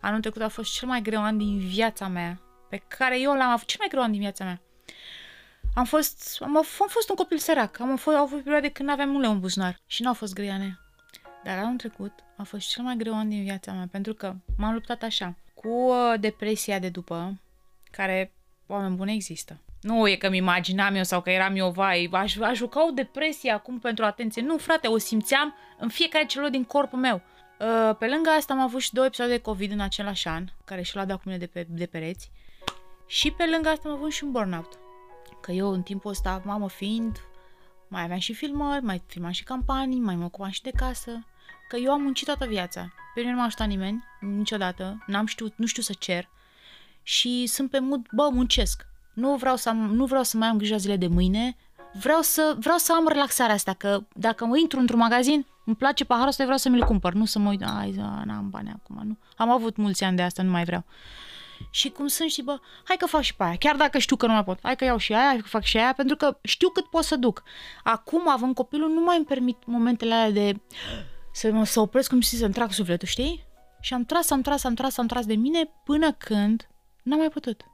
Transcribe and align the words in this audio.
Anul 0.00 0.20
trecut 0.20 0.42
a 0.42 0.48
fost 0.48 0.72
cel 0.72 0.88
mai 0.88 1.02
greu 1.02 1.22
an 1.22 1.38
din 1.38 1.58
viața 1.58 2.08
mea, 2.08 2.40
pe 2.68 2.82
care 2.88 3.20
eu 3.20 3.34
l-am 3.34 3.50
avut 3.50 3.66
cel 3.66 3.78
mai 3.78 3.88
greu 3.88 4.02
an 4.02 4.10
din 4.10 4.20
viața 4.20 4.44
mea. 4.44 4.60
Am 5.74 5.84
fost, 5.84 6.38
am, 6.40 6.56
am 6.56 6.64
fost 6.88 7.08
un 7.08 7.16
copil 7.16 7.38
sărac. 7.38 7.80
Am 7.80 7.96
fost, 7.96 8.16
au 8.16 8.26
fost 8.26 8.42
perioade 8.42 8.68
când 8.68 8.90
aveam 8.90 9.14
un 9.14 9.20
leu 9.20 9.30
în 9.30 9.40
buzunar 9.40 9.80
și 9.86 10.02
nu 10.02 10.08
au 10.08 10.14
fost 10.14 10.34
greane. 10.34 10.78
Dar 11.44 11.58
anul 11.58 11.76
trecut 11.76 12.12
a 12.36 12.42
fost 12.42 12.68
cel 12.68 12.82
mai 12.84 12.96
greu 12.96 13.14
an 13.14 13.28
din 13.28 13.42
viața 13.42 13.72
mea, 13.72 13.88
pentru 13.90 14.14
că 14.14 14.34
m-am 14.56 14.72
luptat 14.72 15.02
așa, 15.02 15.36
cu 15.54 15.68
uh, 15.68 16.14
depresia 16.20 16.78
de 16.78 16.88
după, 16.88 17.40
care, 17.90 18.32
oameni 18.66 18.96
buni, 18.96 19.14
există. 19.14 19.60
Nu 19.80 20.08
e 20.08 20.16
că 20.16 20.28
mi 20.28 20.36
imaginam 20.36 20.94
eu 20.94 21.02
sau 21.02 21.20
că 21.20 21.30
eram 21.30 21.56
eu, 21.56 21.70
vai, 21.70 22.08
aș, 22.12 22.36
aș 22.36 22.56
juca 22.56 22.86
o 22.86 22.90
depresie 22.90 23.50
acum 23.50 23.78
pentru 23.78 24.04
atenție. 24.04 24.42
Nu, 24.42 24.56
frate, 24.56 24.86
o 24.86 24.98
simțeam 24.98 25.54
în 25.78 25.88
fiecare 25.88 26.26
celulă 26.26 26.48
din 26.48 26.64
corpul 26.64 26.98
meu. 26.98 27.22
Uh, 27.58 27.96
pe 27.98 28.06
lângă 28.06 28.30
asta 28.30 28.52
am 28.52 28.60
avut 28.60 28.80
și 28.80 28.92
două 28.92 29.06
episoade 29.06 29.32
de 29.32 29.40
COVID 29.40 29.72
în 29.72 29.80
același 29.80 30.28
an, 30.28 30.44
care 30.64 30.82
și 30.82 30.96
l-a 30.96 31.04
dat 31.04 31.16
cu 31.16 31.22
mine 31.24 31.38
de, 31.38 31.46
pe, 31.46 31.66
de 31.70 31.86
pereți. 31.86 32.30
Și 33.06 33.30
pe 33.30 33.46
lângă 33.46 33.68
asta 33.68 33.88
am 33.88 33.94
avut 33.94 34.12
și 34.12 34.24
un 34.24 34.30
burnout. 34.30 34.78
Că 35.40 35.52
eu 35.52 35.68
în 35.72 35.82
timpul 35.82 36.10
ăsta, 36.10 36.42
mamă 36.44 36.68
fiind, 36.68 37.20
mai 37.88 38.02
aveam 38.02 38.18
și 38.18 38.34
filmări, 38.34 38.84
mai 38.84 39.02
filmam 39.06 39.30
și 39.30 39.44
campanii, 39.44 40.00
mai 40.00 40.16
mă 40.16 40.24
ocupam 40.24 40.50
și 40.50 40.62
de 40.62 40.70
casă. 40.76 41.26
Că 41.68 41.76
eu 41.76 41.92
am 41.92 42.02
muncit 42.02 42.26
toată 42.26 42.46
viața. 42.46 42.92
Pe 43.14 43.20
mine 43.20 43.32
nu 43.32 43.38
m-a 43.38 43.44
ajutat 43.44 43.66
nimeni, 43.66 44.04
niciodată. 44.20 45.04
N-am 45.06 45.26
știut, 45.26 45.52
nu 45.56 45.66
știu 45.66 45.82
să 45.82 45.94
cer. 45.98 46.28
Și 47.02 47.46
sunt 47.46 47.70
pe 47.70 47.78
mod, 47.78 48.06
bă, 48.12 48.28
muncesc. 48.32 48.86
Nu 49.14 49.36
vreau 49.36 49.56
să, 49.56 49.68
am, 49.68 49.76
nu 49.76 50.04
vreau 50.04 50.22
să 50.22 50.36
mai 50.36 50.48
am 50.48 50.56
grijă 50.56 50.76
zile 50.76 50.96
de 50.96 51.06
mâine. 51.06 51.56
Vreau 51.92 52.20
să, 52.20 52.56
vreau 52.58 52.76
să 52.76 52.92
am 52.92 53.08
relaxarea 53.08 53.54
asta, 53.54 53.74
că 53.74 54.00
dacă 54.14 54.44
mă 54.44 54.58
intru 54.58 54.78
într-un 54.78 54.98
magazin, 54.98 55.46
îmi 55.68 55.76
place 55.76 56.04
paharul 56.04 56.28
ăsta, 56.28 56.42
vreau 56.42 56.58
să 56.58 56.68
mi-l 56.68 56.84
cumpăr. 56.84 57.12
Nu 57.12 57.24
să 57.24 57.38
mă 57.38 57.48
uit, 57.48 57.62
ai, 57.62 57.90
n-am 58.24 58.48
bani 58.50 58.72
acum, 58.74 59.00
nu. 59.04 59.16
Am 59.36 59.50
avut 59.50 59.76
mulți 59.76 60.04
ani 60.04 60.16
de 60.16 60.22
asta, 60.22 60.42
nu 60.42 60.50
mai 60.50 60.64
vreau. 60.64 60.84
Și 61.70 61.88
cum 61.88 62.06
sunt, 62.06 62.30
și 62.30 62.42
bă, 62.42 62.60
hai 62.84 62.96
că 62.96 63.06
fac 63.06 63.22
și 63.22 63.34
pe 63.34 63.44
aia, 63.44 63.56
chiar 63.56 63.76
dacă 63.76 63.98
știu 63.98 64.16
că 64.16 64.26
nu 64.26 64.32
mai 64.32 64.44
pot, 64.44 64.58
hai 64.62 64.76
că 64.76 64.84
iau 64.84 64.96
și 64.96 65.12
aia, 65.12 65.26
hai 65.26 65.36
că 65.36 65.46
fac 65.46 65.62
și 65.62 65.76
aia, 65.76 65.92
pentru 65.92 66.16
că 66.16 66.38
știu 66.42 66.68
cât 66.68 66.84
pot 66.84 67.04
să 67.04 67.16
duc. 67.16 67.42
Acum, 67.82 68.28
având 68.28 68.54
copilul, 68.54 68.90
nu 68.90 69.00
mai 69.00 69.16
îmi 69.16 69.26
permit 69.26 69.66
momentele 69.66 70.14
alea 70.14 70.30
de 70.30 70.60
să 71.32 71.52
mă 71.52 71.64
să 71.64 71.80
opresc 71.80 72.08
cum 72.08 72.20
să-mi 72.20 72.52
trag 72.52 72.70
sufletul, 72.72 73.08
știi? 73.08 73.46
Și 73.80 73.94
am 73.94 74.04
tras, 74.04 74.30
am 74.30 74.40
tras, 74.40 74.64
am 74.64 74.74
tras, 74.74 74.98
am 74.98 75.06
tras 75.06 75.26
de 75.26 75.34
mine 75.34 75.70
până 75.84 76.12
când 76.12 76.68
n-am 77.02 77.18
mai 77.18 77.28
putut. 77.28 77.64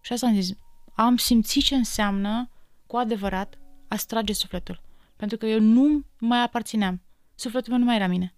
Și 0.00 0.12
asta 0.12 0.26
am 0.26 0.34
zis, 0.40 0.56
am 0.94 1.16
simțit 1.16 1.64
ce 1.64 1.74
înseamnă 1.74 2.50
cu 2.86 2.96
adevărat 2.96 3.58
a 3.88 3.96
strage 3.96 4.32
sufletul. 4.32 4.80
Pentru 5.16 5.36
că 5.36 5.46
eu 5.46 5.60
nu 5.60 6.04
mai 6.18 6.42
aparțineam. 6.42 7.00
Sufletul 7.40 7.72
meu 7.72 7.78
nu 7.78 7.84
mai 7.84 7.96
era 7.96 8.06
mine. 8.06 8.34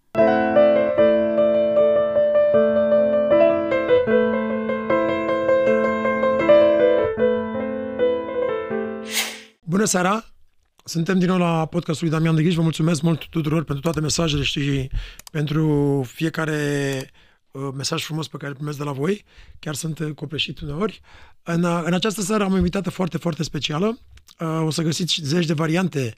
Bună 9.64 9.84
seara! 9.84 10.25
Suntem 10.84 11.19
din 11.19 11.28
nou 11.28 11.39
la 11.39 11.67
podcastul 11.67 12.08
lui 12.08 12.17
Damian 12.17 12.34
de 12.34 12.42
Ghici. 12.42 12.55
Vă 12.55 12.62
mulțumesc 12.62 13.03
mult 13.03 13.27
tuturor 13.27 13.64
pentru 13.64 13.83
toate 13.83 14.00
mesajele 14.00 14.42
și 14.42 14.91
pentru 15.30 16.03
fiecare 16.06 17.11
uh, 17.50 17.69
mesaj 17.75 18.03
frumos 18.03 18.28
pe 18.28 18.36
care 18.36 18.50
îl 18.50 18.56
primesc 18.56 18.78
de 18.78 18.84
la 18.84 18.92
voi. 18.92 19.25
Chiar 19.58 19.75
sunt 19.75 19.98
uh, 19.98 20.14
copleșit 20.14 20.61
uneori. 20.61 21.00
În, 21.42 21.62
uh, 21.62 21.83
în 21.84 21.95
această 21.95 22.20
seară 22.20 22.45
am 22.45 22.53
o 22.53 22.56
invitată 22.56 22.91
foarte, 22.91 23.19
foarte 23.19 23.42
specială. 23.42 23.98
O 24.43 24.71
să 24.71 24.83
găsiți 24.83 25.21
zeci 25.23 25.47
de 25.47 25.53
variante, 25.53 26.15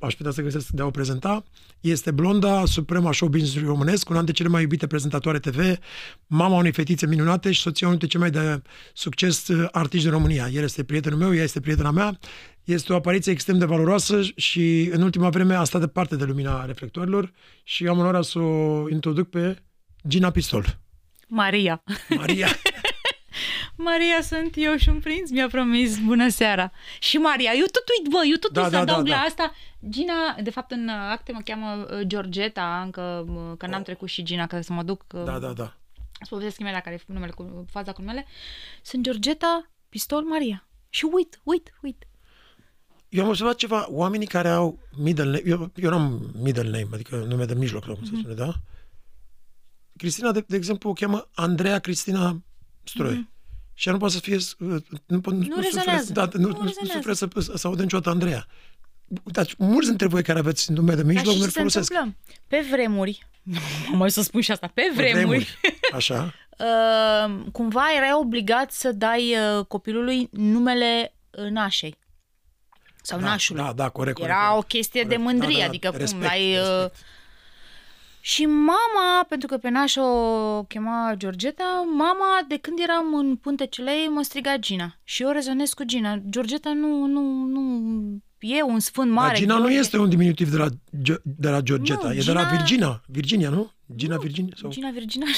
aș 0.00 0.14
putea 0.14 0.32
să 0.32 0.42
găsesc 0.42 0.68
de 0.68 0.82
a 0.82 0.86
o 0.86 0.90
prezenta. 0.90 1.44
Este 1.80 2.10
blonda 2.10 2.64
suprema 2.64 3.12
show 3.12 3.28
business 3.28 3.66
românesc, 3.66 4.08
una 4.08 4.18
dintre 4.18 4.34
cele 4.34 4.48
mai 4.48 4.62
iubite 4.62 4.86
prezentatoare 4.86 5.38
TV, 5.38 5.78
mama 6.26 6.56
unei 6.56 6.72
fetițe 6.72 7.06
minunate 7.06 7.52
și 7.52 7.60
soția 7.60 7.86
unui 7.86 7.98
dintre 7.98 8.18
cei 8.18 8.30
mai 8.30 8.44
de 8.44 8.62
succes 8.92 9.48
artiști 9.70 10.06
din 10.06 10.14
România. 10.16 10.48
El 10.52 10.62
este 10.62 10.84
prietenul 10.84 11.18
meu, 11.18 11.34
ea 11.34 11.42
este 11.42 11.60
prietena 11.60 11.90
mea. 11.90 12.18
Este 12.64 12.92
o 12.92 12.96
apariție 12.96 13.32
extrem 13.32 13.58
de 13.58 13.64
valoroasă 13.64 14.20
și 14.36 14.90
în 14.92 15.02
ultima 15.02 15.28
vreme 15.28 15.54
a 15.54 15.64
stat 15.64 15.80
departe 15.80 16.16
de 16.16 16.24
lumina 16.24 16.64
reflectorilor 16.64 17.32
și 17.62 17.86
am 17.86 17.98
onoarea 17.98 18.22
să 18.22 18.38
o 18.38 18.88
introduc 18.90 19.30
pe 19.30 19.62
Gina 20.08 20.30
Pistol. 20.30 20.78
Maria. 21.28 21.82
Maria. 22.08 22.48
Maria 23.76 24.20
sunt 24.22 24.52
eu 24.56 24.76
și 24.76 24.88
un 24.88 25.00
prinț 25.00 25.30
mi-a 25.30 25.48
promis 25.48 25.98
bună 25.98 26.28
seara. 26.28 26.72
Și 26.98 27.16
Maria, 27.16 27.50
eu 27.54 27.64
tot 27.64 27.82
uit, 27.98 28.10
bă, 28.10 28.20
eu 28.30 28.36
tot 28.36 28.52
da, 28.52 28.62
uit 28.62 28.70
da, 28.70 28.76
să 28.76 28.82
adaug 28.82 29.06
da, 29.06 29.14
la 29.14 29.20
da. 29.20 29.22
asta. 29.22 29.52
Gina, 29.88 30.36
de 30.42 30.50
fapt 30.50 30.70
în 30.70 30.88
acte 30.88 31.32
mă 31.32 31.40
cheamă 31.44 31.86
uh, 31.90 32.06
Georgeta, 32.06 32.80
încă 32.84 33.24
uh, 33.28 33.56
că 33.58 33.66
n-am 33.66 33.78
oh. 33.78 33.84
trecut 33.84 34.08
și 34.08 34.22
Gina, 34.22 34.46
ca 34.46 34.60
să 34.60 34.72
mă 34.72 34.82
duc. 34.82 35.04
Uh, 35.14 35.24
da, 35.24 35.38
da, 35.38 35.52
da. 35.52 35.76
Să 36.20 36.26
povestesc 36.28 36.60
imediat 36.60 36.82
care 36.82 36.94
e 36.94 37.12
numele 37.12 37.32
cu 37.32 37.64
faza 37.70 37.92
cu 37.92 38.00
numele. 38.00 38.26
Sunt 38.82 39.02
Georgeta 39.02 39.70
Pistol 39.88 40.22
Maria. 40.22 40.66
Și 40.88 41.08
uit, 41.12 41.40
uit, 41.42 41.74
uit. 41.82 42.06
Eu 43.08 43.22
am 43.22 43.28
observat 43.28 43.56
ceva, 43.56 43.86
oamenii 43.90 44.26
care 44.26 44.48
au 44.48 44.78
middle 44.96 45.24
name, 45.24 45.42
eu, 45.44 45.70
eu 45.74 45.90
nu 45.90 45.96
am 45.96 46.30
middle 46.42 46.62
name, 46.62 46.88
adică 46.92 47.16
nume 47.16 47.44
de 47.44 47.54
mijloc, 47.54 47.84
cum 47.84 47.94
mm-hmm. 47.94 48.04
se 48.04 48.10
mhm. 48.10 48.18
spune, 48.18 48.34
da? 48.34 48.54
Cristina, 49.96 50.32
de, 50.32 50.44
de 50.48 50.56
exemplu, 50.56 50.90
o 50.90 50.92
cheamă 50.92 51.28
Andreea 51.34 51.78
Cristina 51.78 52.42
Stroie. 52.84 53.16
Mm-hmm. 53.16 53.33
Și 53.74 53.86
ea 53.86 53.92
nu 53.92 54.00
poate 54.00 54.14
să 54.14 54.20
fie... 54.20 54.38
Nu, 54.58 54.68
nu, 55.06 55.20
nu, 55.24 55.46
nu 55.46 55.60
rezonează. 55.60 56.12
Da, 56.12 56.28
nu, 56.32 56.48
nu, 56.48 56.48
nu, 56.48 56.62
nu 56.62 56.86
suferă 56.86 57.12
să, 57.12 57.28
să 57.54 57.66
audă 57.66 57.82
niciodată 57.82 58.10
Andreea. 58.10 58.46
Uitați, 59.22 59.54
mulți 59.58 59.88
dintre 59.88 60.06
voi 60.06 60.22
care 60.22 60.38
aveți 60.38 60.72
nume 60.72 60.94
de 60.94 61.02
mijloc 61.02 61.34
nu 61.34 61.46
folosesc. 61.46 61.90
Întâmplă? 61.90 62.16
Pe 62.46 62.66
vremuri, 62.70 63.26
mai 63.98 64.10
să 64.10 64.22
spun 64.22 64.40
și 64.40 64.50
asta, 64.50 64.70
pe 64.74 64.82
vremuri, 64.94 65.12
pe 65.12 65.24
vremuri 65.24 65.58
așa. 65.98 66.34
uh, 66.58 67.34
cumva 67.52 67.84
erai 67.96 68.12
obligat 68.12 68.72
să 68.72 68.92
dai 68.92 69.36
uh, 69.56 69.64
copilului 69.64 70.28
numele 70.32 71.14
nașei 71.50 71.96
sau 73.02 73.18
da, 73.18 73.26
nașului. 73.26 73.62
Da, 73.62 73.72
da, 73.72 73.88
corect. 73.88 74.18
Era 74.18 74.34
corect, 74.34 74.58
o 74.58 74.66
chestie 74.66 75.02
corect. 75.02 75.18
de 75.18 75.24
mândrie, 75.24 75.48
da, 75.52 75.58
da, 75.58 75.64
da. 75.64 75.68
adică 75.68 75.88
respect, 75.88 76.22
cum 76.22 76.30
ai... 76.30 76.56
Uh, 76.56 76.62
respect. 76.62 76.94
Și 78.26 78.46
mama, 78.46 79.24
pentru 79.28 79.48
că 79.48 79.56
pe 79.56 79.68
nașă 79.68 80.00
o 80.00 80.62
chema 80.62 81.14
Georgeta, 81.16 81.86
mama, 81.96 82.44
de 82.48 82.56
când 82.56 82.78
eram 82.82 83.14
în 83.14 83.36
Puntecelei, 83.36 84.08
mă 84.08 84.22
striga 84.22 84.56
Gina. 84.56 84.98
Și 85.02 85.22
eu 85.22 85.30
rezonez 85.30 85.72
cu 85.72 85.84
Gina. 85.84 86.16
Georgeta 86.28 86.72
nu, 86.72 87.06
nu, 87.06 87.20
nu 87.44 87.62
e 88.38 88.62
un 88.62 88.80
sfânt 88.80 89.10
mare. 89.10 89.28
Dar 89.28 89.36
Gina 89.36 89.58
nu 89.58 89.70
este 89.70 89.96
un 89.98 90.08
diminutiv 90.08 90.50
de 90.50 90.56
la, 90.56 90.68
de 91.22 91.48
la 91.50 91.60
Georgeta, 91.60 92.08
nu, 92.08 92.14
e 92.14 92.18
Gina... 92.18 92.32
de 92.32 92.40
la 92.40 92.56
Virginia. 92.56 93.02
Virginia, 93.06 93.48
nu? 93.48 93.70
Gina 93.96 94.14
nu, 94.14 94.20
Virginia? 94.20 94.54
Sau... 94.60 94.70
Gina 94.70 94.90
Virginia. 94.90 95.28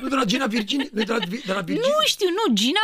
Nu 0.00 0.08
de 0.08 0.14
la 0.14 0.24
Gina 0.24 0.46
Virginia, 0.46 0.86
nu 0.92 1.02
de 1.02 1.12
la, 1.12 1.18
de 1.18 1.52
la 1.52 1.60
Virginia. 1.60 1.88
Nu 1.88 2.06
știu, 2.06 2.28
nu, 2.28 2.54
Gina, 2.54 2.80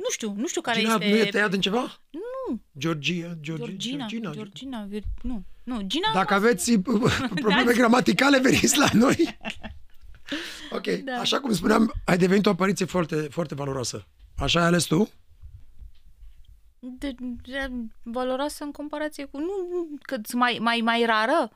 nu 0.00 0.10
știu, 0.10 0.34
nu 0.36 0.46
știu 0.46 0.60
care 0.60 0.80
Gina 0.80 0.92
este... 0.92 1.08
nu 1.08 1.16
e 1.16 1.24
tăiat 1.24 1.52
în 1.52 1.60
ceva? 1.60 2.00
Nu. 2.10 2.60
Georgia, 2.78 3.36
Georgia, 3.40 3.64
Georgina, 3.64 4.06
Georgina, 4.06 4.32
Georgina, 4.32 4.84
Vir... 4.84 5.02
nu, 5.22 5.44
nu, 5.64 5.80
Gina... 5.86 6.12
Dacă 6.12 6.34
aveți 6.34 6.78
probleme 7.44 7.70
da. 7.70 7.72
gramaticale, 7.72 8.38
veniți 8.38 8.78
la 8.78 8.88
noi. 8.92 9.38
ok, 10.76 10.86
da. 10.86 11.12
așa 11.12 11.40
cum 11.40 11.52
spuneam, 11.52 11.92
ai 12.04 12.18
devenit 12.18 12.46
o 12.46 12.50
apariție 12.50 12.86
foarte, 12.86 13.16
foarte 13.16 13.54
valoroasă. 13.54 14.06
Așa 14.36 14.60
ai 14.60 14.66
ales 14.66 14.84
tu? 14.84 15.10
De, 16.78 17.14
de, 17.42 17.70
valoroasă 18.02 18.64
în 18.64 18.72
comparație 18.72 19.24
cu... 19.24 19.38
Nu, 19.38 19.88
că 20.02 20.16
mai, 20.32 20.58
mai, 20.60 20.80
mai 20.80 21.04
rară. 21.04 21.50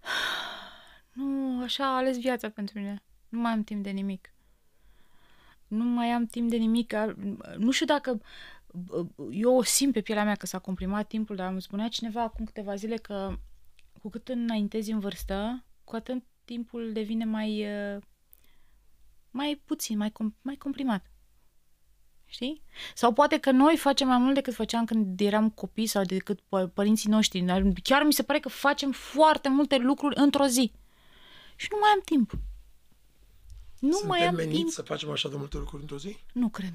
Nu, 1.12 1.62
așa 1.62 1.84
a 1.84 1.96
ales 1.96 2.18
viața 2.20 2.48
pentru 2.48 2.78
mine. 2.78 3.02
Nu 3.28 3.38
mai 3.40 3.52
am 3.52 3.62
timp 3.62 3.82
de 3.82 3.90
nimic. 3.90 4.33
Nu 5.68 5.84
mai 5.84 6.10
am 6.10 6.26
timp 6.26 6.50
de 6.50 6.56
nimic. 6.56 6.94
Nu 7.58 7.70
știu 7.70 7.86
dacă 7.86 8.20
eu 9.30 9.56
o 9.56 9.62
simt 9.62 9.92
pe 9.92 10.00
pielea 10.00 10.24
mea 10.24 10.34
că 10.34 10.46
s-a 10.46 10.58
comprimat 10.58 11.06
timpul, 11.06 11.36
dar 11.36 11.50
îmi 11.50 11.62
spunea 11.62 11.88
cineva 11.88 12.22
acum 12.22 12.44
câteva 12.44 12.74
zile 12.74 12.96
că 12.96 13.36
cu 14.02 14.08
cât 14.08 14.28
înaintezi 14.28 14.90
în 14.90 14.98
vârstă, 14.98 15.64
cu 15.84 15.96
atât 15.96 16.22
timpul 16.44 16.92
devine 16.92 17.24
mai 17.24 17.66
mai 19.30 19.62
puțin, 19.64 19.96
mai, 19.96 20.10
com- 20.10 20.40
mai 20.42 20.56
comprimat. 20.56 21.06
Știi? 22.26 22.62
Sau 22.94 23.12
poate 23.12 23.38
că 23.38 23.50
noi 23.50 23.76
facem 23.76 24.08
mai 24.08 24.18
mult 24.18 24.34
decât 24.34 24.54
făceam 24.54 24.84
când 24.84 25.20
eram 25.20 25.50
copii 25.50 25.86
sau 25.86 26.02
decât 26.02 26.40
pă- 26.40 26.72
părinții 26.74 27.10
noștri. 27.10 27.44
Chiar 27.82 28.02
mi 28.02 28.12
se 28.12 28.22
pare 28.22 28.38
că 28.38 28.48
facem 28.48 28.92
foarte 28.92 29.48
multe 29.48 29.76
lucruri 29.76 30.16
într-o 30.18 30.46
zi. 30.46 30.72
Și 31.56 31.68
nu 31.70 31.78
mai 31.80 31.90
am 31.94 32.00
timp. 32.04 32.32
Nu 33.84 33.92
Suntem 33.92 34.08
mai 34.08 34.26
am 34.26 34.34
meniți 34.34 34.56
timp. 34.56 34.70
să 34.70 34.82
facem 34.82 35.10
așa 35.10 35.28
de 35.28 35.36
multe 35.38 35.56
lucruri 35.56 35.82
într-o 35.82 35.98
zi? 35.98 36.16
Nu 36.32 36.48
cred. 36.48 36.72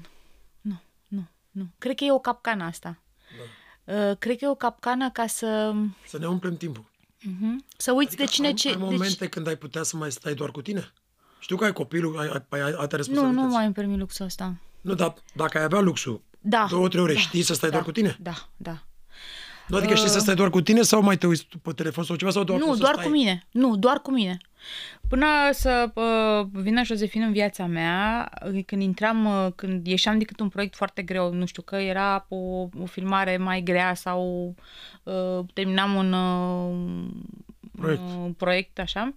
Nu, 0.60 0.80
nu, 1.08 1.26
nu. 1.50 1.66
Cred 1.78 1.96
că 1.96 2.04
e 2.04 2.12
o 2.12 2.18
capcană 2.18 2.64
asta. 2.64 2.98
Da. 3.36 3.94
Uh, 3.94 4.16
cred 4.18 4.38
că 4.38 4.44
e 4.44 4.48
o 4.48 4.54
capcană 4.54 5.10
ca 5.10 5.26
să... 5.26 5.74
Să 6.06 6.18
ne 6.18 6.26
umplem 6.26 6.56
timpul. 6.56 6.84
Uh-huh. 6.84 7.66
Să 7.76 7.92
uiți 7.92 8.08
adică 8.08 8.22
de 8.22 8.28
cine 8.28 8.46
am, 8.46 8.54
ce... 8.54 8.68
Ai 8.68 8.76
momente 8.78 9.28
când 9.28 9.46
ai 9.46 9.56
putea 9.56 9.82
să 9.82 9.96
mai 9.96 10.12
stai 10.12 10.34
doar 10.34 10.50
cu 10.50 10.62
tine? 10.62 10.92
Știu 11.38 11.56
că 11.56 11.64
ai 11.64 11.72
copilul, 11.72 12.18
ai, 12.18 12.28
ai, 12.48 12.60
ai 12.60 12.72
alte 12.72 12.96
responsabilități. 12.96 13.34
Nu, 13.36 13.42
nu 13.42 13.52
mai 13.52 13.64
îmi 13.64 13.74
permit 13.74 13.98
luxul 13.98 14.24
ăsta. 14.24 14.54
Nu, 14.80 14.94
dar 14.94 15.14
dacă 15.32 15.58
ai 15.58 15.64
avea 15.64 15.80
luxul, 15.80 16.22
da, 16.40 16.66
două, 16.70 16.88
trei 16.88 17.02
ore, 17.02 17.12
da, 17.12 17.18
știi 17.18 17.42
să 17.42 17.54
stai 17.54 17.68
da, 17.68 17.74
doar 17.74 17.86
cu 17.86 17.92
tine? 17.92 18.16
Da, 18.20 18.48
da. 18.56 18.82
Nu, 19.68 19.76
adică 19.76 19.94
știi 19.94 20.08
să 20.08 20.16
uh, 20.16 20.22
stai 20.22 20.34
doar 20.34 20.50
cu 20.50 20.60
tine 20.60 20.82
sau 20.82 21.02
mai 21.02 21.18
te 21.18 21.26
uiți 21.26 21.46
pe 21.62 21.72
telefon 21.72 22.04
sau 22.04 22.16
ceva? 22.16 22.30
Sau 22.30 22.44
doar 22.44 22.58
nu, 22.58 22.76
doar 22.76 22.94
cu 22.94 23.08
mine. 23.08 23.46
Nu, 23.50 23.76
doar 23.76 24.00
cu 24.00 24.10
mine. 24.10 24.38
Până 25.08 25.26
să 25.52 25.90
uh, 25.94 26.46
vină 26.62 26.82
Josefin 26.82 27.22
în 27.22 27.32
viața 27.32 27.66
mea, 27.66 28.30
când 28.66 28.82
intram, 28.82 29.24
uh, 29.24 29.52
când 29.54 29.86
ieșeam 29.86 30.18
decât 30.18 30.40
un 30.40 30.48
proiect 30.48 30.74
foarte 30.74 31.02
greu, 31.02 31.32
nu 31.32 31.46
știu, 31.46 31.62
că 31.62 31.76
era 31.76 32.26
o, 32.28 32.36
o 32.80 32.86
filmare 32.86 33.36
mai 33.36 33.60
grea 33.62 33.94
sau 33.94 34.54
uh, 35.02 35.38
terminam 35.52 35.94
un 35.94 36.12
uh, 36.12 37.10
Proiect. 37.80 38.02
uh, 38.02 38.30
proiect 38.36 38.78
așa, 38.78 39.14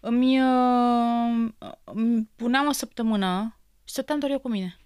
îmi, 0.00 0.40
uh, 0.40 1.48
îmi 1.84 2.28
puneam 2.36 2.66
o 2.66 2.72
săptămână 2.72 3.56
și 3.84 3.92
stăteam 3.92 4.18
doar 4.18 4.30
eu 4.32 4.38
cu 4.38 4.48
mine. 4.48 4.76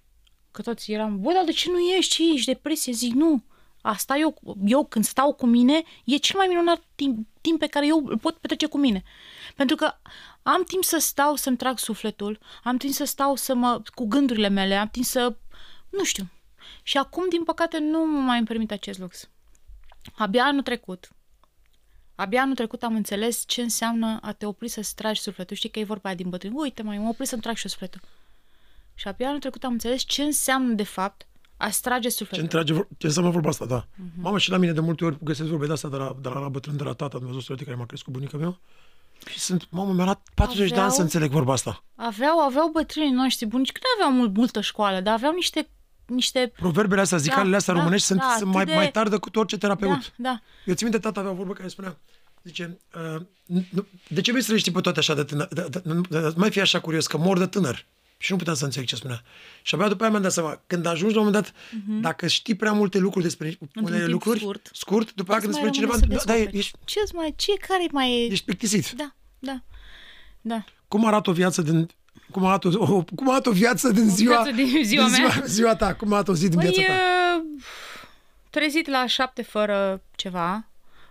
Că 0.51 0.63
toți 0.63 0.93
eram, 0.93 1.21
bă, 1.21 1.33
dar 1.33 1.45
de 1.45 1.53
ce 1.53 1.71
nu 1.71 1.79
ești? 1.79 2.15
Ce 2.15 2.33
ești 2.33 2.53
depresie? 2.53 2.93
Zic, 2.93 3.13
nu. 3.13 3.43
Asta 3.83 4.17
eu, 4.17 4.57
eu 4.65 4.85
când 4.85 5.05
stau 5.05 5.33
cu 5.33 5.47
mine, 5.47 5.83
e 6.05 6.17
cel 6.17 6.37
mai 6.37 6.47
minunat 6.47 6.83
timp, 6.95 7.27
timp 7.41 7.59
pe 7.59 7.67
care 7.67 7.87
eu 7.87 8.07
îl 8.07 8.19
pot 8.19 8.37
petrece 8.37 8.67
cu 8.67 8.79
mine. 8.79 9.03
Pentru 9.57 9.77
că 9.77 9.95
am 10.43 10.65
timp 10.65 10.85
să 10.85 10.99
stau 10.99 11.35
să-mi 11.35 11.57
trag 11.57 11.79
sufletul, 11.79 12.39
am 12.63 12.77
timp 12.77 12.93
să 12.93 13.05
stau 13.05 13.37
să 13.37 13.55
mă, 13.55 13.83
cu 13.95 14.07
gândurile 14.07 14.49
mele, 14.49 14.77
am 14.77 14.89
timp 14.89 15.05
să, 15.05 15.37
nu 15.91 16.05
știu. 16.05 16.31
Și 16.83 16.99
acum, 16.99 17.29
din 17.29 17.45
păcate, 17.45 17.79
nu 17.79 18.07
mă 18.07 18.19
mai 18.19 18.39
îmi 18.39 18.47
permit 18.47 18.71
acest 18.71 18.99
lux. 18.99 19.29
Abia 20.15 20.45
anul 20.45 20.63
trecut, 20.63 21.09
abia 22.15 22.43
anul 22.43 22.55
trecut 22.55 22.83
am 22.83 22.95
înțeles 22.95 23.45
ce 23.47 23.63
înseamnă 23.63 24.19
a 24.23 24.33
te 24.33 24.47
opri 24.47 24.69
să-ți 24.69 24.95
tragi 24.95 25.21
sufletul. 25.21 25.57
Știi 25.57 25.71
că 25.71 25.79
e 25.79 25.85
vorba 25.85 26.09
aia 26.09 26.17
din 26.17 26.29
bătrân. 26.29 26.53
Uite, 26.55 26.83
mai 26.83 26.99
mă 26.99 27.09
opri 27.09 27.27
să-mi 27.27 27.43
trag 27.43 27.57
și 27.57 27.65
eu 27.65 27.71
sufletul. 27.71 28.01
Și 28.95 29.09
abia 29.09 29.27
anul 29.27 29.41
trecut 29.41 29.65
am 29.65 29.73
înțeles 29.73 30.03
ce 30.03 30.23
înseamnă, 30.23 30.73
de 30.73 30.83
fapt, 30.83 31.27
a 31.63 31.71
strage 31.71 32.09
Ce, 32.09 32.15
sufletul. 32.15 32.43
întrage, 32.43 32.73
vor- 32.73 32.89
ce 32.99 33.07
înseamnă 33.07 33.31
vorba 33.31 33.49
asta, 33.49 33.65
da. 33.65 33.87
Mhm. 33.97 34.21
Mamă, 34.21 34.39
și 34.39 34.51
la 34.51 34.57
mine 34.57 34.73
de 34.73 34.81
multe 34.81 35.05
ori 35.05 35.17
găsesc 35.23 35.49
vorbe 35.49 35.67
de 35.67 35.73
asta 35.73 35.89
de 35.89 35.97
la, 35.97 36.17
de 36.21 36.29
la, 36.29 36.39
la 36.41 36.49
bătrân, 36.49 36.77
de 36.77 36.83
la 36.83 36.93
tata, 36.93 37.19
Dumnezeu 37.19 37.41
să 37.41 37.55
care 37.65 37.77
m-a 37.77 37.87
crescut 37.87 38.13
bunica 38.13 38.37
mea. 38.37 38.59
Și 39.31 39.39
sunt, 39.39 39.67
mamă, 39.71 39.93
mi-a 39.93 40.05
luat 40.05 40.29
40 40.35 40.59
de 40.69 40.73
ani 40.75 40.75
Aveau- 40.83 40.95
să 40.97 41.03
înțeleg 41.03 41.31
vorba 41.31 41.53
asta. 41.53 41.85
Aveau, 41.95 42.39
aveau 42.41 42.69
bătrânii 42.73 43.11
noștri 43.11 43.47
bunici, 43.47 43.73
că 43.73 43.81
nu 43.83 44.03
aveau 44.05 44.19
mult, 44.21 44.37
multă 44.37 44.61
școală, 44.61 45.01
dar 45.01 45.15
aveau 45.15 45.33
niște, 45.35 45.69
niște 46.07 46.53
Proverbele 46.57 47.01
astea, 47.01 47.19
zicalele 47.19 47.57
astea 47.57 47.73
da, 47.75 47.79
românești 47.79 48.07
sunt, 48.07 48.19
da, 48.19 48.25
sunt 48.25 48.37
atât 48.41 48.55
mai, 48.55 48.65
de- 48.65 48.75
mai 48.75 48.91
tari 48.91 49.11
decât 49.11 49.37
orice 49.37 49.59
terapeut. 49.59 50.13
Da, 50.17 50.31
da. 50.31 50.41
Eu 50.65 50.75
țin 50.75 50.87
minte, 50.89 51.03
tata 51.03 51.21
avea 51.21 51.33
o 51.33 51.35
vorbă 51.35 51.53
care 51.53 51.69
spunea, 51.69 51.97
zice, 52.43 52.79
uh, 53.17 53.23
nu, 53.47 53.87
de 54.09 54.21
ce 54.21 54.31
vrei 54.31 54.43
să 54.45 54.53
le 54.53 54.59
știi 54.59 54.73
pe 54.73 54.81
toate 54.81 54.99
așa 54.99 55.15
de 55.15 55.25
tânăr? 55.25 55.49
De, 55.53 55.67
de, 55.71 55.81
de, 55.85 56.01
de, 56.09 56.19
de, 56.21 56.33
mai 56.37 56.51
fi 56.51 56.61
așa 56.61 56.81
curios, 56.81 57.07
că 57.07 57.17
mor 57.19 57.39
de 57.39 57.47
tânăr. 57.47 57.87
Și 58.23 58.31
nu 58.31 58.37
puteam 58.37 58.57
să 58.57 58.65
înțeleg 58.65 58.89
ce 58.89 58.97
spunea. 58.97 59.23
Și 59.63 59.75
abia 59.75 59.89
după 59.89 60.03
aia 60.03 60.11
mi-am 60.11 60.23
dat 60.23 60.33
seama, 60.33 60.63
când 60.67 60.87
ajungi 60.87 61.15
la 61.15 61.21
un 61.21 61.27
moment 61.27 61.45
dat, 61.45 61.55
dacă 62.01 62.27
știi 62.27 62.55
prea 62.55 62.73
multe 62.73 62.99
lucruri 62.99 63.25
despre 63.25 63.59
unele 63.75 63.99
timp 63.99 64.11
lucruri, 64.11 64.39
scurt. 64.39 64.71
scurt 64.73 65.15
după 65.15 65.31
aia 65.31 65.41
când 65.41 65.53
Îți 65.53 65.63
îți 65.63 65.77
spune 65.77 65.89
mai 65.89 65.99
cineva, 65.99 66.07
rămâne 66.13 66.19
să 66.19 66.25
da, 66.27 66.33
da, 66.33 66.39
descoperi. 66.39 66.59
ești, 66.59 66.79
Ce-ți 66.85 67.15
mai, 67.15 67.35
ce, 67.37 67.53
care 67.69 67.87
mai 67.93 68.13
e? 68.13 68.33
ești 68.33 68.45
plictisit. 68.45 68.91
Da, 68.91 69.15
da, 69.39 69.63
da. 70.41 70.65
Cum 70.89 71.07
arată 71.07 71.31
o 71.31 71.33
viață 71.33 71.63
din... 71.63 71.89
Cum 72.31 72.45
arată 72.45 72.69
o, 72.79 73.05
cum 73.15 73.31
arată 73.31 73.49
o 73.49 73.53
viață 73.53 73.91
din 73.91 74.09
ziua, 74.09 74.43
viață 74.43 74.51
din 74.51 74.85
ziua 74.85 75.05
din 75.09 75.23
mea? 75.23 75.31
ziua, 75.31 75.47
ziua 75.47 75.77
ta? 75.77 75.95
Cum 75.95 76.13
arată 76.13 76.31
o 76.31 76.35
zi 76.35 76.49
din 76.49 76.59
Păi, 76.59 76.69
viața 76.69 76.93
ta? 76.93 76.99
uh, 77.39 77.63
trezit 78.51 78.89
la 78.89 79.07
șapte 79.07 79.43
fără 79.43 80.03
ceva, 80.17 80.67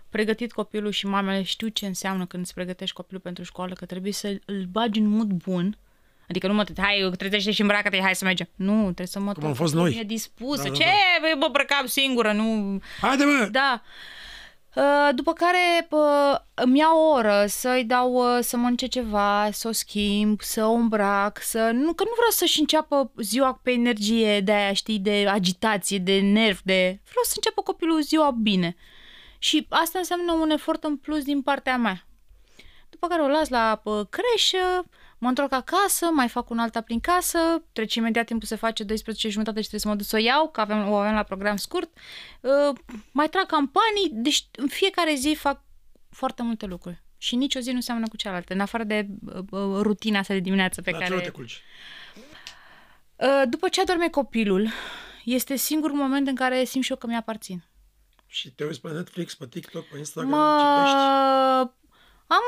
pregătit 0.08 0.52
copilul 0.52 0.90
și 0.90 1.06
mamele 1.06 1.42
știu 1.42 1.68
ce 1.68 1.86
înseamnă 1.86 2.26
când 2.26 2.42
îți 2.42 2.54
pregătești 2.54 2.94
copilul 2.94 3.20
pentru 3.20 3.44
școală, 3.44 3.74
că 3.74 3.86
trebuie 3.86 4.12
să 4.12 4.40
îl 4.44 4.64
bagi 4.70 4.98
în 4.98 5.06
mod 5.06 5.26
bun. 5.26 5.76
Adică 6.32 6.46
nu 6.46 6.54
mă, 6.54 6.64
hai, 6.76 7.10
trezește 7.16 7.50
și 7.50 7.60
îmbracă-te, 7.60 8.00
hai 8.00 8.14
să 8.14 8.24
mergem. 8.24 8.48
Nu, 8.54 8.82
trebuie 8.82 9.06
să 9.06 9.20
mă 9.20 9.32
Cum 9.32 9.44
am 9.44 9.54
fost 9.54 9.74
noi. 9.74 9.98
E 10.00 10.02
dispusă. 10.02 10.62
Da, 10.62 10.68
da, 10.68 10.74
ce? 10.74 10.84
Da. 10.84 11.34
Mă 11.36 11.44
îmbrăcam 11.46 11.86
singură, 11.86 12.32
nu... 12.32 12.78
Haide, 13.00 13.24
mă! 13.24 13.48
Da. 13.50 13.82
Uh, 14.74 15.14
După 15.14 15.32
care 15.32 15.88
uh, 15.90 16.38
îmi 16.54 16.78
iau 16.78 16.98
o 16.98 17.10
oră 17.10 17.44
să-i 17.48 17.84
dau 17.84 18.12
uh, 18.12 18.38
să 18.40 18.56
mănânce 18.56 18.86
ceva, 18.86 19.48
să 19.50 19.68
o 19.68 19.72
schimb, 19.72 20.40
să 20.40 20.64
o 20.64 20.72
îmbrac, 20.72 21.42
să... 21.42 21.58
Nu, 21.58 21.92
că 21.92 22.04
nu 22.04 22.12
vreau 22.16 22.30
să-și 22.30 22.60
înceapă 22.60 23.12
ziua 23.16 23.60
pe 23.62 23.70
energie 23.70 24.40
de 24.40 24.52
aia, 24.52 24.72
știi, 24.72 24.98
de 24.98 25.26
agitație, 25.28 25.98
de 25.98 26.20
nerv, 26.20 26.60
de... 26.64 27.00
Vreau 27.04 27.24
să 27.24 27.32
înceapă 27.36 27.62
copilul 27.62 28.02
ziua 28.02 28.30
bine. 28.30 28.76
Și 29.38 29.66
asta 29.68 29.98
înseamnă 29.98 30.32
un 30.32 30.50
efort 30.50 30.84
în 30.84 30.96
plus 30.96 31.24
din 31.24 31.42
partea 31.42 31.76
mea. 31.76 32.06
După 32.90 33.06
care 33.06 33.22
o 33.22 33.28
las 33.28 33.48
la 33.48 33.80
uh, 33.84 34.00
creșă, 34.10 34.84
mă 35.22 35.28
întorc 35.28 35.52
acasă, 35.52 36.06
mai 36.12 36.28
fac 36.28 36.50
un 36.50 36.58
alta 36.58 36.80
prin 36.80 37.00
casă, 37.00 37.38
trece 37.72 37.98
imediat 37.98 38.26
timpul 38.26 38.46
se 38.46 38.56
face 38.56 38.84
12 38.84 39.26
și 39.26 39.32
jumătate 39.32 39.60
și 39.60 39.68
trebuie 39.68 39.80
să 39.80 39.88
mă 39.88 39.94
duc 39.94 40.06
să 40.06 40.16
o 40.16 40.18
iau, 40.18 40.50
că 40.50 40.60
avem, 40.60 40.88
o 40.88 40.94
avem 40.94 41.14
la 41.14 41.22
program 41.22 41.56
scurt. 41.56 41.90
Uh, 42.40 42.78
mai 43.12 43.28
trag 43.28 43.46
campanii, 43.46 44.08
deci 44.10 44.46
în 44.56 44.68
fiecare 44.68 45.14
zi 45.14 45.34
fac 45.38 45.62
foarte 46.10 46.42
multe 46.42 46.66
lucruri. 46.66 47.02
Și 47.18 47.36
nicio 47.36 47.60
zi 47.60 47.70
nu 47.70 47.80
seamănă 47.80 48.08
cu 48.08 48.16
cealaltă, 48.16 48.52
în 48.52 48.60
afară 48.60 48.84
de 48.84 49.06
uh, 49.26 49.34
uh, 49.50 49.80
rutina 49.80 50.18
asta 50.18 50.34
de 50.34 50.40
dimineață 50.40 50.82
pe 50.82 50.90
La 50.90 50.96
ce 50.96 51.02
care... 51.02 51.14
ori 51.14 51.24
te 51.24 51.30
culci? 51.30 51.62
Uh, 53.16 53.42
după 53.48 53.68
ce 53.68 53.80
adorme 53.80 54.08
copilul, 54.08 54.68
este 55.24 55.56
singurul 55.56 55.96
moment 55.96 56.28
în 56.28 56.34
care 56.34 56.64
simt 56.64 56.84
și 56.84 56.90
eu 56.90 56.96
că 56.96 57.06
mi-aparțin. 57.06 57.64
Și 58.26 58.50
te 58.50 58.64
uiți 58.64 58.80
pe 58.80 58.88
Netflix, 58.88 59.34
pe 59.34 59.46
TikTok, 59.46 59.84
pe 59.84 59.98
Instagram, 59.98 60.30
Mă... 60.30 60.56
citești. 60.58 60.96
Am 62.26 62.42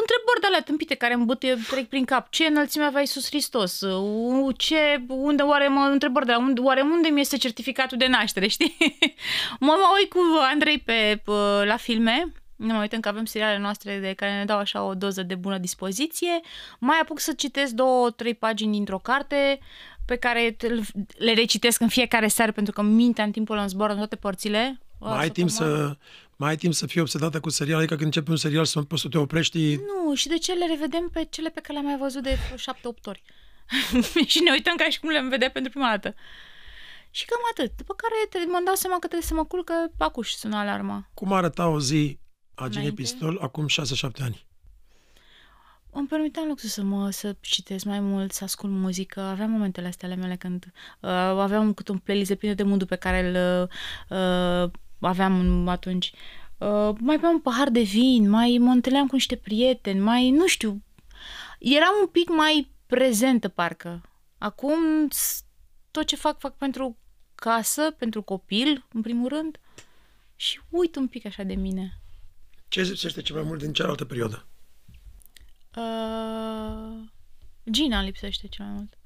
întrebări 0.00 0.40
de 0.40 0.46
alea 0.46 0.62
tâmpite 0.62 0.94
care 0.94 1.14
îmi 1.14 1.24
băte, 1.24 1.58
trec 1.70 1.88
prin 1.88 2.04
cap. 2.04 2.30
Ce 2.30 2.44
înălțime 2.46 2.84
avea 2.84 3.00
Iisus 3.00 3.26
Hristos? 3.28 3.80
U- 3.80 4.52
Ce, 4.56 5.04
unde, 5.08 5.42
oare, 5.42 5.68
mă, 5.68 5.88
întrebări 5.92 6.26
de 6.26 6.32
la 6.32 6.38
unde, 6.38 6.60
oare 6.60 6.80
unde 6.80 7.08
mi 7.08 7.20
este 7.20 7.36
certificatul 7.36 7.98
de 7.98 8.06
naștere, 8.06 8.46
știi? 8.46 8.76
mă, 9.60 9.66
mă 9.76 9.88
uit 9.98 10.10
cu 10.10 10.18
Andrei 10.52 10.78
pe, 10.78 11.20
pe, 11.24 11.32
la 11.64 11.76
filme, 11.76 12.32
nu 12.56 12.74
mă 12.74 12.80
uităm 12.80 13.00
că 13.00 13.08
avem 13.08 13.24
seriale 13.24 13.58
noastre 13.58 13.98
de 13.98 14.12
care 14.16 14.38
ne 14.38 14.44
dau 14.44 14.58
așa 14.58 14.82
o 14.84 14.94
doză 14.94 15.22
de 15.22 15.34
bună 15.34 15.58
dispoziție. 15.58 16.40
Mai 16.78 16.98
apuc 17.02 17.18
să 17.20 17.32
citesc 17.32 17.72
două, 17.72 18.10
trei 18.10 18.34
pagini 18.34 18.72
dintr-o 18.72 18.98
carte 18.98 19.58
pe 20.06 20.16
care 20.16 20.50
te- 20.58 20.80
le 21.16 21.32
recitesc 21.34 21.80
în 21.80 21.88
fiecare 21.88 22.28
seară 22.28 22.52
pentru 22.52 22.72
că 22.72 22.82
mintea 22.82 23.24
în 23.24 23.30
timpul 23.30 23.52
ăla 23.54 23.62
îmi 23.62 23.70
zboară 23.70 23.92
în 23.92 23.98
toate 23.98 24.16
părțile. 24.16 24.80
Mai 24.98 25.18
ai 25.18 25.30
timp 25.30 25.50
să, 25.50 25.96
mai 26.42 26.50
ai 26.50 26.56
timp 26.56 26.74
să 26.74 26.86
fii 26.86 27.00
obsedată 27.00 27.40
cu 27.40 27.48
serial, 27.48 27.78
adică 27.78 27.94
când 27.94 28.06
începi 28.06 28.30
un 28.30 28.36
serial 28.36 28.64
să 28.64 28.82
poți 28.82 29.02
să 29.02 29.08
te 29.08 29.18
oprești. 29.18 29.74
Nu, 29.74 30.14
și 30.14 30.28
de 30.28 30.38
ce 30.38 30.52
le 30.52 30.66
revedem 30.66 31.08
pe 31.12 31.26
cele 31.30 31.48
pe 31.48 31.60
care 31.60 31.72
le-am 31.72 31.84
mai 31.84 31.98
văzut 31.98 32.22
de 32.22 32.38
șapte-opt 32.56 33.06
ori? 33.06 33.22
și 34.32 34.40
ne 34.40 34.50
uităm 34.50 34.76
ca 34.76 34.88
și 34.88 35.00
cum 35.00 35.08
le-am 35.08 35.28
vedea 35.28 35.50
pentru 35.50 35.70
prima 35.70 35.88
dată. 35.88 36.14
Și 37.10 37.24
cam 37.24 37.38
atât. 37.50 37.76
După 37.76 37.94
care 37.94 38.14
te, 38.30 38.50
mă 38.50 38.62
dau 38.64 38.74
seama 38.74 38.98
că 38.98 39.06
trebuie 39.06 39.28
să 39.28 39.34
mă 39.34 39.44
culc, 39.44 39.64
că 39.64 39.90
acuș 39.98 40.30
sună 40.30 40.56
alarma. 40.56 41.10
Cum 41.14 41.32
arăta 41.32 41.68
o 41.68 41.80
zi 41.80 42.18
a 42.54 42.68
Ginei 42.68 42.88
Înainte? 42.88 43.02
Pistol 43.02 43.38
acum 43.42 43.66
6-7 43.66 44.22
ani? 44.22 44.46
Îmi 45.90 46.06
permiteam 46.06 46.46
lucru 46.46 46.66
să 46.66 46.82
mă 46.82 47.10
să 47.10 47.36
citesc 47.40 47.84
mai 47.84 48.00
mult, 48.00 48.32
să 48.32 48.44
ascult 48.44 48.72
muzică. 48.72 49.20
Aveam 49.20 49.50
momentele 49.50 49.86
astea 49.86 50.08
ale 50.08 50.16
mele 50.16 50.36
când 50.36 50.64
uh, 51.00 51.10
aveam 51.10 51.74
cât 51.74 51.88
un 51.88 51.98
playlist 51.98 52.28
de 52.28 52.36
plină 52.36 52.54
de 52.54 52.62
mundul 52.62 52.86
pe 52.86 52.96
care 52.96 53.28
îl 53.28 53.68
uh, 54.08 54.70
aveam 55.06 55.68
atunci. 55.68 56.12
Uh, 56.58 56.90
mai 56.98 57.18
beam 57.18 57.32
un 57.32 57.40
pahar 57.40 57.70
de 57.70 57.80
vin, 57.82 58.28
mai 58.28 58.56
mă 58.60 58.70
întâlneam 58.70 59.06
cu 59.06 59.14
niște 59.14 59.36
prieteni, 59.36 60.00
mai, 60.00 60.30
nu 60.30 60.46
știu, 60.46 60.82
eram 61.58 61.92
un 62.00 62.06
pic 62.06 62.28
mai 62.28 62.70
prezentă 62.86 63.48
parcă. 63.48 64.02
Acum 64.38 65.08
s- 65.10 65.44
tot 65.90 66.06
ce 66.06 66.16
fac, 66.16 66.38
fac 66.38 66.56
pentru 66.56 66.96
casă, 67.34 67.90
pentru 67.90 68.22
copil, 68.22 68.86
în 68.92 69.02
primul 69.02 69.28
rând, 69.28 69.60
și 70.36 70.60
uit 70.68 70.96
un 70.96 71.06
pic 71.06 71.26
așa 71.26 71.42
de 71.42 71.54
mine. 71.54 71.98
Ce 72.68 72.80
îți 72.80 72.90
lipsește 72.90 73.22
cel 73.22 73.34
mai 73.36 73.44
mult 73.44 73.60
din 73.62 73.72
cealaltă 73.72 74.04
perioadă? 74.04 74.46
Uh, 75.76 77.08
Gina 77.70 77.96
îmi 77.98 78.06
lipsește 78.06 78.48
cel 78.48 78.64
mai 78.64 78.74
mult. 78.74 78.98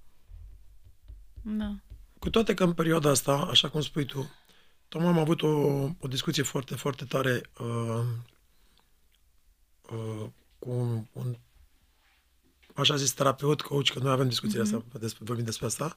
Da. 1.42 1.74
Cu 2.18 2.30
toate 2.30 2.54
că 2.54 2.64
în 2.64 2.72
perioada 2.72 3.10
asta, 3.10 3.32
așa 3.50 3.68
cum 3.68 3.80
spui 3.80 4.04
tu, 4.04 4.30
tocmai 4.88 5.10
am 5.10 5.18
avut 5.18 5.42
o, 5.42 5.48
o 5.98 6.08
discuție 6.08 6.42
foarte, 6.42 6.74
foarte 6.74 7.04
tare 7.04 7.42
uh, 7.58 8.04
uh, 9.90 10.26
cu 10.58 10.70
un, 10.70 11.06
un 11.12 11.36
așa 12.74 12.96
zis 12.96 13.12
terapeut, 13.12 13.62
coach, 13.62 13.88
că 13.88 13.98
noi 13.98 14.12
avem 14.12 14.28
discuțiile 14.28 14.62
mm-hmm. 14.62 14.74
astea, 14.74 15.00
despre, 15.00 15.24
vorbim 15.24 15.44
despre 15.44 15.66
asta, 15.66 15.96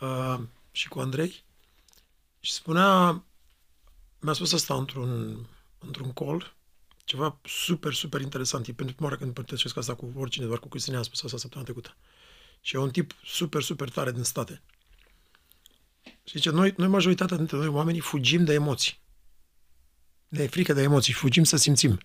uh, 0.00 0.40
și 0.70 0.88
cu 0.88 0.98
Andrei, 0.98 1.44
și 2.40 2.52
spunea, 2.52 3.22
mi-a 4.20 4.32
spus 4.32 4.52
asta 4.52 4.74
într-un, 4.74 5.38
într-un 5.78 6.12
call, 6.12 6.54
ceva 7.04 7.38
super, 7.44 7.94
super 7.94 8.20
interesant. 8.20 8.66
E 8.66 8.72
pentru 8.72 8.94
prima 8.94 9.08
oară 9.08 9.20
când 9.20 9.36
împărtășesc 9.36 9.76
asta 9.76 9.94
cu 9.94 10.12
oricine, 10.16 10.46
doar 10.46 10.58
cu 10.58 10.68
Cristina 10.68 10.98
a 10.98 11.02
spus 11.02 11.22
asta 11.22 11.36
săptămâna 11.36 11.70
trecută. 11.70 11.96
Și 12.60 12.76
e 12.76 12.78
un 12.78 12.90
tip 12.90 13.12
super, 13.24 13.62
super 13.62 13.90
tare 13.90 14.12
din 14.12 14.22
state. 14.22 14.62
Și 16.28 16.36
zice, 16.36 16.50
noi, 16.50 16.74
noi 16.76 16.88
majoritatea 16.88 17.36
dintre 17.36 17.56
noi 17.56 17.66
oamenii 17.66 18.00
fugim 18.00 18.44
de 18.44 18.52
emoții. 18.52 19.00
Ne 20.28 20.42
e 20.42 20.46
frică 20.46 20.72
de 20.72 20.82
emoții, 20.82 21.12
fugim 21.12 21.44
să 21.44 21.56
simțim. 21.56 22.00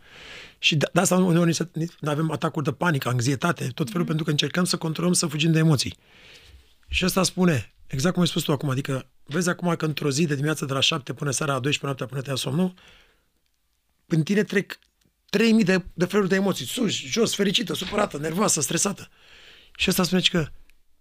Și 0.60 0.76
de, 0.76 0.90
de 0.94 1.00
asta 1.00 1.16
uneori 1.16 1.48
ni 1.48 1.54
se- 1.54 1.70
ni- 1.74 1.96
avem 2.02 2.32
atacuri 2.32 2.66
de 2.66 2.72
panică, 2.72 3.10
anxietate, 3.10 3.68
tot 3.68 3.86
felul, 3.86 4.02
mm. 4.02 4.08
pentru 4.08 4.24
că 4.24 4.32
încercăm 4.32 4.64
să 4.64 4.78
controlăm, 4.78 5.14
să 5.14 5.28
fugim 5.28 5.52
de 5.52 5.60
emoții. 5.60 5.98
Și 6.88 7.06
ăsta 7.06 7.24
spune, 7.24 7.74
exact 7.88 8.14
cum 8.14 8.22
ai 8.22 8.28
spus 8.28 8.44
tu 8.44 8.52
acum, 8.52 8.70
adică 8.70 9.10
vezi 9.24 9.50
acum 9.50 9.76
că 9.76 9.86
într-o 9.86 10.12
zi 10.12 10.26
de 10.26 10.34
dimineață 10.34 10.66
de 10.66 10.74
la 10.74 10.80
7 10.80 11.14
până 11.14 11.32
seara 11.32 11.54
a 11.54 11.60
12 11.60 11.86
noaptea 11.86 12.06
până 12.06 12.22
te 12.22 12.30
ia 12.30 12.36
somnul, 12.36 12.74
în 14.06 14.24
tine 14.24 14.44
trec 14.44 14.80
3000 15.30 15.64
de, 15.64 15.86
de 15.94 16.06
feluri 16.06 16.30
de 16.30 16.36
emoții, 16.36 16.66
sus, 16.66 16.92
jos, 16.92 17.36
fericită, 17.36 17.74
supărată, 17.74 18.18
nervoasă, 18.18 18.62
stresată. 18.62 19.10
Și 19.78 19.90
ăsta 19.90 20.04
spune 20.04 20.22
că 20.22 20.48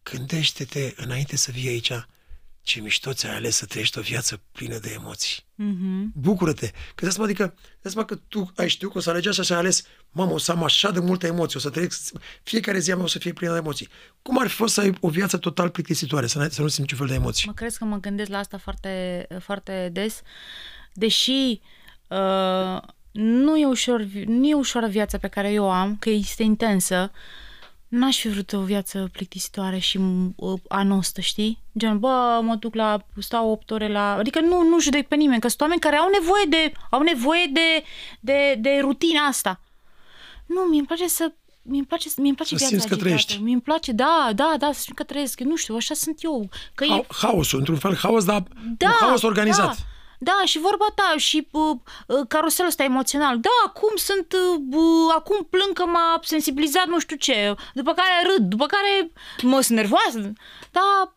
gândește-te 0.02 0.94
înainte 0.96 1.36
să 1.36 1.50
vii 1.50 1.68
aici 1.68 1.92
ce 2.62 2.80
mișto 2.80 3.12
ți-ai 3.12 3.34
ales 3.34 3.56
să 3.56 3.66
trăiești 3.66 3.98
o 3.98 4.02
viață 4.02 4.40
plină 4.52 4.78
de 4.78 4.90
emoții. 4.98 5.44
Mhm. 5.54 6.12
Bucură-te. 6.14 6.70
Că 6.94 7.06
de 7.06 7.22
adică, 7.22 7.54
de 7.80 8.04
că 8.06 8.14
tu 8.14 8.52
ai 8.56 8.68
știut 8.68 8.92
că 8.92 8.98
o 8.98 9.00
să 9.00 9.10
alegi 9.10 9.28
așa 9.28 9.42
și 9.42 9.52
ai 9.52 9.58
ales, 9.58 9.82
mamă, 10.10 10.32
o 10.32 10.38
să 10.38 10.52
am 10.52 10.64
așa 10.64 10.90
de 10.90 11.00
multe 11.00 11.26
emoții, 11.26 11.58
o 11.58 11.60
să 11.60 11.70
trăiesc, 11.70 12.12
fiecare 12.42 12.78
zi 12.78 12.92
a 12.92 12.94
mea 12.94 13.04
o 13.04 13.08
să 13.08 13.18
fie 13.18 13.32
plină 13.32 13.52
de 13.52 13.58
emoții. 13.58 13.88
Cum 14.22 14.38
ar 14.38 14.48
fi 14.48 14.54
fost 14.54 14.74
să 14.74 14.80
ai 14.80 14.94
o 15.00 15.08
viață 15.08 15.36
total 15.36 15.70
plictisitoare, 15.70 16.26
să, 16.26 16.48
să 16.50 16.60
nu 16.60 16.68
simți 16.68 16.80
niciun 16.80 16.98
fel 16.98 17.06
de 17.06 17.14
emoții? 17.14 17.46
Mă 17.46 17.54
crezi 17.54 17.78
că 17.78 17.84
mă 17.84 18.00
gândesc 18.00 18.30
la 18.30 18.38
asta 18.38 18.58
foarte, 18.58 19.26
foarte 19.40 19.88
des, 19.92 20.22
deși 20.92 21.60
uh, 22.08 22.80
nu, 23.12 23.56
e 23.56 23.66
ușor, 23.66 24.00
nu 24.26 24.46
e 24.46 24.54
ușoară 24.54 24.86
viața 24.86 25.18
pe 25.18 25.28
care 25.28 25.52
eu 25.52 25.64
o 25.64 25.70
am, 25.70 25.96
că 25.96 26.10
este 26.10 26.42
intensă, 26.42 27.10
n-aș 27.92 28.18
fi 28.18 28.28
vrut 28.28 28.52
o 28.52 28.60
viață 28.60 29.08
plictisitoare 29.12 29.78
și 29.78 30.00
uh, 30.36 30.60
anostă, 30.68 31.20
știi? 31.20 31.58
Gen, 31.78 31.98
bă, 31.98 32.40
mă 32.42 32.54
duc 32.54 32.74
la, 32.74 33.06
stau 33.18 33.50
8 33.50 33.70
ore 33.70 33.88
la... 33.88 34.12
Adică 34.14 34.40
nu, 34.40 34.62
nu 34.68 34.80
judec 34.80 35.08
pe 35.08 35.14
nimeni, 35.14 35.40
că 35.40 35.48
sunt 35.48 35.60
oameni 35.60 35.80
care 35.80 35.96
au 35.96 36.08
nevoie 36.20 36.44
de, 36.48 36.72
au 36.90 37.02
nevoie 37.02 37.50
de, 37.52 37.84
de, 38.20 38.54
de 38.58 38.78
rutina 38.80 39.20
asta. 39.20 39.60
Nu, 40.46 40.60
mi-mi 40.60 40.86
place 40.86 41.08
să 41.08 41.32
mi-mi 41.62 41.84
place, 41.84 42.08
mi-mi 42.16 42.34
place 42.34 42.56
să 42.56 42.66
viața 42.68 42.88
că 42.88 42.96
trăiești. 42.96 43.38
Mi-mi 43.42 43.60
place, 43.60 43.92
da, 43.92 44.30
da, 44.34 44.54
da, 44.58 44.70
să 44.72 44.80
simt 44.80 44.96
că 44.96 45.02
trăiesc. 45.02 45.40
Nu 45.40 45.56
știu, 45.56 45.76
așa 45.76 45.94
sunt 45.94 46.18
eu. 46.22 46.48
Că 46.74 46.84
ha- 46.88 46.96
e... 46.96 47.06
Haosul, 47.08 47.58
într-un 47.58 47.76
fel, 47.78 47.96
haos, 47.96 48.24
dar 48.24 48.42
da, 48.76 48.86
un 48.86 48.92
haos 49.00 49.22
organizat. 49.22 49.66
Da. 49.66 49.82
Da, 50.28 50.42
și 50.44 50.58
vorba 50.58 50.86
ta, 50.94 51.14
și 51.16 51.48
uh, 51.50 51.76
uh, 52.06 52.26
caruselul 52.28 52.70
ăsta 52.70 52.84
emoțional. 52.84 53.40
Da, 53.40 53.56
acum 53.66 53.96
sunt, 53.96 54.32
uh, 54.32 55.14
acum 55.16 55.46
plâng 55.50 55.72
că 55.72 55.84
m-a 55.84 56.20
sensibilizat 56.22 56.86
nu 56.86 57.00
știu 57.00 57.16
ce, 57.16 57.54
după 57.74 57.92
care 57.92 58.14
râd, 58.30 58.48
după 58.48 58.66
care 58.66 59.12
mă 59.42 59.60
sunt 59.60 59.78
nervoasă. 59.78 60.18
Da, 60.70 61.14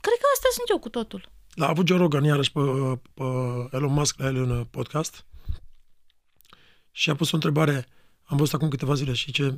cred 0.00 0.18
că 0.22 0.26
asta 0.34 0.48
sunt 0.52 0.68
eu 0.68 0.78
cu 0.78 0.88
totul. 0.88 1.28
L-a 1.54 1.68
avut 1.68 1.86
Joe 1.86 1.98
Rogan 1.98 2.24
iarăși 2.24 2.52
pe, 2.52 2.60
pe 3.14 3.24
Elon 3.70 3.92
Musk 3.92 4.18
la 4.18 4.26
el 4.26 4.36
în 4.36 4.64
podcast 4.70 5.24
și 6.90 7.10
a 7.10 7.14
pus 7.14 7.32
o 7.32 7.34
întrebare, 7.34 7.86
am 8.22 8.36
văzut 8.36 8.54
acum 8.54 8.68
câteva 8.68 8.94
zile 8.94 9.12
și 9.12 9.32
ce 9.32 9.56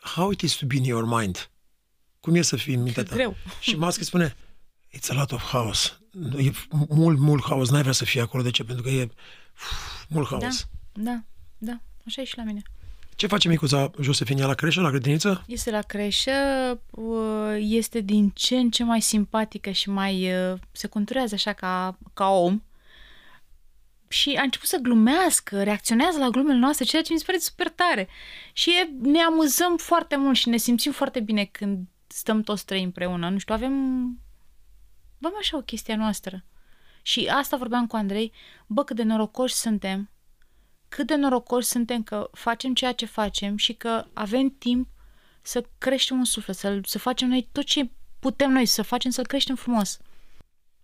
How 0.00 0.30
it 0.30 0.40
is 0.40 0.54
to 0.54 0.66
be 0.66 0.76
in 0.76 0.84
your 0.84 1.04
mind? 1.04 1.50
Cum 2.20 2.34
e 2.34 2.42
să 2.42 2.56
fii 2.56 2.74
în 2.74 2.82
mintea 2.82 3.02
ta? 3.02 3.14
Greu. 3.14 3.36
Și 3.60 3.76
Musk 3.76 4.02
spune, 4.02 4.36
it's 4.96 5.08
a 5.08 5.14
lot 5.14 5.32
of 5.32 5.50
chaos. 5.50 6.00
E 6.38 6.50
mult, 6.88 7.18
mult 7.18 7.44
haos. 7.44 7.70
N-ai 7.70 7.80
vrea 7.80 7.92
să 7.92 8.04
fii 8.04 8.20
acolo. 8.20 8.42
De 8.42 8.50
ce? 8.50 8.64
Pentru 8.64 8.82
că 8.84 8.90
e 8.90 9.10
uf, 9.54 10.06
mult 10.08 10.28
haos. 10.28 10.68
Da, 10.92 11.02
da, 11.02 11.22
da. 11.58 11.80
Așa 12.06 12.22
e 12.22 12.24
și 12.24 12.36
la 12.36 12.42
mine. 12.42 12.62
Ce 13.18 13.26
face 13.26 13.48
micuța 13.48 13.90
Josefinia 14.00 14.46
la 14.46 14.54
creșă, 14.54 14.80
la 14.80 14.90
grădiniță? 14.90 15.44
Este 15.46 15.70
la 15.70 15.82
creșă, 15.82 16.30
uh, 16.90 17.56
este 17.58 18.00
din 18.00 18.30
ce 18.34 18.56
în 18.56 18.70
ce 18.70 18.84
mai 18.84 19.00
simpatică 19.00 19.70
și 19.70 19.90
mai 19.90 20.32
uh, 20.32 20.58
se 20.72 20.86
conturează 20.86 21.34
așa 21.34 21.52
ca, 21.52 21.98
ca 22.14 22.28
om. 22.28 22.62
Și 24.08 24.34
a 24.38 24.42
început 24.42 24.68
să 24.68 24.78
glumească, 24.82 25.62
reacționează 25.62 26.18
la 26.18 26.28
glumele 26.28 26.58
noastre, 26.58 26.84
ceea 26.84 27.02
ce 27.02 27.12
mi 27.12 27.18
se 27.18 27.24
pare 27.26 27.38
super 27.38 27.68
tare. 27.68 28.08
Și 28.52 28.70
e, 28.70 28.90
ne 29.08 29.20
amuzăm 29.20 29.76
foarte 29.76 30.16
mult 30.16 30.36
și 30.36 30.48
ne 30.48 30.56
simțim 30.56 30.92
foarte 30.92 31.20
bine 31.20 31.44
când 31.44 31.78
stăm 32.06 32.42
toți 32.42 32.64
trei 32.64 32.82
împreună. 32.82 33.28
Nu 33.28 33.38
știu, 33.38 33.54
avem 33.54 33.72
Bă, 35.18 35.28
așa 35.38 35.56
o 35.56 35.60
chestie 35.60 35.94
noastră. 35.94 36.44
Și 37.02 37.26
asta 37.26 37.56
vorbeam 37.56 37.86
cu 37.86 37.96
Andrei, 37.96 38.32
bă, 38.66 38.84
cât 38.84 38.96
de 38.96 39.02
norocoși 39.02 39.54
suntem, 39.54 40.10
cât 40.88 41.06
de 41.06 41.16
norocoși 41.16 41.66
suntem 41.66 42.02
că 42.02 42.30
facem 42.32 42.74
ceea 42.74 42.92
ce 42.92 43.06
facem 43.06 43.56
și 43.56 43.72
că 43.72 44.04
avem 44.12 44.54
timp 44.58 44.88
să 45.42 45.64
creștem 45.78 46.18
un 46.18 46.24
suflet, 46.24 46.56
să, 46.56 46.80
să 46.84 46.98
facem 46.98 47.28
noi 47.28 47.48
tot 47.52 47.64
ce 47.64 47.90
putem 48.18 48.52
noi 48.52 48.66
să 48.66 48.82
facem, 48.82 49.10
să-l 49.10 49.26
creștem 49.26 49.56
frumos. 49.56 49.98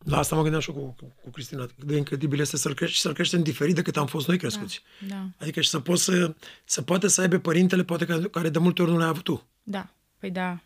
La 0.04 0.18
asta 0.18 0.34
mă 0.34 0.40
gândeam 0.40 0.62
și 0.62 0.70
cu, 0.70 0.80
cu, 0.80 1.12
cu 1.22 1.30
Cristina. 1.30 1.66
De 1.76 1.96
incredibil 1.96 2.40
este 2.40 2.56
să-l 2.56 2.74
crești 2.74 2.94
și 2.94 3.00
să-l 3.00 3.12
creștem 3.12 3.42
diferit 3.42 3.74
decât 3.74 3.96
am 3.96 4.06
fost 4.06 4.28
noi 4.28 4.38
crescuți. 4.38 4.82
Da, 5.08 5.14
da. 5.14 5.26
Adică 5.38 5.60
și 5.60 5.68
să 5.68 5.80
poți 5.80 6.04
să, 6.04 6.34
să 6.64 6.82
poate 6.82 7.08
să 7.08 7.20
aibă 7.20 7.38
părintele, 7.38 7.84
poate 7.84 8.28
care 8.30 8.48
de 8.48 8.58
multe 8.58 8.82
ori 8.82 8.90
nu 8.90 8.98
l-ai 8.98 9.08
avut 9.08 9.22
tu. 9.22 9.46
Da, 9.62 9.88
păi 10.18 10.30
da. 10.30 10.60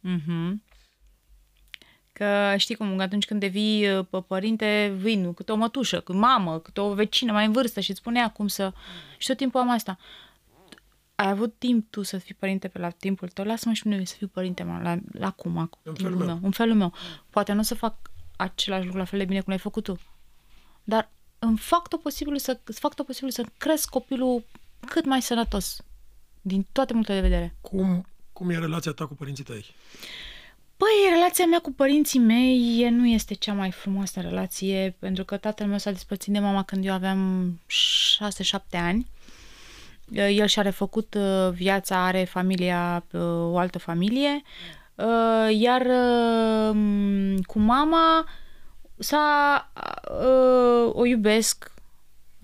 Mhm. 0.00 0.62
Că 2.20 2.54
știi 2.56 2.74
cum, 2.74 2.98
atunci 2.98 3.24
când 3.24 3.40
devii 3.40 3.90
uh, 3.90 4.06
pe 4.10 4.20
părinte, 4.26 4.94
vin 4.96 5.34
câte 5.34 5.52
o 5.52 5.56
mătușă, 5.56 6.00
cât 6.00 6.14
mamă, 6.14 6.58
câte 6.58 6.80
o 6.80 6.94
vecină 6.94 7.32
mai 7.32 7.46
în 7.46 7.52
vârstă 7.52 7.80
și 7.80 7.90
îți 7.90 7.98
spunea 7.98 8.30
cum 8.30 8.46
să... 8.46 8.72
Și 9.18 9.26
tot 9.26 9.36
timpul 9.36 9.60
am 9.60 9.70
asta. 9.70 9.98
Ai 11.14 11.28
avut 11.28 11.54
timp 11.58 11.90
tu 11.90 12.02
să 12.02 12.18
fii 12.18 12.34
părinte 12.34 12.68
pe 12.68 12.78
la 12.78 12.90
timpul 12.90 13.28
tău, 13.28 13.44
lasă-mă 13.44 13.74
și 13.74 13.86
mine 13.86 14.04
să 14.04 14.14
fiu 14.16 14.26
părinte 14.26 14.62
mă, 14.62 14.80
la, 14.82 14.98
la 15.12 15.30
cum, 15.30 15.58
acum, 15.58 15.80
în 15.82 15.94
felul 15.94 16.16
meu. 16.16 16.26
meu. 16.26 16.38
În 16.42 16.50
felul 16.50 16.74
meu. 16.74 16.92
Poate 17.30 17.52
nu 17.52 17.60
o 17.60 17.62
să 17.62 17.74
fac 17.74 17.94
același 18.36 18.84
lucru 18.84 18.98
la 18.98 19.04
fel 19.04 19.18
de 19.18 19.24
bine 19.24 19.40
cum 19.40 19.48
l-ai 19.48 19.58
făcut 19.58 19.84
tu. 19.84 20.00
Dar 20.84 21.10
îmi 21.38 21.58
fac 21.58 21.88
tot 21.88 22.00
posibil 22.02 22.38
să, 22.38 22.58
fac 22.64 22.94
tot 22.94 23.06
posibil 23.06 23.30
să 23.30 23.44
cresc 23.58 23.88
copilul 23.88 24.44
cât 24.86 25.04
mai 25.04 25.22
sănătos. 25.22 25.82
Din 26.40 26.66
toate 26.72 26.92
punctele 26.92 27.20
de 27.20 27.28
vedere. 27.28 27.56
Cum, 27.60 28.06
cum 28.32 28.50
e 28.50 28.58
relația 28.58 28.92
ta 28.92 29.06
cu 29.06 29.14
părinții 29.14 29.44
tăi? 29.44 29.74
Păi, 30.80 31.12
relația 31.14 31.46
mea 31.46 31.58
cu 31.58 31.72
părinții 31.72 32.18
mei 32.18 32.88
nu 32.90 33.06
este 33.06 33.34
cea 33.34 33.52
mai 33.52 33.70
frumoasă 33.70 34.20
relație, 34.20 34.96
pentru 34.98 35.24
că 35.24 35.36
tatăl 35.36 35.66
meu 35.66 35.78
s-a 35.78 35.90
despărțit 35.90 36.32
de 36.32 36.38
mama 36.38 36.62
când 36.62 36.84
eu 36.84 36.92
aveam 36.92 37.50
6-7 38.58 38.60
ani. 38.70 39.06
El 40.12 40.46
și-a 40.46 40.62
refăcut 40.62 41.14
uh, 41.14 41.52
viața, 41.52 42.06
are 42.06 42.24
familia, 42.24 43.04
uh, 43.12 43.20
o 43.52 43.58
altă 43.58 43.78
familie, 43.78 44.42
uh, 44.94 45.56
iar 45.58 45.86
cu 47.46 47.58
mama 47.58 48.26
s-a, 48.98 49.70
o 50.92 51.04
iubesc, 51.04 51.72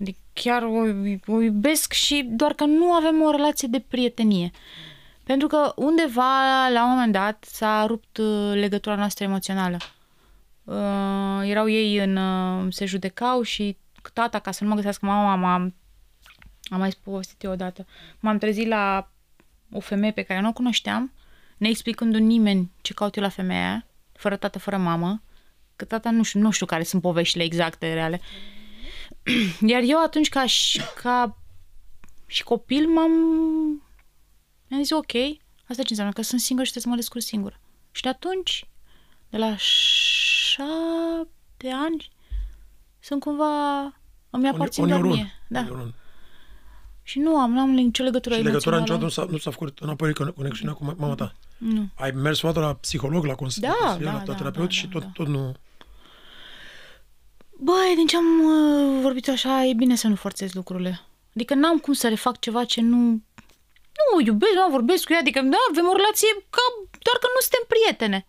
adică 0.01 0.19
chiar 0.33 0.63
o, 0.63 0.81
o 1.25 1.41
iubesc 1.41 1.93
și 1.93 2.29
doar 2.29 2.53
că 2.53 2.65
nu 2.65 2.93
avem 2.93 3.21
o 3.21 3.31
relație 3.31 3.67
de 3.71 3.83
prietenie. 3.87 4.51
Pentru 5.27 5.47
că 5.47 5.73
undeva, 5.75 6.67
la 6.67 6.83
un 6.83 6.89
moment 6.89 7.11
dat, 7.11 7.45
s-a 7.49 7.85
rupt 7.85 8.17
uh, 8.17 8.51
legătura 8.53 8.95
noastră 8.95 9.23
emoțională. 9.23 9.77
Uh, 10.63 11.49
erau 11.49 11.69
ei 11.69 11.97
în... 11.97 12.15
Uh, 12.15 12.73
se 12.73 12.85
judecau 12.85 13.41
și 13.41 13.77
tata, 14.13 14.39
ca 14.39 14.51
să 14.51 14.63
nu 14.63 14.69
mă 14.69 14.75
găsească 14.75 15.05
mama, 15.05 15.35
m-am, 15.35 15.75
am 16.63 16.79
mai 16.79 16.93
povestit 17.03 17.43
eu 17.43 17.51
odată, 17.51 17.85
m-am 18.19 18.37
trezit 18.37 18.67
la 18.67 19.11
o 19.71 19.79
femeie 19.79 20.11
pe 20.11 20.21
care 20.21 20.41
nu 20.41 20.47
o 20.47 20.53
cunoșteam, 20.53 21.13
neexplicându 21.57 22.17
nimeni 22.17 22.71
ce 22.81 22.93
caut 22.93 23.15
eu 23.15 23.23
la 23.23 23.29
femeia 23.29 23.85
fără 24.13 24.35
tată, 24.35 24.59
fără 24.59 24.77
mamă, 24.77 25.21
că 25.75 25.85
tata 25.85 26.11
nu 26.11 26.23
știu, 26.23 26.39
nu 26.39 26.51
știu 26.51 26.65
care 26.65 26.83
sunt 26.83 27.01
poveștile 27.01 27.43
exacte, 27.43 27.93
reale. 27.93 28.21
Iar 29.71 29.81
eu 29.85 30.03
atunci, 30.03 30.29
ca 30.29 30.45
și, 30.45 30.81
ca 31.01 31.37
și 32.25 32.43
copil, 32.43 32.87
m-am 32.87 33.11
mi-am 34.67 34.81
zis, 34.81 34.91
ok, 34.91 35.13
asta 35.67 35.83
ce 35.83 35.87
înseamnă? 35.89 36.13
Că 36.13 36.21
sunt 36.21 36.41
singur 36.41 36.65
și 36.65 36.71
trebuie 36.71 36.83
să 36.83 36.89
mă 36.89 36.95
descurc 36.95 37.23
singur. 37.23 37.59
Și 37.91 38.01
de 38.01 38.09
atunci, 38.09 38.67
de 39.29 39.37
la 39.37 39.55
șapte 39.57 41.69
ani, 41.73 42.09
sunt 42.99 43.19
cumva... 43.19 43.83
Îmi 44.29 44.47
aparțin 44.47 44.87
doar 44.87 45.01
mie. 45.01 45.33
Da. 45.47 45.67
Și 47.03 47.19
nu 47.19 47.37
am, 47.37 47.51
nu 47.51 47.59
am 47.59 47.69
nicio 47.69 48.03
legătură 48.03 48.35
Și 48.35 48.41
legătura 48.41 48.79
niciodată 48.79 49.03
nu 49.03 49.09
s-a, 49.09 49.27
nu 49.29 49.37
s-a 49.37 49.51
făcut 49.51 49.79
înapoi 49.79 50.13
conexiunea 50.13 50.73
cu 50.73 50.95
mama 50.97 51.15
ta? 51.15 51.35
Nu. 51.57 51.89
Ai 51.95 52.11
mers 52.11 52.41
o 52.41 52.51
la 52.51 52.73
psiholog, 52.73 53.25
la 53.25 53.35
consilier, 53.35 53.73
da, 53.81 53.97
la 53.99 54.23
da, 54.25 54.33
terapeut 54.33 54.65
da, 54.65 54.73
și 54.73 54.87
tot, 54.87 55.01
da. 55.01 55.09
tot 55.13 55.27
nu... 55.27 55.55
Băi, 57.59 57.93
din 57.95 58.07
ce 58.07 58.17
am 58.17 58.25
uh, 58.25 59.01
vorbit 59.01 59.29
așa, 59.29 59.65
e 59.65 59.73
bine 59.73 59.95
să 59.95 60.07
nu 60.07 60.15
forțez 60.15 60.53
lucrurile. 60.53 61.01
Adică 61.35 61.53
n-am 61.53 61.77
cum 61.77 61.93
să 61.93 62.07
refac 62.07 62.39
ceva 62.39 62.63
ce 62.63 62.81
nu 62.81 63.21
nu 64.07 64.17
o 64.17 64.25
iubesc, 64.29 64.53
nu 64.53 64.75
vorbesc 64.77 65.03
cu 65.05 65.13
ea, 65.13 65.19
adică 65.19 65.39
da, 65.53 65.61
avem 65.71 65.87
o 65.91 65.95
relație 65.99 66.31
ca 66.55 66.65
doar 67.05 67.17
că 67.21 67.27
nu 67.35 67.41
suntem 67.45 67.63
prietene. 67.73 68.19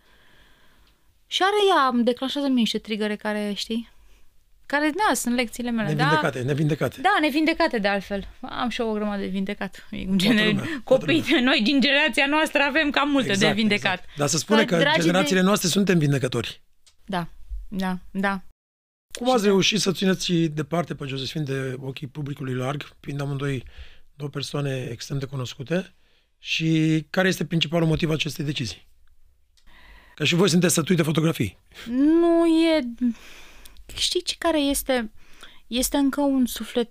Și 1.34 1.40
are 1.48 1.60
ea, 1.70 1.82
îmi 1.92 2.04
declanșează 2.08 2.48
mie 2.48 2.64
niște 2.66 2.78
trigăre 2.78 3.16
care, 3.16 3.52
știi, 3.62 3.82
care, 4.72 4.90
da, 4.96 5.14
sunt 5.14 5.34
lecțiile 5.34 5.70
mele. 5.70 5.88
Nevindecate, 5.88 6.38
da? 6.38 6.44
nevindecate. 6.44 7.00
Da, 7.00 7.16
nevindecate 7.20 7.78
de 7.78 7.88
altfel. 7.88 8.28
Am 8.40 8.68
și 8.68 8.80
eu 8.80 8.90
o 8.90 8.92
grămadă 8.92 9.20
de 9.20 9.26
vindecat. 9.26 9.88
În 9.90 10.18
gener... 10.18 10.54
Copii, 10.84 11.24
noi 11.42 11.60
din 11.64 11.80
generația 11.80 12.26
noastră 12.26 12.62
avem 12.62 12.90
cam 12.90 13.08
multe 13.10 13.30
exact, 13.30 13.54
de 13.54 13.60
vindecat. 13.60 13.98
Exact. 13.98 14.16
Dar 14.16 14.28
să 14.28 14.38
spune 14.38 14.64
că, 14.64 14.76
că 14.76 15.00
generațiile 15.00 15.40
de... 15.40 15.46
noastre 15.46 15.68
suntem 15.68 15.98
vindecători. 15.98 16.62
Da, 17.04 17.28
da, 17.68 17.98
da. 18.10 18.42
Cum 19.18 19.32
ați 19.32 19.44
reușit 19.44 19.80
să 19.80 19.92
țineți 19.92 20.32
departe 20.32 20.94
pe 20.94 21.06
Josefin 21.06 21.44
de 21.44 21.76
ochii 21.80 22.06
publicului 22.06 22.54
larg, 22.54 22.88
fiind 23.00 23.20
amândoi 23.20 23.64
două 24.18 24.30
persoane 24.30 24.88
extrem 24.90 25.18
de 25.18 25.24
cunoscute 25.24 25.94
și 26.38 27.06
care 27.10 27.28
este 27.28 27.44
principalul 27.44 27.88
motiv 27.88 28.10
acestei 28.10 28.44
decizii? 28.44 28.86
Ca 30.14 30.24
și 30.24 30.34
voi 30.34 30.48
sunteți 30.48 30.74
sătui 30.74 30.96
de 30.96 31.02
fotografii. 31.02 31.58
Nu 31.86 32.46
e... 32.46 32.94
Știi 33.96 34.22
ce 34.22 34.34
care 34.38 34.60
este? 34.60 35.12
Este 35.66 35.96
încă 35.96 36.20
un 36.20 36.46
suflet 36.46 36.90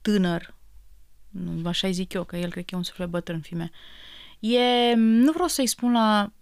tânăr, 0.00 0.54
nu, 1.28 1.68
așa 1.68 1.90
zic 1.90 2.12
eu, 2.12 2.24
că 2.24 2.36
el 2.36 2.50
cred 2.50 2.64
că 2.64 2.74
e 2.74 2.76
un 2.76 2.82
suflet 2.82 3.08
bătrân, 3.08 3.40
fime. 3.40 3.70
E, 4.38 4.94
nu 4.94 5.32
vreau 5.32 5.48
să-i 5.48 5.66
spun 5.66 5.92
la, 5.92 6.32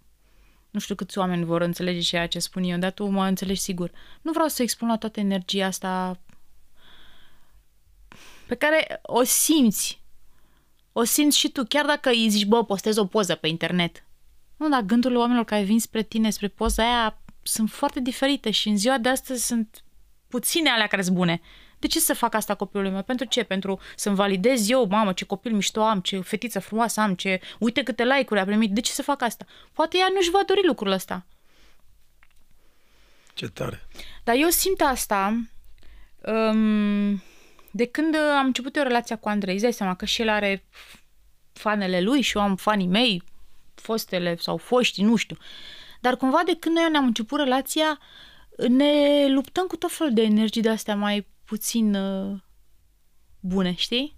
nu 0.69 0.79
știu 0.79 0.95
câți 0.95 1.17
oameni 1.17 1.45
vor 1.45 1.61
înțelege 1.61 1.99
ceea 1.99 2.27
ce 2.27 2.39
spun 2.39 2.63
eu, 2.63 2.77
dar 2.77 2.91
tu 2.91 3.05
mă 3.05 3.25
înțelegi 3.25 3.61
sigur. 3.61 3.91
Nu 4.21 4.31
vreau 4.31 4.47
să-i 4.47 4.67
spun 4.67 4.87
la 4.87 4.97
toată 4.97 5.19
energia 5.19 5.65
asta 5.65 6.19
pe 8.47 8.55
care 8.55 8.99
o 9.01 9.23
simți. 9.23 10.01
O 10.91 11.03
simți 11.03 11.37
și 11.37 11.49
tu, 11.49 11.63
chiar 11.63 11.85
dacă 11.85 12.09
îi 12.09 12.29
zici, 12.29 12.45
bă, 12.45 12.65
postez 12.65 12.97
o 12.97 13.05
poză 13.05 13.35
pe 13.35 13.47
internet. 13.47 14.03
Nu, 14.57 14.69
dar 14.69 14.81
gândurile 14.81 15.19
oamenilor 15.19 15.45
care 15.45 15.63
vin 15.63 15.79
spre 15.79 16.03
tine, 16.03 16.29
spre 16.29 16.47
poza 16.47 16.83
aia, 16.83 17.17
sunt 17.41 17.69
foarte 17.69 17.99
diferite 17.99 18.51
și 18.51 18.67
în 18.67 18.77
ziua 18.77 18.97
de 18.97 19.09
astăzi 19.09 19.45
sunt 19.45 19.83
puține 20.27 20.69
alea 20.69 20.87
care 20.87 21.01
sunt 21.01 21.15
bune. 21.15 21.41
De 21.79 21.87
ce 21.87 21.99
să 21.99 22.13
fac 22.13 22.33
asta 22.33 22.55
copilului 22.55 22.91
meu? 22.91 23.03
Pentru 23.03 23.25
ce? 23.25 23.43
Pentru 23.43 23.79
să-mi 23.95 24.15
validez 24.15 24.69
eu, 24.69 24.85
mamă, 24.85 25.13
ce 25.13 25.25
copil 25.25 25.53
mișto 25.53 25.81
am, 25.81 25.99
ce 25.99 26.19
fetiță 26.19 26.59
frumoasă 26.59 27.01
am, 27.01 27.15
ce... 27.15 27.39
Uite 27.59 27.83
câte 27.83 28.03
like-uri 28.03 28.39
a 28.39 28.45
primit. 28.45 28.71
De 28.71 28.81
ce 28.81 28.91
să 28.91 29.01
fac 29.01 29.21
asta? 29.21 29.45
Poate 29.73 29.97
ea 29.97 30.07
nu-și 30.13 30.29
va 30.29 30.41
dori 30.45 30.65
lucrul 30.65 30.91
ăsta. 30.91 31.25
Ce 33.33 33.47
tare. 33.47 33.87
Dar 34.23 34.35
eu 34.35 34.49
simt 34.49 34.81
asta 34.81 35.43
um, 36.21 37.21
de 37.75 37.85
când 37.85 38.15
am 38.15 38.45
început 38.45 38.75
eu 38.75 38.83
relația 38.83 39.17
cu 39.17 39.29
Andrei. 39.29 39.53
Îți 39.53 39.63
dai 39.63 39.73
seama 39.73 39.95
că 39.95 40.05
și 40.05 40.21
el 40.21 40.29
are 40.29 40.65
fanele 41.53 42.01
lui 42.01 42.21
și 42.21 42.37
eu 42.37 42.43
am 42.43 42.55
fanii 42.55 42.87
mei, 42.87 43.23
fostele 43.75 44.35
sau 44.37 44.57
foști, 44.57 45.01
nu 45.01 45.15
știu. 45.15 45.37
Dar 46.01 46.17
cumva 46.17 46.41
de 46.45 46.55
când 46.55 46.75
noi 46.75 46.89
ne-am 46.91 47.05
început 47.05 47.39
relația, 47.39 47.99
ne 48.67 49.25
luptăm 49.27 49.67
cu 49.67 49.75
tot 49.75 49.91
felul 49.91 50.13
de 50.13 50.21
energii 50.21 50.61
de 50.61 50.69
astea 50.69 50.95
mai 50.95 51.27
puțin 51.45 51.95
uh, 51.95 52.39
bune, 53.39 53.73
știi? 53.73 54.15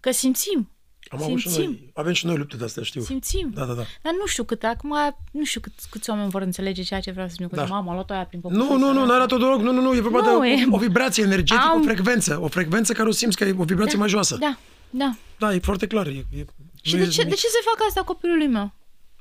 Că 0.00 0.10
simțim. 0.10 0.70
Am 1.10 1.22
avut 1.22 1.38
și 1.38 1.48
simțim. 1.48 1.70
noi, 1.70 1.90
avem 1.94 2.12
și 2.12 2.26
noi 2.26 2.36
lupte 2.36 2.56
de 2.56 2.64
astea, 2.64 2.82
știu. 2.82 3.00
Simțim. 3.00 3.50
Da, 3.54 3.64
da, 3.64 3.72
da. 3.72 3.82
Dar 4.02 4.12
nu 4.18 4.26
știu 4.26 4.44
cât, 4.44 4.62
acum, 4.64 4.94
nu 5.32 5.44
știu 5.44 5.60
cât, 5.60 5.72
câți 5.90 6.10
oameni 6.10 6.30
vor 6.30 6.42
înțelege 6.42 6.82
ceea 6.82 7.00
ce 7.00 7.10
vreau 7.10 7.26
să 7.28 7.32
spun. 7.34 7.48
Că 7.48 7.54
Da. 7.54 7.64
mama, 7.64 7.90
a 7.90 7.94
luat 7.94 8.10
aia 8.10 8.24
prin 8.24 8.40
Nu, 8.42 8.76
nu, 8.76 8.92
nu, 8.92 9.04
n-are 9.06 9.26
tot 9.26 9.38
deloc. 9.38 9.60
Nu, 9.60 9.72
nu, 9.72 9.80
nu, 9.80 9.94
e 9.94 10.00
vorba 10.00 10.20
Nu, 10.20 10.40
de 10.40 10.46
e- 10.48 10.66
o, 10.70 10.74
o 10.74 10.78
vibrație 10.78 11.22
energetică, 11.24 11.66
Am- 11.70 11.80
o 11.80 11.82
frecvență. 11.82 12.38
O 12.42 12.48
frecvență 12.48 12.92
care 12.92 13.08
o 13.08 13.12
simți 13.12 13.36
că 13.36 13.44
e 13.44 13.54
o 13.58 13.64
vibrație 13.64 13.98
mai 13.98 14.08
joasă. 14.08 14.36
Da, 14.40 14.58
da. 14.90 15.14
Da, 15.38 15.54
e 15.54 15.58
foarte 15.58 15.86
clar. 15.86 16.06
E, 16.06 16.10
e, 16.10 16.44
Și 16.82 16.94
nu 16.94 17.00
de 17.00 17.06
e 17.06 17.10
ce, 17.10 17.22
de 17.22 17.28
nici- 17.28 17.38
ce 17.40 17.46
să 17.46 17.58
fac 17.74 17.86
asta 17.88 18.02
copilului 18.02 18.46
meu? 18.46 18.72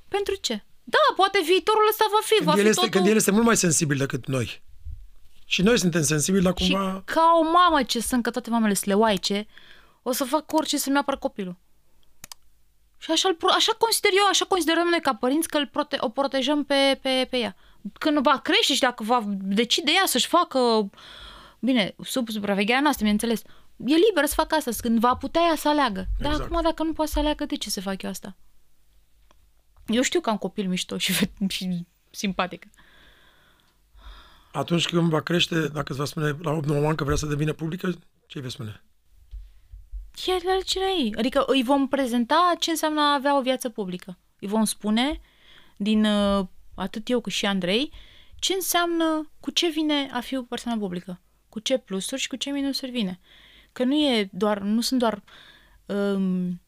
Pentru 0.08 0.36
ce? 0.42 0.64
Da, 0.84 0.98
poate 1.16 1.40
viitorul 1.46 1.88
ăsta 1.90 2.06
va 2.12 2.18
fi, 2.24 2.44
va 2.44 2.52
Când 2.52 2.58
el, 2.58 2.64
fi 2.64 2.70
este, 2.70 2.82
totul... 2.86 3.00
când 3.00 3.10
el 3.12 3.16
este 3.16 3.32
mult 3.32 3.46
mai 3.46 3.58
sensibil 3.58 3.98
decât 3.98 4.28
noi. 4.28 4.62
Și 5.46 5.62
noi 5.62 5.80
suntem 5.80 6.02
sensibili, 6.02 6.44
dar 6.44 6.54
Și 6.58 6.72
cumva... 6.72 7.02
ca 7.06 7.22
o 7.42 7.44
mamă 7.44 7.84
ce 7.84 8.00
sunt, 8.02 8.24
că 8.24 8.30
toate 8.30 8.50
mamele 8.50 8.74
sunt 8.74 8.86
leoaice, 8.86 9.48
o 10.04 10.12
să 10.12 10.24
fac 10.24 10.54
orice 10.54 10.78
să-mi 10.78 10.98
apăr 10.98 11.18
copilul. 11.18 11.58
Și 12.98 13.12
așa, 13.12 13.36
pro- 13.38 13.54
așa 13.56 13.72
consider 13.78 14.12
eu, 14.14 14.28
așa 14.30 14.46
considerăm 14.46 14.88
noi 14.88 15.02
ca 15.02 15.16
părinți 15.16 15.48
că 15.48 15.58
îl 15.58 15.68
prote- 15.68 15.98
o 16.00 16.10
protejăm 16.10 16.64
pe, 16.64 17.00
pe, 17.02 17.28
pe 17.30 17.38
ea. 17.38 17.56
Când 18.00 18.18
va 18.20 18.40
crește 18.44 18.74
și 18.74 18.80
dacă 18.80 19.04
va 19.04 19.24
decide 19.28 19.92
ea 19.92 20.06
să-și 20.06 20.28
facă, 20.28 20.90
bine, 21.60 21.96
sub 22.04 22.30
supravegherea 22.30 22.82
noastră, 22.82 23.04
bineînțeles, 23.04 23.42
e 23.86 23.96
liberă 24.08 24.26
să 24.26 24.34
facă 24.34 24.56
asta, 24.56 24.72
când 24.82 25.00
va 25.00 25.16
putea 25.16 25.42
ea 25.42 25.56
să 25.56 25.70
aleagă. 25.70 26.06
Dar 26.20 26.32
Exact. 26.32 26.52
acum, 26.52 26.62
dacă 26.64 26.84
nu 26.84 26.94
poate 26.94 27.12
să 27.12 27.20
aleagă, 27.20 27.46
de 27.46 27.56
ce 27.56 27.70
să 27.70 27.82
fac 27.82 28.02
eu 28.02 28.10
asta? 28.10 28.36
Eu 29.88 30.02
știu 30.02 30.20
că 30.20 30.30
am 30.30 30.38
copil 30.38 30.68
mișto 30.68 30.98
și, 30.98 31.12
fe- 31.14 31.32
și 31.50 31.86
simpatic. 32.12 32.66
Atunci 34.52 34.86
când 34.88 35.10
va 35.10 35.22
crește, 35.22 35.68
dacă 35.68 35.86
îți 35.88 35.98
va 35.98 36.06
spune 36.06 36.38
la 36.42 36.52
8 36.52 36.66
9 36.66 36.88
ani 36.88 36.98
că 36.98 37.04
vrea 37.04 37.16
să 37.16 37.26
devină 37.26 37.54
publică, 37.54 37.90
ce 38.28 38.38
îi 38.38 38.42
vei 38.42 38.52
spune? 38.52 38.82
Chiar 40.26 40.40
de 40.44 40.50
alegerea 40.52 40.88
ei. 40.88 41.14
Adică 41.18 41.44
îi 41.48 41.64
vom 41.64 41.88
prezenta 41.88 42.54
ce 42.60 42.70
înseamnă 42.70 43.02
a 43.02 43.14
avea 43.14 43.38
o 43.38 43.42
viață 43.42 43.70
publică. 43.70 44.18
Îi 44.40 44.48
vom 44.48 44.64
spune, 44.64 45.20
din 45.78 46.06
uh, 46.06 46.46
atât 46.76 47.10
eu 47.10 47.20
cât 47.22 47.32
și 47.32 47.46
Andrei, 47.46 47.92
ce 48.40 48.54
înseamnă, 48.54 49.32
cu 49.40 49.52
ce 49.52 49.70
vine 49.70 50.10
a 50.14 50.20
fi 50.20 50.38
o 50.38 50.42
persoană 50.42 50.80
publică. 50.80 51.22
Cu 51.50 51.60
ce 51.60 51.78
plusuri 51.78 52.22
și 52.22 52.28
cu 52.28 52.36
ce 52.36 52.50
minusuri 52.50 52.92
vine. 52.92 53.20
Că 53.72 53.84
nu 53.84 53.96
e 53.96 54.30
doar, 54.32 54.60
nu 54.60 54.82
sunt 54.82 55.00
doar 55.00 55.24
um, 55.86 56.62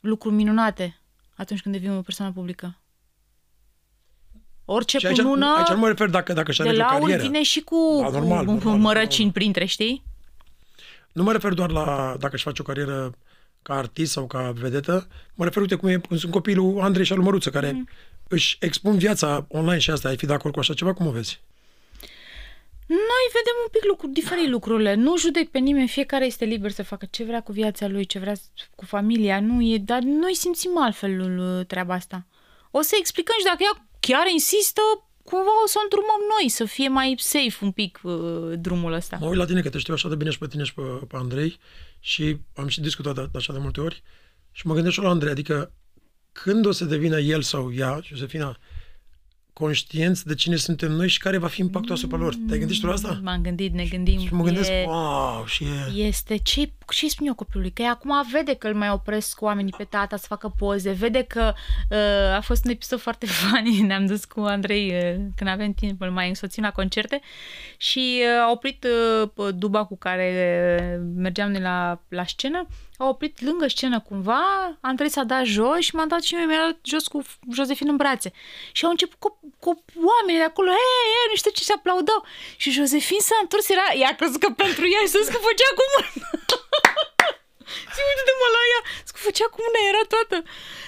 lucruri 0.00 0.34
minunate 0.34 1.00
atunci 1.36 1.62
când 1.62 1.74
devii 1.74 1.96
o 1.96 2.00
persoană 2.02 2.32
publică. 2.32 2.80
Orice 4.64 4.98
Și 4.98 5.06
aici, 5.06 5.16
cunună 5.16 5.54
aici 5.56 5.68
nu 5.68 5.78
mă 5.78 5.88
refer 5.88 6.08
dacă, 6.08 6.32
dacă 6.32 6.52
și 6.52 6.62
de 6.62 6.68
alege 6.68 6.82
o 6.82 6.86
lauri 6.86 7.00
carieră. 7.02 7.22
vine 7.22 7.42
și 7.42 7.60
cu, 7.60 7.98
Da, 8.00 8.08
normal, 8.10 8.44
cu 8.44 8.52
normal, 8.52 8.78
mărăcini 8.78 9.24
normal. 9.24 9.32
printre, 9.32 9.64
știi? 9.64 10.02
Nu 11.18 11.24
mă 11.24 11.32
refer 11.32 11.52
doar 11.52 11.70
la 11.70 12.16
dacă 12.18 12.34
își 12.34 12.44
face 12.44 12.62
o 12.62 12.64
carieră 12.64 13.12
ca 13.62 13.74
artist 13.74 14.12
sau 14.12 14.26
ca 14.26 14.50
vedetă, 14.50 15.06
mă 15.34 15.44
refer, 15.44 15.62
uite, 15.62 15.74
cum, 15.74 15.88
e, 15.88 15.96
cum 15.96 16.16
sunt 16.16 16.32
copilul 16.32 16.80
Andrei 16.80 17.04
și 17.04 17.12
al 17.12 17.18
lui 17.18 17.26
Măruță, 17.26 17.50
care 17.50 17.70
Mhm. 17.70 17.88
își 18.28 18.56
expun 18.60 18.98
viața 18.98 19.46
online 19.48 19.78
și 19.78 19.90
asta, 19.90 20.08
ai 20.08 20.16
fi 20.16 20.26
de 20.26 20.32
acord 20.32 20.54
cu 20.54 20.60
așa 20.60 20.74
ceva? 20.74 20.92
Cum 20.92 21.06
o 21.06 21.10
vezi? 21.10 21.40
Noi 22.86 23.24
vedem 23.32 23.54
un 23.62 23.68
pic 23.70 23.84
lucruri, 23.84 24.12
diferit 24.12 24.48
lucrurile. 24.48 24.94
Nu 24.94 25.18
judec 25.18 25.48
pe 25.50 25.58
nimeni, 25.58 25.88
fiecare 25.88 26.26
este 26.26 26.44
liber 26.44 26.70
să 26.70 26.82
facă 26.82 27.06
ce 27.10 27.24
vrea 27.24 27.40
cu 27.42 27.52
viața 27.52 27.88
lui, 27.88 28.04
ce 28.06 28.18
vrea 28.18 28.34
cu 28.74 28.84
familia, 28.84 29.40
nu 29.40 29.62
e, 29.62 29.78
dar 29.78 30.00
noi 30.02 30.34
simțim 30.34 30.78
altfel 30.78 31.20
uh, 31.38 31.66
treaba 31.66 31.94
asta. 31.94 32.26
O 32.70 32.80
să 32.80 32.94
explicăm 32.98 33.34
și 33.38 33.44
dacă 33.44 33.58
ea 33.60 33.86
chiar 34.00 34.26
insistă, 34.32 34.80
cumva 35.30 35.54
o 35.64 35.66
să 35.66 35.76
o 35.78 35.82
îndrumăm 35.82 36.22
noi, 36.34 36.48
să 36.48 36.64
fie 36.64 36.88
mai 36.88 37.14
safe 37.18 37.64
un 37.64 37.70
pic 37.70 38.00
uh, 38.02 38.52
drumul 38.58 38.92
ăsta. 38.92 39.16
Mă 39.20 39.26
uit 39.26 39.38
la 39.38 39.44
tine 39.44 39.60
că 39.60 39.70
te 39.70 39.78
știu 39.78 39.94
așa 39.94 40.08
de 40.08 40.16
bine 40.16 40.30
și 40.30 40.38
pe 40.38 40.46
tine 40.46 40.64
și 40.64 40.74
pe, 40.74 40.82
pe 41.08 41.16
Andrei 41.16 41.58
și 42.00 42.36
am 42.54 42.68
și 42.68 42.80
discutat 42.80 43.14
de, 43.14 43.28
de 43.32 43.38
așa 43.38 43.52
de 43.52 43.58
multe 43.58 43.80
ori 43.80 44.02
și 44.52 44.66
mă 44.66 44.74
gândesc 44.74 44.94
și 44.94 45.00
la 45.00 45.08
Andrei, 45.08 45.30
adică 45.30 45.72
când 46.32 46.66
o 46.66 46.72
să 46.72 46.84
devină 46.84 47.18
el 47.20 47.42
sau 47.42 47.72
ea, 47.74 48.00
Josefina, 48.02 48.58
conștienți 49.52 50.26
de 50.26 50.34
cine 50.34 50.56
suntem 50.56 50.92
noi 50.92 51.08
și 51.08 51.18
care 51.18 51.38
va 51.38 51.46
fi 51.46 51.60
impactul 51.60 51.94
asupra 51.94 52.16
lor. 52.16 52.34
Te-ai 52.46 52.58
gândit 52.58 52.74
și 52.76 52.80
tu 52.80 52.86
la 52.86 52.92
asta? 52.92 53.20
M-am 53.22 53.42
gândit, 53.42 53.72
ne 53.72 53.84
gândim. 53.84 54.20
Și 54.20 54.34
mă 54.34 54.44
gândesc, 54.44 54.70
e, 54.70 54.84
wow, 54.86 55.44
și 55.46 55.64
e... 55.64 56.02
este 56.06 56.36
ce 56.36 56.72
ce 56.94 57.08
spun 57.08 57.26
eu 57.26 57.34
copilului? 57.34 57.70
Că 57.70 57.82
ea 57.82 57.90
acum 57.90 58.26
vede 58.32 58.54
că 58.54 58.68
îl 58.68 58.74
mai 58.74 58.90
opresc 58.90 59.36
cu 59.36 59.44
oamenii 59.44 59.74
pe 59.76 59.84
tata 59.84 60.16
să 60.16 60.26
facă 60.28 60.52
poze, 60.58 60.90
vede 60.90 61.22
că 61.22 61.52
uh, 61.90 62.36
a 62.36 62.40
fost 62.40 62.64
un 62.64 62.70
episod 62.70 63.00
foarte 63.00 63.26
funny, 63.36 63.80
ne-am 63.80 64.06
dus 64.06 64.24
cu 64.24 64.40
Andrei 64.40 64.88
uh, 64.94 65.24
când 65.36 65.50
avem 65.50 65.72
timp, 65.72 66.00
îl 66.00 66.10
mai 66.10 66.28
însoțim 66.28 66.62
la 66.62 66.70
concerte 66.70 67.20
și 67.76 68.22
uh, 68.22 68.42
a 68.42 68.50
oprit 68.50 68.86
uh, 69.34 69.48
duba 69.54 69.84
cu 69.84 69.96
care 69.96 70.28
uh, 70.96 71.00
mergeam 71.14 71.50
noi 71.50 71.60
la, 71.60 72.00
la 72.08 72.24
scenă, 72.24 72.66
a 72.98 73.08
oprit 73.08 73.40
lângă 73.40 73.66
scenă 73.68 74.00
cumva, 74.00 74.42
Andrei 74.80 75.10
s-a 75.10 75.22
dat 75.22 75.44
jos 75.44 75.78
și 75.78 75.94
m-a 75.94 76.06
dat 76.06 76.22
și 76.22 76.34
mie, 76.34 76.44
mi-a 76.44 76.64
dat 76.66 76.78
jos 76.82 77.06
cu 77.06 77.22
Josefin 77.52 77.88
în 77.88 77.96
brațe. 77.96 78.32
Și 78.72 78.84
au 78.84 78.90
început 78.90 79.18
cu, 79.18 79.28
cu 79.62 79.84
oamenii 80.12 80.40
de 80.42 80.48
acolo, 80.50 80.68
hei, 80.68 81.10
hei, 81.14 81.30
nu 81.30 81.36
știu 81.36 81.50
ce, 81.50 81.62
se 81.62 81.72
aplaudau. 81.76 82.24
Și 82.56 82.70
Josefin 82.70 83.20
s-a 83.20 83.38
întors, 83.42 83.68
era, 83.68 83.86
i-a 84.00 84.14
crezut 84.18 84.40
că 84.40 84.50
pentru 84.64 84.84
ea 84.94 85.00
și 85.04 85.12
să 85.12 85.18
că 85.32 85.38
făcea 85.48 85.70
cu 85.78 85.84
mâna. 85.92 86.08
Și 87.92 88.00
uite-te 88.08 88.34
mă 88.40 88.48
la 88.56 88.62
ea, 88.72 88.82
să 89.04 89.12
făcea 89.16 89.46
cu 89.52 89.58
mâna, 89.64 89.80
era 89.90 90.02
toată. 90.14 90.36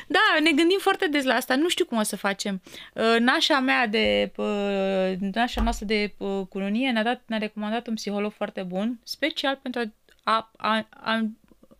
Da, 0.07 0.27
ne 0.43 0.53
gândim 0.53 0.79
foarte 0.81 1.07
des 1.07 1.25
la 1.25 1.35
asta, 1.35 1.57
nu 1.57 1.69
știu 1.69 1.85
cum 1.85 1.99
o 1.99 2.03
să 2.03 2.17
facem. 2.17 2.63
Uh, 2.95 3.17
Nașa 3.19 3.59
mea 3.61 3.87
de, 3.87 4.33
uh, 4.37 5.13
nașa 5.35 5.63
noastră 5.63 5.87
de 5.87 6.15
uh, 6.17 6.47
cununie 6.49 6.91
ne-a, 6.91 7.03
dat, 7.03 7.23
ne-a 7.27 7.39
recomandat 7.39 7.87
un 7.87 7.95
psiholog 7.95 8.33
foarte 8.33 8.63
bun, 8.63 8.99
special 9.03 9.59
pentru 9.63 9.93
a, 10.23 10.51
a, 10.57 10.87
a, 10.97 11.27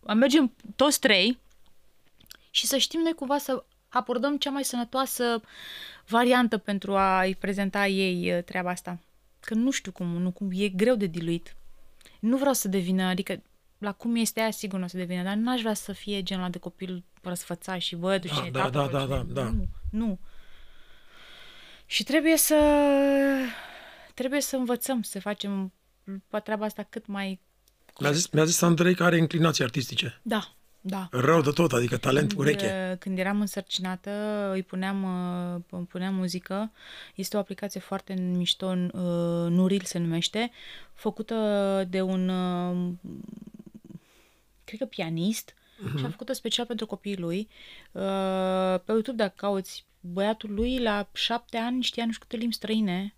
a 0.05 0.13
mergem 0.13 0.53
toți 0.75 0.99
trei 0.99 1.39
și 2.49 2.67
să 2.67 2.77
știm 2.77 2.99
noi 2.99 3.13
cumva 3.13 3.37
să 3.37 3.63
abordăm 3.89 4.37
cea 4.37 4.49
mai 4.49 4.63
sănătoasă 4.63 5.41
variantă 6.07 6.57
pentru 6.57 6.95
a-i 6.95 7.35
prezenta 7.35 7.87
ei 7.87 8.33
uh, 8.33 8.43
treaba 8.43 8.69
asta. 8.69 8.99
Că 9.39 9.53
nu 9.53 9.71
știu 9.71 9.91
cum, 9.91 10.07
nu 10.07 10.31
cum, 10.31 10.49
e 10.53 10.67
greu 10.67 10.95
de 10.95 11.05
diluit. 11.05 11.55
Nu 12.19 12.37
vreau 12.37 12.53
să 12.53 12.67
devină, 12.67 13.03
adică 13.03 13.41
la 13.81 13.91
cum 13.91 14.15
este 14.15 14.39
aia 14.39 14.51
sigur 14.51 14.79
nu 14.79 14.85
o 14.85 14.87
să 14.87 14.97
devină, 14.97 15.23
dar 15.23 15.35
n-aș 15.35 15.61
vrea 15.61 15.73
să 15.73 15.91
fie 15.93 16.23
genul 16.23 16.43
ăla 16.43 16.51
de 16.51 16.57
copil 16.57 17.03
răsfățat 17.21 17.79
și 17.79 17.95
bă, 17.95 18.17
duci 18.17 18.31
Da, 18.31 18.41
în 18.41 18.51
da, 18.51 18.59
etapă, 18.59 18.69
da, 18.91 18.99
bă, 18.99 19.07
da, 19.07 19.17
cine- 19.19 19.33
da, 19.33 19.41
da. 19.41 19.49
Nu, 19.49 19.67
nu. 19.89 20.19
Și 21.85 22.03
trebuie 22.03 22.37
să 22.37 22.55
trebuie 24.13 24.41
să 24.41 24.55
învățăm 24.55 25.01
să 25.01 25.19
facem 25.19 25.73
treaba 26.43 26.65
asta 26.65 26.83
cât 26.89 27.05
mai 27.05 27.39
Mi-a 27.99 28.11
zis, 28.11 28.27
mi-a 28.29 28.45
zis 28.45 28.61
Andrei 28.61 28.95
că 28.95 29.03
are 29.03 29.17
inclinații 29.17 29.63
artistice. 29.63 30.19
da, 30.21 30.53
da. 30.83 31.07
Rău 31.11 31.41
de 31.41 31.49
tot, 31.49 31.71
adică 31.71 31.97
talent 31.97 32.33
ureche. 32.37 32.67
Când, 32.67 32.99
când 32.99 33.17
eram 33.17 33.39
însărcinată, 33.41 34.11
îi 34.53 34.63
puneam, 34.63 35.03
uh, 35.55 35.61
îmi 35.69 35.85
puneam 35.85 36.13
muzică. 36.15 36.71
Este 37.15 37.35
o 37.35 37.39
aplicație 37.39 37.79
foarte 37.79 38.13
mișto, 38.13 38.67
uh, 38.67 38.91
Nuril 39.49 39.81
se 39.83 39.97
numește, 39.99 40.51
făcută 40.93 41.35
de 41.89 42.01
un, 42.01 42.29
uh, 42.29 42.93
cred 44.75 44.89
că 44.89 44.95
pianist, 44.95 45.53
uh-huh. 45.53 45.99
și 45.99 46.05
a 46.05 46.09
făcută 46.09 46.33
special 46.33 46.65
pentru 46.65 46.85
copiii 46.85 47.17
lui. 47.17 47.47
Uh, 47.91 48.79
Pe 48.85 48.91
YouTube, 48.91 49.17
dacă 49.17 49.33
cauți, 49.35 49.85
băiatul 49.99 50.53
lui 50.53 50.79
la 50.79 51.09
șapte 51.13 51.57
ani 51.57 51.83
știa 51.83 52.05
nu 52.05 52.11
știu 52.11 52.25
câte 52.27 52.39
limbi 52.39 52.55
străine 52.55 53.15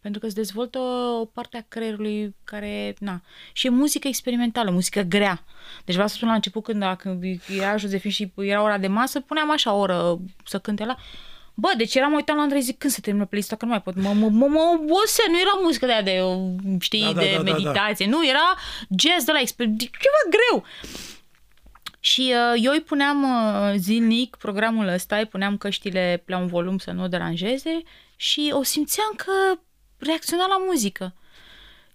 Pentru 0.00 0.20
că 0.20 0.26
îți 0.26 0.34
dezvoltă 0.34 0.78
o 1.20 1.24
parte 1.24 1.56
a 1.56 1.64
creierului 1.68 2.34
care, 2.44 2.94
na, 2.98 3.22
și 3.52 3.66
e 3.66 3.70
muzică 3.70 4.08
experimentală, 4.08 4.70
muzică 4.70 5.00
grea. 5.00 5.44
Deci 5.84 5.94
vreau 5.94 6.08
să 6.08 6.14
spun 6.14 6.28
la 6.28 6.34
început 6.34 6.62
când, 6.62 6.80
dacă 6.80 7.20
era 7.58 7.76
Josefin 7.76 8.10
și 8.10 8.32
era 8.36 8.62
ora 8.62 8.78
de 8.78 8.86
masă, 8.86 9.20
puneam 9.20 9.50
așa 9.50 9.72
o 9.72 9.78
oră 9.78 10.18
să 10.44 10.58
cânte 10.58 10.84
la... 10.84 10.96
Bă, 11.54 11.72
deci 11.76 11.94
eram 11.94 12.12
uitat 12.12 12.36
la 12.36 12.42
Andrei 12.42 12.60
zic 12.60 12.78
când 12.78 12.92
se 12.92 13.00
termină 13.00 13.24
playlist 13.24 13.52
că 13.52 13.64
nu 13.64 13.70
mai 13.70 13.82
pot. 13.82 13.94
Mă, 13.94 14.12
mă, 14.12 14.28
mă, 14.28 14.46
mă 14.46 14.60
obose, 14.74 15.22
nu 15.28 15.40
era 15.40 15.58
muzică 15.62 15.86
de 15.86 15.92
aia 15.92 16.02
de, 16.02 16.20
știi, 16.80 17.00
Da, 17.02 17.12
da, 17.12 17.20
de 17.20 17.30
da, 17.36 17.42
da, 17.42 17.50
da. 17.50 17.52
meditație. 17.52 18.06
Nu, 18.06 18.26
era 18.26 18.54
jazz 18.98 19.24
de 19.24 19.32
la 19.32 19.40
exper- 19.40 19.76
ceva 19.78 20.20
greu. 20.30 20.64
Și 22.00 22.32
uh, 22.54 22.60
eu 22.64 22.72
îi 22.72 22.80
puneam 22.80 23.22
uh, 23.22 23.74
zilnic 23.76 24.36
programul 24.36 24.88
ăsta, 24.88 25.16
îi 25.16 25.26
puneam 25.26 25.56
căștile 25.56 26.22
la 26.26 26.38
un 26.38 26.46
volum 26.46 26.78
să 26.78 26.90
nu 26.90 27.02
o 27.02 27.08
deranjeze 27.08 27.82
și 28.16 28.50
o 28.54 28.62
simțeam 28.62 29.12
că 29.16 29.32
reacționa 29.98 30.46
la 30.46 30.56
muzică. 30.66 31.14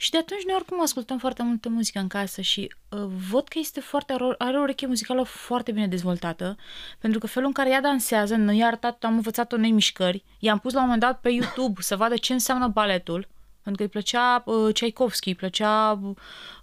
Și 0.01 0.12
de 0.12 0.17
atunci 0.17 0.43
noi 0.45 0.55
oricum 0.55 0.81
ascultăm 0.81 1.17
foarte 1.17 1.43
multă 1.43 1.69
muzică 1.69 1.99
în 1.99 2.07
casă 2.07 2.41
și 2.41 2.73
uh, 2.89 2.99
văd 3.29 3.47
că 3.47 3.59
este 3.59 3.79
foarte, 3.79 4.15
are 4.38 4.57
o 4.57 4.62
ureche 4.62 4.85
muzicală 4.85 5.23
foarte 5.23 5.71
bine 5.71 5.88
dezvoltată, 5.88 6.57
pentru 6.99 7.19
că 7.19 7.27
felul 7.27 7.47
în 7.47 7.53
care 7.53 7.69
ea 7.69 7.81
dansează, 7.81 8.35
noi 8.35 8.57
i-a 8.57 8.65
arătat, 8.65 9.03
am 9.03 9.13
învățat-o 9.13 9.57
noi 9.57 9.71
mișcări, 9.71 10.23
i-am 10.39 10.59
pus 10.59 10.73
la 10.73 10.79
un 10.79 10.85
moment 10.85 11.01
dat 11.01 11.19
pe 11.19 11.29
YouTube 11.29 11.81
să 11.81 11.95
vadă 11.95 12.17
ce 12.17 12.33
înseamnă 12.33 12.67
baletul, 12.67 13.27
pentru 13.63 13.75
că 13.75 13.81
îi 13.83 13.89
plăcea 13.89 14.43
uh, 14.45 14.73
Tchaikovsky, 14.73 15.27
îi 15.27 15.35
plăcea, 15.35 15.99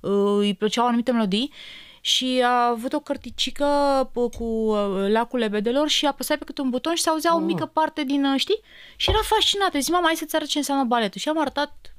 uh, 0.00 0.36
îi 0.38 0.54
plăceau 0.54 0.86
anumite 0.86 1.12
melodii 1.12 1.52
și 2.00 2.42
a 2.44 2.66
avut 2.66 2.92
o 2.92 3.00
cărticică 3.00 3.66
uh, 4.14 4.30
cu 4.38 4.44
uh, 4.44 5.08
lacul 5.08 5.38
lebedelor 5.38 5.88
și 5.88 6.06
apăsai 6.06 6.38
pe 6.38 6.44
câte 6.44 6.60
un 6.60 6.70
buton 6.70 6.94
și 6.94 7.02
se 7.02 7.08
auzea 7.08 7.34
o 7.34 7.38
mică 7.38 7.66
parte 7.66 8.04
din, 8.04 8.24
uh, 8.24 8.38
știi? 8.40 8.60
Și 8.96 9.10
era 9.10 9.20
fascinată. 9.22 9.78
Zic, 9.78 9.92
mama, 9.92 10.06
hai 10.06 10.16
să-ți 10.16 10.36
arăt 10.36 10.48
ce 10.48 10.58
înseamnă 10.58 10.84
baletul. 10.84 11.20
Și 11.20 11.28
am 11.28 11.40
arătat 11.40 11.95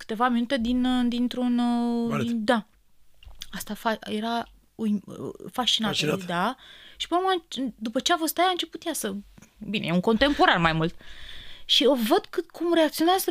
câteva 0.00 0.28
minute 0.28 0.56
din, 0.56 0.84
uh, 0.84 1.04
dintr-un... 1.08 1.58
uh, 1.58 2.08
Balet. 2.08 2.26
Din, 2.26 2.44
da. 2.44 2.66
Asta 3.52 3.74
fa- 3.74 4.08
era 4.08 4.48
uim, 4.74 5.02
uh, 5.06 5.16
fascinată, 5.52 5.94
Fascinată. 5.94 6.24
da. 6.26 6.56
Și 6.96 7.08
pe 7.08 7.14
urmă, 7.14 7.44
după 7.76 8.00
ce 8.00 8.12
a 8.12 8.16
fost 8.16 8.38
aia, 8.38 8.46
a 8.46 8.50
început 8.50 8.86
ea 8.86 8.92
să... 8.92 9.14
Bine, 9.58 9.86
e 9.86 9.92
un 9.92 10.00
contemporan 10.00 10.60
mai 10.60 10.72
mult. 10.72 10.94
Și 11.64 11.84
o 11.84 11.94
văd 11.94 12.26
cât 12.30 12.50
cum 12.50 12.74
reacționează 12.74 13.30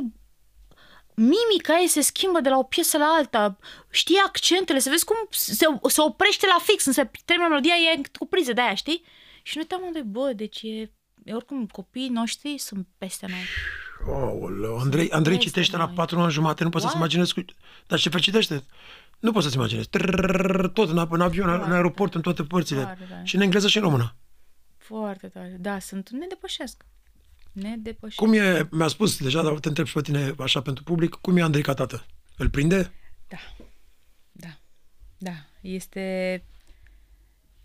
mimica 1.15 1.79
ei 1.79 1.88
se 1.88 2.01
schimbă 2.01 2.39
de 2.39 2.49
la 2.49 2.58
o 2.58 2.63
piesă 2.63 2.97
la 2.97 3.05
alta, 3.05 3.58
știi 3.89 4.21
accentele, 4.25 4.79
să 4.79 4.89
vezi 4.89 5.05
cum 5.05 5.15
se, 5.29 5.65
se 5.88 6.01
oprește 6.01 6.45
la 6.47 6.63
fix, 6.63 6.86
însă 6.86 7.12
termină 7.25 7.47
melodia, 7.47 7.73
e 7.73 8.01
cu 8.17 8.25
priză 8.25 8.53
de 8.53 8.62
aia, 8.62 8.75
știi? 8.75 9.03
Și 9.43 9.58
nu 9.58 9.62
uitam 9.62 9.82
unde, 9.86 10.01
bă, 10.01 10.34
deci 10.36 10.62
e, 10.62 10.91
e 11.23 11.34
oricum 11.34 11.67
copiii 11.67 12.10
noștri 12.10 12.58
sunt 12.58 12.88
peste 12.97 13.25
noi. 13.29 13.43
Oh, 14.08 14.80
Andrei, 14.80 15.10
Andrei 15.10 15.36
Este 15.36 15.48
citește 15.48 15.78
la 15.78 15.86
noi. 15.86 15.94
4 15.96 16.20
ani 16.20 16.32
jumate, 16.32 16.64
nu 16.64 16.70
poți 16.70 16.84
să-ți 16.84 16.96
What? 16.96 17.12
imaginezi 17.12 17.34
cu... 17.34 17.46
Dar 17.88 18.00
ce 18.00 18.10
fel 18.10 18.20
citește? 18.20 18.64
Nu 19.20 19.32
poți 19.32 19.44
să-ți 19.44 19.58
imaginezi. 19.58 19.90
Trrrr, 19.90 20.68
Tot, 20.68 20.90
în, 20.90 21.08
în 21.10 21.22
avion, 21.22 21.50
în 21.50 21.56
Foarte 21.56 21.74
aeroport, 21.74 22.16
în 22.16 22.22
toate 22.22 22.44
părțile. 22.44 22.82
Foarte 22.82 23.04
tare. 23.10 23.22
Și 23.24 23.36
în 23.36 23.42
engleză 23.42 23.68
și 23.68 23.78
în 23.78 23.84
română. 23.84 24.16
Foarte 24.78 25.28
tare. 25.28 25.58
Da, 25.60 25.80
sunt, 25.80 26.10
ne 26.10 26.26
depășesc. 26.30 26.86
Ne 27.52 27.76
depășesc. 27.78 28.18
Cum 28.18 28.34
e, 28.34 28.68
mi-a 28.72 28.88
spus 28.88 29.20
deja, 29.20 29.42
dar 29.42 29.60
te 29.60 29.68
întreb 29.68 29.86
și 29.86 29.94
pe 29.94 30.02
tine 30.02 30.34
așa 30.40 30.62
pentru 30.62 30.84
public, 30.84 31.16
cum 31.16 31.38
e 31.38 31.42
Andrei 31.42 31.64
ca 31.64 31.74
tată? 31.74 32.06
Îl 32.38 32.50
prinde? 32.50 32.94
Da. 33.28 33.38
Da. 34.32 34.60
Da. 35.18 35.32
Este 35.62 36.44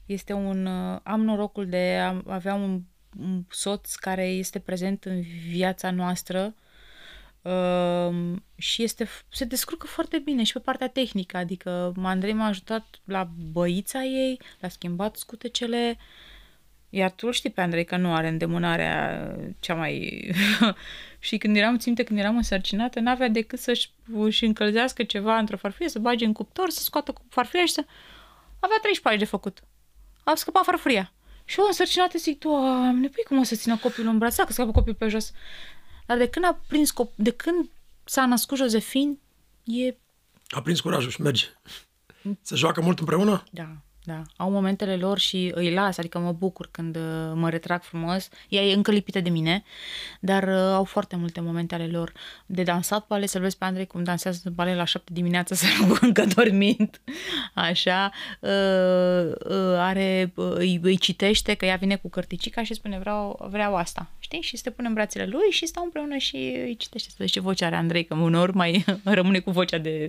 este 0.06 0.32
un 0.32 0.66
uh, 0.66 1.00
am 1.02 1.20
norocul 1.24 1.66
de 1.66 1.98
a 2.00 2.22
avea 2.26 2.54
un, 2.54 2.62
un 2.62 2.82
soț 3.50 3.94
care 3.94 4.26
este 4.26 4.58
prezent 4.58 5.04
în 5.04 5.20
viața 5.48 5.90
noastră 5.90 6.54
uh, 7.42 8.14
și 8.56 8.82
este 8.82 9.08
se 9.28 9.44
descurcă 9.44 9.86
foarte 9.86 10.18
bine 10.18 10.42
și 10.42 10.52
pe 10.52 10.58
partea 10.58 10.88
tehnică, 10.88 11.36
adică 11.36 11.92
Andrei 12.02 12.32
m-a 12.32 12.46
ajutat 12.46 12.86
la 13.04 13.28
băița 13.52 14.02
ei, 14.02 14.40
l-a 14.60 14.68
schimbat 14.68 15.16
scutecele, 15.16 15.98
iar 16.90 17.10
tu 17.10 17.26
îl 17.26 17.32
știi 17.32 17.50
pe 17.50 17.60
Andrei 17.60 17.84
că 17.84 17.96
nu 17.96 18.14
are 18.14 18.28
îndemânarea 18.28 19.28
cea 19.60 19.74
mai... 19.74 20.24
și 21.18 21.38
când 21.38 21.56
eram, 21.56 21.78
ținte, 21.78 22.02
când 22.02 22.18
eram 22.18 22.36
însărcinată, 22.36 23.00
n-avea 23.00 23.28
decât 23.28 23.58
să-și 23.58 23.90
își 24.12 24.44
încălzească 24.44 25.02
ceva 25.02 25.38
într-o 25.38 25.56
farfurie, 25.56 25.88
să 25.88 25.98
bage 25.98 26.24
în 26.24 26.32
cuptor, 26.32 26.70
să 26.70 26.82
scoată 26.82 27.12
cu 27.12 27.22
farfuria 27.28 27.64
și 27.64 27.72
să... 27.72 27.84
Avea 28.60 28.76
13 28.80 29.00
pași 29.00 29.18
de 29.18 29.24
făcut. 29.24 29.62
A 30.24 30.34
scăpat 30.34 30.64
farfuria. 30.64 31.12
Și 31.44 31.60
eu 31.60 31.66
însărcinată 31.66 32.18
zic, 32.18 32.38
Doamne, 32.38 33.08
păi 33.08 33.24
cum 33.28 33.38
o 33.38 33.42
să 33.42 33.54
țină 33.54 33.76
copilul 33.76 34.12
în 34.12 34.18
braț, 34.18 34.36
că 34.36 34.52
scapă 34.52 34.70
copilul 34.70 34.96
pe 34.98 35.08
jos. 35.08 35.32
Dar 36.06 36.16
de 36.18 36.28
când 36.28 36.44
a 36.44 36.60
prins 36.68 36.92
cop- 36.92 37.14
de 37.14 37.30
când 37.30 37.70
s-a 38.04 38.26
născut 38.26 38.56
Josefin, 38.58 39.18
e 39.64 39.94
A 40.48 40.62
prins 40.62 40.80
curajul 40.80 41.10
și 41.10 41.20
merge. 41.20 41.46
Se 42.42 42.54
joacă 42.54 42.80
mult 42.80 42.98
împreună? 42.98 43.44
Da, 43.50 43.76
da. 44.06 44.22
Au 44.36 44.50
momentele 44.50 44.96
lor 44.96 45.18
și 45.18 45.52
îi 45.54 45.72
las, 45.72 45.98
adică 45.98 46.18
mă 46.18 46.32
bucur 46.32 46.68
când 46.70 46.96
uh, 46.96 47.32
mă 47.34 47.50
retrag 47.50 47.82
frumos. 47.82 48.28
Ea 48.48 48.62
e 48.62 48.74
încă 48.74 48.90
lipită 48.90 49.20
de 49.20 49.30
mine, 49.30 49.64
dar 50.20 50.42
uh, 50.42 50.54
au 50.54 50.84
foarte 50.84 51.16
multe 51.16 51.40
momente 51.40 51.74
ale 51.74 51.86
lor. 51.86 52.12
De 52.46 52.62
dansat 52.62 53.06
balet, 53.06 53.28
să-l 53.28 53.40
vezi 53.40 53.58
pe 53.58 53.64
Andrei 53.64 53.86
cum 53.86 54.02
dansează 54.04 54.50
balet 54.50 54.76
la 54.76 54.84
șapte 54.84 55.12
dimineața, 55.12 55.54
să 55.64 55.66
nu 55.80 55.96
încă 56.00 56.24
dormind. 56.34 57.00
Așa. 57.54 58.10
Uh, 58.40 58.50
uh, 58.50 59.74
are, 59.76 60.32
uh, 60.34 60.52
îi, 60.54 60.78
îi 60.82 60.96
citește 60.96 61.54
că 61.54 61.64
ea 61.64 61.76
vine 61.76 61.96
cu 61.96 62.08
cărticica 62.08 62.62
și 62.62 62.74
spune 62.74 62.98
vreau, 62.98 63.48
vreau 63.50 63.76
asta. 63.76 64.10
Știi? 64.18 64.40
Și 64.40 64.56
se 64.56 64.70
pune 64.70 64.88
în 64.88 64.94
brațele 64.94 65.26
lui 65.26 65.50
și 65.50 65.66
stau 65.66 65.84
împreună 65.84 66.16
și 66.16 66.36
îi 66.36 66.76
citește. 66.76 67.08
Să 67.08 67.16
vezi 67.18 67.32
ce 67.32 67.40
voce 67.40 67.64
are 67.64 67.76
Andrei, 67.76 68.04
că 68.04 68.14
uneori 68.14 68.54
mai 68.54 68.84
rămâne 69.04 69.38
cu 69.38 69.50
vocea 69.50 69.78
de 69.78 70.08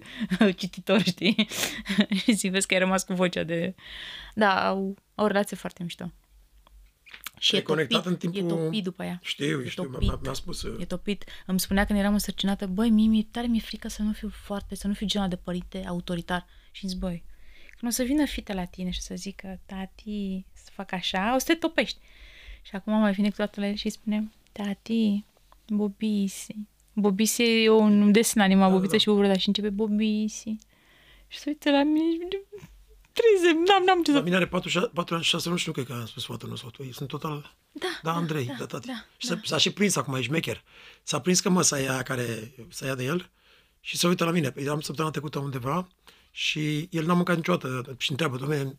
cititor, 0.55 1.01
știi? 1.01 1.47
și 2.23 2.31
zic, 2.31 2.51
vezi 2.51 2.67
că 2.67 2.73
ai 2.73 2.79
rămas 2.79 3.03
cu 3.03 3.13
vocea 3.13 3.43
de... 3.43 3.75
Da, 4.35 4.67
au, 4.67 4.95
au 5.15 5.23
o 5.25 5.27
relație 5.27 5.57
foarte 5.57 5.83
mișto. 5.83 6.11
Și 7.39 7.55
Ai 7.55 7.61
e 7.61 7.63
topit, 7.63 7.75
conectat 7.87 8.05
în 8.11 8.17
timpul- 8.17 8.39
e 8.41 8.43
topit 8.63 8.83
după 8.83 9.03
ea. 9.03 9.19
Știu, 9.23 9.61
E 9.61 9.67
știu, 9.69 9.83
topit. 9.83 10.07
mi-a, 10.07 10.19
mi-a 10.21 10.33
spus. 10.33 10.61
uh, 10.61 10.81
E 10.81 10.85
topit. 10.85 11.23
Îmi 11.45 11.59
spunea 11.59 11.85
când 11.85 11.99
eram 11.99 12.13
însărcinată, 12.13 12.67
băi, 12.67 12.89
Mimi, 12.89 13.23
tare 13.23 13.47
mi-e 13.47 13.59
frică 13.59 13.87
să 13.87 14.01
nu 14.01 14.11
fiu 14.11 14.29
foarte, 14.29 14.75
să 14.75 14.87
nu 14.87 14.93
fiu 14.93 15.05
genul 15.07 15.27
de 15.27 15.35
părinte 15.35 15.83
autoritar. 15.87 16.45
Și 16.71 16.87
zic, 16.87 16.97
băi, 16.97 17.23
când 17.77 17.91
o 17.91 17.95
să 17.95 18.03
vină 18.03 18.25
fite 18.25 18.53
la 18.53 18.65
tine 18.65 18.89
și 18.89 19.01
să 19.01 19.15
zică, 19.15 19.59
tati, 19.65 20.45
să 20.53 20.69
fac 20.73 20.91
așa, 20.91 21.35
o 21.35 21.37
să 21.37 21.45
te 21.45 21.53
topești. 21.53 21.99
Și 22.61 22.75
acum 22.75 22.93
mai 22.93 23.11
vine 23.13 23.29
cu 23.29 23.35
toată 23.35 23.59
la 23.59 23.67
el 23.67 23.75
și 23.75 23.85
îi 23.85 23.91
spune, 23.91 24.31
tati, 24.51 25.23
Bobisi. 25.67 26.55
Bobisi 26.93 27.41
e 27.63 27.69
un 27.69 28.11
desen 28.11 28.41
animat, 28.41 28.71
Bobiță 28.71 28.91
da. 28.91 28.97
și 28.97 29.05
Bubrăda 29.05 29.37
și 29.37 29.47
începe 29.47 29.69
Bobisi. 29.69 30.55
Și 31.27 31.37
se 31.39 31.43
uită 31.49 31.71
la 31.71 31.83
mine 31.83 32.11
și 32.11 32.19
vine, 33.15 33.53
trize, 33.53 33.71
n-am, 33.71 33.83
n-am 33.85 34.03
ce 34.03 34.11
La 34.11 34.17
să... 34.17 34.23
mine 34.23 34.35
are 34.35 34.47
4, 34.47 34.89
4 34.93 35.15
ani 35.15 35.23
și 35.23 35.29
6 35.29 35.47
luni 35.47 35.59
și 35.59 35.67
nu 35.67 35.73
cred 35.73 35.85
că 35.85 35.93
am 35.93 36.05
spus 36.05 36.25
fata 36.25 36.47
nu 36.47 36.55
sfătul. 36.55 36.89
Sunt 36.91 37.07
total... 37.07 37.55
Da, 37.71 37.87
Da, 38.03 38.13
Andrei, 38.13 38.45
da, 38.59 38.65
tati. 38.65 38.87
da, 38.87 38.93
și 39.17 39.27
s-a, 39.27 39.39
s-a 39.43 39.57
și 39.57 39.71
prins 39.71 39.95
acum, 39.95 40.13
e 40.15 40.21
șmecher. 40.21 40.63
S-a 41.03 41.19
prins 41.19 41.39
că 41.39 41.49
măsa 41.49 41.75
aia 41.75 42.01
care 42.03 42.53
să 42.69 42.85
ia 42.85 42.95
de 42.95 43.03
el 43.03 43.29
și 43.79 43.97
se 43.97 44.07
uită 44.07 44.23
la 44.25 44.31
mine. 44.31 44.53
Eram 44.55 44.79
săptămâna 44.79 45.11
trecută 45.13 45.39
undeva 45.39 45.87
și 46.31 46.87
el 46.91 47.05
n-a 47.05 47.13
mâncat 47.13 47.35
niciodată 47.35 47.95
și 47.97 48.11
întreabă, 48.11 48.37
domnule, 48.37 48.77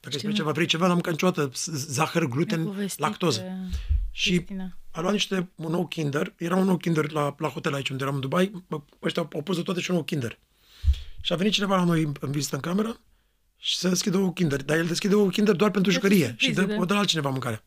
dacă 0.00 0.18
spune 0.18 0.32
ceva, 0.32 0.52
vrei 0.52 0.66
ceva, 0.66 0.84
n-am 0.86 0.92
mâncat 0.94 1.12
niciodată 1.12 1.50
z- 1.50 1.72
zahăr, 1.72 2.22
Mi-a 2.22 2.30
gluten, 2.34 2.64
povestit, 2.64 2.98
lactoză. 3.00 3.42
uh, 3.44 3.74
Și 4.10 4.30
Cristina. 4.34 4.76
a 4.90 5.00
luat 5.00 5.12
niște, 5.12 5.48
un 5.54 5.70
nou 5.70 5.86
Kinder, 5.86 6.32
era 6.36 6.56
un 6.56 6.64
nou 6.64 6.76
Kinder 6.76 7.10
la, 7.10 7.34
la 7.38 7.48
hotel 7.48 7.74
aici 7.74 7.88
unde 7.88 8.02
eram 8.02 8.14
în 8.14 8.20
Dubai, 8.20 8.64
bă, 8.68 8.80
ăștia 9.02 9.28
au 9.32 9.42
pus 9.42 9.56
de 9.56 9.62
toate 9.62 9.80
și 9.80 9.90
un 9.90 9.96
nou 9.96 10.04
Kinder. 10.04 10.38
Și 11.20 11.32
a 11.32 11.36
venit 11.36 11.52
cineva 11.52 11.76
la 11.76 11.84
noi 11.84 12.02
în, 12.02 12.12
în 12.20 12.30
vizită 12.30 12.54
în 12.54 12.60
cameră 12.60 13.00
și 13.58 13.76
să 13.76 13.88
deschide 13.88 14.16
o 14.16 14.32
Kinder, 14.32 14.62
dar 14.62 14.76
el 14.76 14.86
deschide 14.86 15.14
o 15.14 15.28
Kinder 15.28 15.54
doar 15.54 15.70
pentru 15.70 15.92
jucărie 15.92 16.34
și 16.38 16.44
surpriză, 16.44 16.66
dă, 16.66 16.72
da. 16.72 16.80
o 16.80 16.84
dă 16.84 16.92
la 16.92 16.98
altcineva 16.98 17.30
mâncarea. 17.30 17.62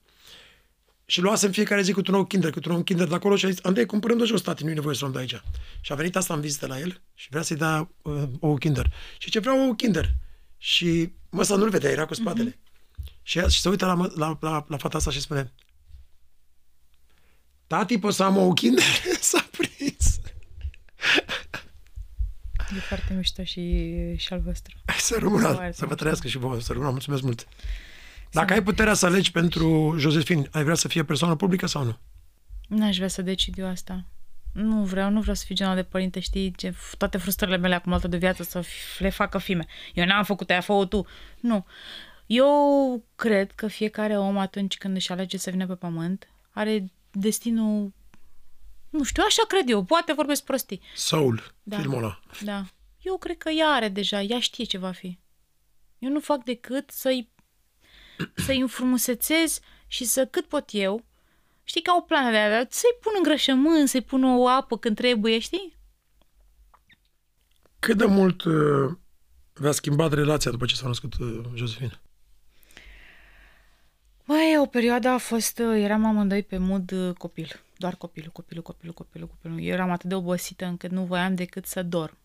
Și 1.05 1.21
luase 1.21 1.45
în 1.45 1.51
fiecare 1.51 1.81
zi 1.81 1.91
cu 1.91 2.01
un 2.05 2.13
nou 2.13 2.25
Kinder, 2.25 2.51
cu 2.51 2.59
un 2.65 2.71
nou 2.71 2.83
Kinder 2.83 3.07
de 3.07 3.13
acolo 3.13 3.35
și 3.35 3.45
a 3.45 3.49
zis, 3.49 3.59
Andrei, 3.61 3.85
cumpărăm 3.85 4.17
de 4.17 4.23
jos, 4.23 4.41
tati, 4.41 4.63
nu 4.63 4.69
e 4.69 4.73
nevoie 4.73 4.95
să 4.95 5.01
luăm 5.01 5.13
de 5.13 5.19
aici. 5.19 5.41
Și 5.81 5.91
a 5.91 5.95
venit 5.95 6.15
asta 6.15 6.33
în 6.33 6.41
vizită 6.41 6.67
la 6.67 6.79
el 6.79 7.01
și 7.15 7.27
vrea 7.29 7.41
să-i 7.41 7.55
dea 7.55 7.89
uh, 8.01 8.23
o 8.39 8.53
Kinder. 8.53 8.91
Și 9.17 9.29
ce 9.29 9.39
vreau 9.39 9.69
o 9.69 9.73
Kinder. 9.73 10.13
Și 10.57 11.11
măsa 11.29 11.55
nu-l 11.55 11.69
vedea, 11.69 11.89
era 11.89 12.05
cu 12.05 12.13
spatele. 12.13 12.59
Și, 13.21 13.37
ea, 13.37 13.47
și 13.47 13.61
se 13.61 13.69
uită 13.69 13.85
la, 13.85 13.93
mă- 13.93 14.11
la, 14.15 14.37
la, 14.39 14.65
la 14.67 14.77
fata 14.77 14.97
asta 14.97 15.11
și 15.11 15.21
spune, 15.21 15.51
Tati, 17.67 17.99
poți 17.99 18.15
să 18.15 18.23
am 18.23 18.37
o 18.37 18.53
Kinder? 18.53 18.83
S-a 19.19 19.49
prins. 19.51 20.19
E 22.75 22.79
foarte 22.79 23.13
mișto 23.13 23.43
și, 23.43 23.93
și 24.17 24.33
al 24.33 24.39
vostru. 24.39 24.75
Să 24.97 25.17
rămână, 25.19 25.47
Foarte 25.53 25.71
să 25.71 25.79
vă 25.79 25.85
mișto. 25.85 25.95
trăiască 25.95 26.27
și 26.27 26.37
vouă, 26.37 26.59
să 26.59 26.71
rămână. 26.73 26.91
Mulțumesc 26.91 27.21
mult. 27.23 27.47
Dacă 28.31 28.53
ai 28.53 28.63
puterea 28.63 28.93
să 28.93 29.05
alegi 29.05 29.31
pentru 29.31 29.95
Josefin, 29.97 30.47
ai 30.51 30.63
vrea 30.63 30.75
să 30.75 30.87
fie 30.87 31.03
persoană 31.03 31.35
publică 31.35 31.65
sau 31.65 31.83
nu? 31.83 31.97
N-aș 32.67 32.95
vrea 32.95 33.07
să 33.07 33.21
decid 33.21 33.57
eu 33.57 33.67
asta. 33.67 34.05
Nu 34.53 34.83
vreau, 34.83 35.09
nu 35.09 35.19
vreau 35.19 35.35
să 35.35 35.43
fiu 35.45 35.55
genul 35.55 35.75
de 35.75 35.83
părinte, 35.83 36.19
știi, 36.19 36.51
ce, 36.55 36.73
toate 36.97 37.17
frustrările 37.17 37.57
mele 37.57 37.75
acumulate 37.75 38.07
de 38.07 38.17
viață 38.17 38.43
să 38.43 38.59
f- 38.61 38.97
le 38.99 39.09
facă 39.09 39.37
fime. 39.37 39.65
Eu 39.93 40.05
n-am 40.05 40.23
făcut 40.23 40.49
aia, 40.49 40.61
fă 40.61 40.85
tu. 40.89 41.05
Nu. 41.39 41.65
Eu 42.25 42.47
cred 43.15 43.51
că 43.51 43.67
fiecare 43.67 44.17
om 44.17 44.37
atunci 44.37 44.77
când 44.77 44.95
își 44.95 45.11
alege 45.11 45.37
să 45.37 45.49
vină 45.49 45.67
pe 45.67 45.75
pământ 45.75 46.27
are 46.51 46.91
destinul 47.11 47.93
Nu 48.91 49.03
știu, 49.03 49.23
așa 49.25 49.43
cred 49.47 49.69
eu, 49.69 49.83
poate 49.83 50.13
vorbesc 50.13 50.43
prostii. 50.43 50.81
Soul, 50.95 51.53
da. 51.63 51.77
filmul 51.77 51.97
ăla. 51.97 52.19
Da. 52.43 52.65
Eu 53.01 53.17
cred 53.17 53.37
că 53.37 53.49
ea 53.49 53.67
are 53.67 53.89
deja, 53.89 54.21
ea 54.21 54.39
știe 54.39 54.63
ce 54.63 54.77
va 54.77 54.91
fi. 54.91 55.19
Eu 55.99 56.09
nu 56.09 56.19
fac 56.19 56.43
decât 56.43 56.89
să-i, 56.89 57.29
să-i 58.45 58.59
înfrumusețez 58.59 59.59
și 59.87 60.05
să 60.05 60.25
cât 60.25 60.45
pot 60.45 60.69
eu, 60.71 61.05
știi, 61.63 61.81
ca 61.81 61.95
o 61.99 62.01
plană 62.01 62.29
de 62.29 62.37
aia, 62.37 62.65
să-i 62.69 62.97
pun 63.01 63.11
îngrășământ, 63.17 63.89
să-i 63.89 64.01
pun 64.01 64.23
o 64.23 64.47
apă 64.47 64.77
când 64.77 64.95
trebuie, 64.95 65.39
știi? 65.39 65.79
Cât 67.79 67.97
de 67.97 68.05
mult 68.05 68.43
uh, 68.43 68.91
v-a 69.53 69.71
schimbat 69.71 70.13
relația 70.13 70.51
după 70.51 70.65
ce 70.65 70.75
s-a 70.75 70.87
născut 70.87 71.13
uh, 71.19 71.41
Josephine? 71.53 72.01
Băi, 74.25 74.57
o 74.59 74.65
perioadă 74.65 75.07
a 75.07 75.17
fost, 75.17 75.59
uh, 75.59 75.75
eram 75.75 76.05
amândoi 76.05 76.43
pe 76.43 76.57
mod 76.57 76.91
uh, 76.91 77.13
copil. 77.13 77.63
Doar 77.81 77.95
copilul, 77.95 78.31
copilul, 78.31 78.63
copilul, 78.63 78.93
copilul, 78.93 79.27
copilul. 79.27 79.59
Eu 79.59 79.73
eram 79.73 79.91
atât 79.91 80.09
de 80.09 80.15
obosită 80.15 80.65
încât 80.65 80.91
nu 80.91 81.03
voiam 81.03 81.35
decât 81.35 81.65
să 81.65 81.83
dorm. 81.83 82.17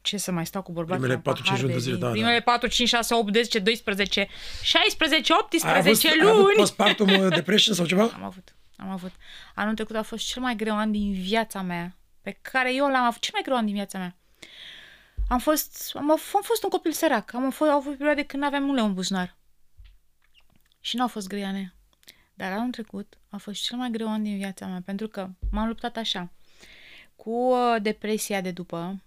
Ce 0.00 0.16
să 0.16 0.32
mai 0.32 0.46
stau 0.46 0.62
cu 0.62 0.72
bărbatul 0.72 1.02
Primele 1.02 1.22
la 1.24 1.32
4-5 1.32 1.34
pahar 1.42 1.60
luni 1.60 1.72
de 1.72 1.78
zile, 1.78 1.96
da, 1.96 2.10
Primele 2.10 2.40
4, 2.40 2.68
5, 2.68 2.88
6, 2.88 3.14
8, 3.14 3.34
10, 3.34 3.58
12, 3.58 4.28
16, 4.62 5.32
18 5.32 5.68
Ai 5.68 5.78
avut, 5.78 6.04
ai 6.04 6.30
avut 6.30 6.42
luni. 6.42 6.54
postpartum 6.56 7.08
uh, 7.08 7.28
depression 7.34 7.74
sau 7.74 7.86
ceva? 7.86 8.02
Am 8.02 8.24
avut, 8.24 8.54
am 8.76 8.88
avut. 8.88 9.12
Anul 9.54 9.74
trecut 9.74 9.96
a 9.96 10.02
fost 10.02 10.26
cel 10.26 10.42
mai 10.42 10.56
greu 10.56 10.76
an 10.76 10.92
din 10.92 11.12
viața 11.12 11.62
mea, 11.62 11.96
pe 12.20 12.38
care 12.42 12.74
eu 12.74 12.90
l-am 12.90 13.04
avut, 13.04 13.20
cel 13.20 13.32
mai 13.32 13.42
greu 13.42 13.56
an 13.56 13.64
din 13.64 13.74
viața 13.74 13.98
mea. 13.98 14.16
Am 15.28 15.38
fost, 15.38 15.92
am, 15.94 16.10
am 16.10 16.18
fost 16.42 16.62
un 16.62 16.70
copil 16.70 16.92
sărac, 16.92 17.34
am 17.34 17.50
fost, 17.50 17.70
au 17.70 17.80
fost 17.80 17.96
perioade 17.96 18.22
când 18.22 18.44
aveam 18.44 18.68
un 18.68 18.74
leu 18.74 18.84
în 18.84 18.94
buzunar. 18.94 19.36
Și 20.80 20.96
nu 20.96 21.02
au 21.02 21.08
fost 21.08 21.28
greane. 21.28 21.74
Dar 22.42 22.52
anul 22.52 22.70
trecut 22.70 23.18
a 23.28 23.36
fost 23.36 23.62
cel 23.62 23.76
mai 23.76 23.90
greu 23.90 24.08
an 24.08 24.22
din 24.22 24.36
viața 24.36 24.66
mea, 24.66 24.82
pentru 24.84 25.08
că 25.08 25.28
m-am 25.50 25.68
luptat 25.68 25.96
așa, 25.96 26.32
cu 27.16 27.30
uh, 27.30 27.76
depresia 27.82 28.40
de 28.40 28.50
după, 28.50 29.02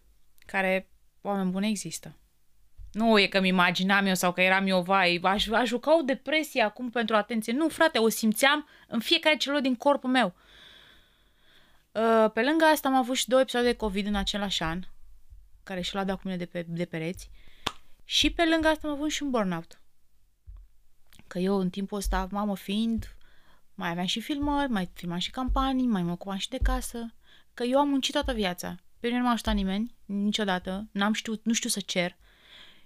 care, 0.46 0.88
oameni 1.22 1.52
buni, 1.52 1.70
există. 1.70 2.16
Nu 2.92 3.20
e 3.20 3.28
că 3.28 3.40
mi 3.40 3.48
imaginam 3.48 4.06
eu 4.06 4.14
sau 4.14 4.34
că 4.34 4.42
eram 4.42 4.68
eu, 4.68 4.82
vai, 4.82 5.20
aș, 5.24 5.48
aș 5.48 5.68
juca 5.68 5.98
o 5.98 6.02
depresie 6.02 6.62
acum 6.62 6.90
pentru 6.90 7.16
atenție. 7.16 7.54
Nu, 7.54 7.70
frate, 7.70 7.98
o 7.98 8.10
simțeam 8.10 8.68
în 8.88 9.00
fiecare 9.00 9.38
celulă 9.38 9.60
din 9.60 9.76
corpul 9.76 10.10
meu. 10.10 10.36
Uh, 11.92 12.32
Pe 12.34 12.42
lângă 12.42 12.66
asta 12.66 12.88
am 12.88 12.96
avut 12.96 13.16
și 13.16 13.28
două 13.28 13.42
episoade 13.42 13.68
de 13.68 13.76
COVID 13.76 14.06
în 14.06 14.16
același 14.16 14.64
an, 14.64 14.84
care 15.64 15.82
și 15.82 15.96
l-a 15.96 16.04
dat 16.04 16.16
cu 16.16 16.22
mine 16.24 16.38
de, 16.38 16.46
pe, 16.46 16.66
de 16.68 16.86
pereți. 16.86 17.30
Și 18.04 18.30
pe 18.30 18.46
lângă 18.46 18.68
asta 18.68 18.88
am 18.88 18.94
avut 18.94 19.10
și 19.10 19.24
un 19.24 19.30
burnout. 19.30 19.80
Că 21.28 21.40
eu 21.40 21.56
în 21.56 21.70
timpul 21.70 21.98
ăsta, 21.98 22.28
mamă 22.32 22.56
fiind, 22.56 23.15
mai 23.76 23.90
aveam 23.90 24.06
și 24.06 24.22
filmări, 24.22 24.72
mai 24.72 24.90
filmam 24.94 25.18
și 25.18 25.32
campanii, 25.32 25.88
mai 25.88 26.04
mă 26.04 26.12
ocupam 26.12 26.38
și 26.38 26.50
de 26.50 26.58
casă. 26.64 27.14
Că 27.54 27.64
eu 27.64 27.80
am 27.80 27.90
muncit 27.90 28.14
toată 28.14 28.34
viața. 28.34 28.76
Pe 29.00 29.08
mine 29.08 29.20
nu 29.20 29.26
m-a 29.26 29.32
ajutat 29.32 29.54
nimeni, 29.54 29.96
niciodată. 30.06 30.88
N-am 30.92 31.14
știut, 31.14 31.46
nu 31.46 31.54
știu 31.54 31.70
să 31.70 31.80
cer. 31.86 32.18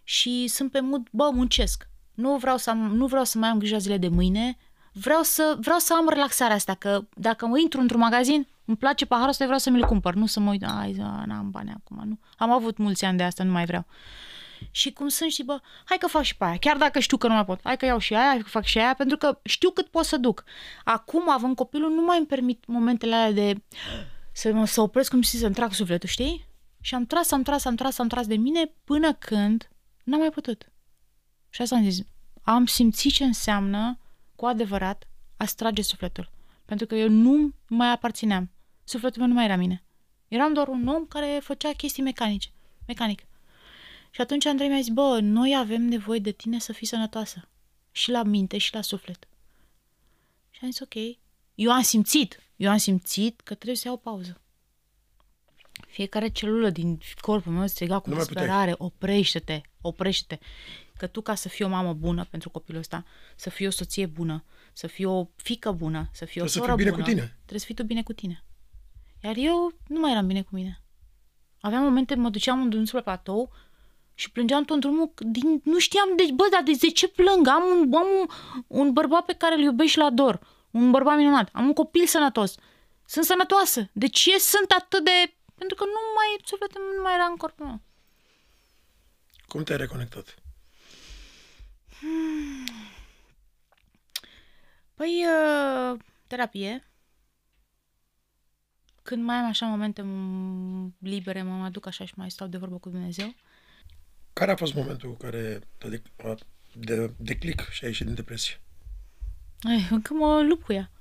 Și 0.03 0.47
sunt 0.47 0.71
pe 0.71 0.79
mod, 0.79 1.07
bă, 1.11 1.29
muncesc. 1.33 1.87
Nu 2.13 2.37
vreau 2.37 2.57
să, 2.57 2.69
am, 2.69 2.77
nu 2.77 3.07
vreau 3.07 3.23
să 3.23 3.37
mai 3.37 3.49
am 3.49 3.57
grijă 3.57 3.77
zile 3.77 3.97
de 3.97 4.07
mâine. 4.07 4.57
Vreau 4.93 5.21
să, 5.21 5.57
vreau 5.59 5.77
să 5.77 5.93
am 5.93 6.09
relaxarea 6.09 6.55
asta, 6.55 6.73
că 6.73 7.07
dacă 7.15 7.45
mă 7.47 7.59
intru 7.59 7.79
într-un 7.79 7.99
magazin, 7.99 8.47
îmi 8.65 8.77
place 8.77 9.05
paharul 9.05 9.29
ăsta, 9.29 9.43
vreau 9.43 9.59
să 9.59 9.69
mi-l 9.69 9.85
cumpăr. 9.85 10.13
Nu 10.13 10.25
să 10.25 10.39
mă 10.39 10.49
uit, 10.49 10.63
ai, 10.63 10.91
n-am 11.25 11.49
bani 11.51 11.73
acum, 11.75 12.01
nu. 12.07 12.19
Am 12.37 12.51
avut 12.51 12.77
mulți 12.77 13.05
ani 13.05 13.17
de 13.17 13.23
asta, 13.23 13.43
nu 13.43 13.51
mai 13.51 13.65
vreau. 13.65 13.85
Și 14.71 14.91
cum 14.91 15.07
sunt, 15.07 15.31
și 15.31 15.43
bă, 15.43 15.61
hai 15.85 15.97
că 15.97 16.07
fac 16.07 16.23
și 16.23 16.37
pe 16.37 16.43
aia, 16.45 16.57
chiar 16.57 16.77
dacă 16.77 16.99
știu 16.99 17.17
că 17.17 17.27
nu 17.27 17.33
mai 17.33 17.45
pot, 17.45 17.59
hai 17.63 17.77
că 17.77 17.85
iau 17.85 17.99
și 17.99 18.13
aia, 18.13 18.27
hai 18.27 18.37
că 18.37 18.47
fac 18.49 18.63
și 18.63 18.77
aia, 18.77 18.93
pentru 18.93 19.17
că 19.17 19.39
știu 19.43 19.69
cât 19.69 19.87
pot 19.87 20.05
să 20.05 20.17
duc. 20.17 20.43
Acum, 20.83 21.29
având 21.29 21.55
copilul, 21.55 21.91
nu 21.91 22.01
mai 22.01 22.17
îmi 22.17 22.27
permit 22.27 22.63
momentele 22.67 23.15
alea 23.15 23.31
de 23.31 23.61
să 24.31 24.53
mă 24.53 24.65
să 24.65 24.81
opresc 24.81 25.09
cum 25.09 25.21
să-mi 25.21 25.53
trag 25.53 25.73
sufletul, 25.73 26.09
știi? 26.09 26.47
Și 26.81 26.95
am 26.95 27.05
tras, 27.05 27.31
am 27.31 27.43
tras, 27.43 27.65
am 27.65 27.75
tras, 27.75 27.97
am 27.97 28.07
tras 28.07 28.27
de 28.27 28.35
mine 28.35 28.71
până 28.83 29.13
când 29.13 29.69
n-am 30.03 30.19
mai 30.19 30.29
putut. 30.29 30.71
Și 31.49 31.61
asta 31.61 31.75
am 31.75 31.89
zis, 31.89 32.05
am 32.41 32.65
simțit 32.65 33.13
ce 33.13 33.23
înseamnă 33.23 33.99
cu 34.35 34.45
adevărat 34.45 35.07
a 35.37 35.45
strage 35.45 35.81
sufletul. 35.81 36.31
Pentru 36.65 36.85
că 36.85 36.95
eu 36.95 37.09
nu 37.09 37.53
mai 37.67 37.91
aparțineam. 37.91 38.51
Sufletul 38.83 39.19
meu 39.19 39.27
nu 39.27 39.33
mai 39.33 39.45
era 39.45 39.55
mine. 39.55 39.83
Eram 40.27 40.53
doar 40.53 40.67
un 40.67 40.87
om 40.87 41.05
care 41.05 41.39
făcea 41.43 41.71
chestii 41.71 42.03
mecanice. 42.03 42.49
Mecanic. 42.87 43.21
Și 44.09 44.21
atunci 44.21 44.45
Andrei 44.45 44.67
mi-a 44.67 44.79
zis, 44.79 44.89
bă, 44.93 45.19
noi 45.21 45.55
avem 45.57 45.81
nevoie 45.81 46.19
de 46.19 46.31
tine 46.31 46.59
să 46.59 46.73
fii 46.73 46.87
sănătoasă. 46.87 47.47
Și 47.91 48.11
la 48.11 48.23
minte 48.23 48.57
și 48.57 48.73
la 48.73 48.81
suflet. 48.81 49.27
Și 50.49 50.59
am 50.63 50.71
zis, 50.71 50.79
ok. 50.79 50.93
Eu 51.55 51.71
am 51.71 51.81
simțit, 51.81 52.39
eu 52.55 52.69
am 52.71 52.77
simțit 52.77 53.41
că 53.41 53.53
trebuie 53.53 53.75
să 53.75 53.83
iau 53.87 53.95
o 53.95 53.99
pauză. 54.09 54.41
Fiecare 55.87 56.27
celulă 56.29 56.69
din 56.69 56.99
corpul 57.21 57.51
meu 57.51 57.67
striga 57.67 57.99
cu 57.99 58.09
Nu 58.09 58.15
mai 58.15 58.25
puteai. 58.25 58.45
disperare, 58.45 58.75
oprește-te, 58.77 59.61
oprește-te. 59.81 60.45
Că 60.97 61.07
tu 61.07 61.21
ca 61.21 61.35
să 61.35 61.49
fii 61.49 61.65
o 61.65 61.67
mamă 61.67 61.93
bună 61.93 62.25
pentru 62.29 62.49
copilul 62.49 62.79
ăsta, 62.79 63.05
să 63.35 63.49
fii 63.49 63.67
o 63.67 63.69
soție 63.69 64.05
bună, 64.05 64.43
să 64.73 64.87
fii 64.87 65.05
o 65.05 65.27
fică 65.35 65.71
bună, 65.71 66.09
să 66.13 66.25
fii 66.25 66.41
o 66.41 66.45
Trebuie 66.45 66.49
să 66.49 66.57
soră 66.59 66.67
fii 66.75 66.77
bine 66.83 66.89
bună, 66.89 67.03
cu 67.03 67.09
tine. 67.09 67.21
trebuie 67.37 67.59
să 67.59 67.65
fii 67.65 67.75
tu 67.75 67.83
bine 67.83 68.03
cu 68.03 68.13
tine. 68.13 68.43
Iar 69.23 69.35
eu 69.37 69.71
nu 69.87 69.99
mai 69.99 70.11
eram 70.11 70.27
bine 70.27 70.41
cu 70.41 70.49
mine. 70.55 70.81
Aveam 71.61 71.83
momente, 71.83 72.15
mă 72.15 72.29
duceam 72.29 72.61
în 72.61 72.69
drumul 72.69 72.87
pe 72.91 73.01
platou 73.01 73.51
și 74.19 74.31
plângeam 74.31 74.63
tot 74.63 74.79
drumul, 74.79 75.13
din, 75.17 75.61
nu 75.63 75.79
știam, 75.79 76.15
de, 76.15 76.23
bă, 76.33 76.47
dar 76.51 76.63
de, 76.63 76.71
de 76.79 76.89
ce 76.89 77.07
plâng? 77.07 77.47
Am, 77.47 77.63
un, 77.63 77.93
am 77.93 78.07
un, 78.19 78.27
un 78.67 78.93
bărbat 78.93 79.25
pe 79.25 79.33
care 79.33 79.55
îl 79.55 79.61
iubesc 79.61 79.89
și 79.89 79.97
îl 79.97 80.03
ador, 80.03 80.39
un 80.71 80.91
bărbat 80.91 81.17
minunat, 81.17 81.49
am 81.53 81.65
un 81.65 81.73
copil 81.73 82.05
sănătos, 82.05 82.55
sunt 83.05 83.25
sănătoasă. 83.25 83.89
De 83.91 84.07
ce 84.07 84.37
sunt 84.37 84.71
atât 84.71 85.03
de... 85.03 85.33
Pentru 85.55 85.75
că 85.75 85.83
nu 85.85 85.99
mai, 86.15 86.39
sufletul 86.43 86.81
meu 86.81 86.95
nu 86.95 87.01
mai 87.01 87.13
era 87.13 87.25
în 87.25 87.35
corpul 87.35 87.65
meu. 87.65 87.81
Cum 89.47 89.63
te-ai 89.63 89.77
reconectat? 89.77 90.35
Păi, 94.95 95.25
uh, 95.25 95.99
terapie. 96.27 96.87
Când 99.03 99.23
mai 99.23 99.35
am 99.35 99.45
așa 99.45 99.65
momente 99.65 100.01
m- 100.01 100.97
libere, 100.99 101.41
mă 101.41 101.63
aduc 101.63 101.85
așa 101.85 102.05
și 102.05 102.13
mai 102.15 102.31
stau 102.31 102.47
de 102.47 102.57
vorbă 102.57 102.77
cu 102.77 102.89
Dumnezeu. 102.89 103.33
Care 104.39 104.51
a 104.51 104.55
fost 104.55 104.73
momentul 104.73 105.15
care 105.17 105.59
te-a 105.77 105.89
de, 105.89 106.01
a- 106.23 106.35
de 106.73 107.11
declic 107.17 107.67
și 107.71 107.83
ai 107.83 107.89
ieșit 107.89 108.05
din 108.05 108.15
depresie? 108.15 108.61
Ai, 109.61 109.87
încă 109.91 110.13
mă 110.13 110.41
lupt 110.41 110.63
cu 110.65 110.73
ea. 110.73 110.91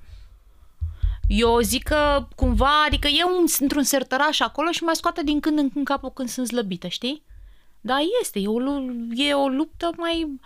Eu 1.29 1.61
zic 1.61 1.83
că 1.83 2.27
cumva, 2.37 2.83
adică 2.85 3.09
e 3.09 3.25
un, 3.25 3.45
într-un 3.61 3.83
sertăraș 3.83 4.41
acolo 4.41 4.71
și 4.71 4.83
mai 4.83 4.97
scoate 4.97 5.23
din 5.23 5.41
când 5.41 5.59
în 5.59 5.71
când 5.71 5.85
capul 5.87 6.13
când 6.13 6.29
sunt 6.29 6.47
slăbită, 6.47 6.89
știi? 6.89 7.23
Dar 7.81 7.99
este, 8.23 8.39
e 8.39 8.47
o, 8.49 8.59
lu- 8.59 9.09
e 9.15 9.35
o 9.35 9.49
luptă 9.49 9.91
mai... 9.97 10.41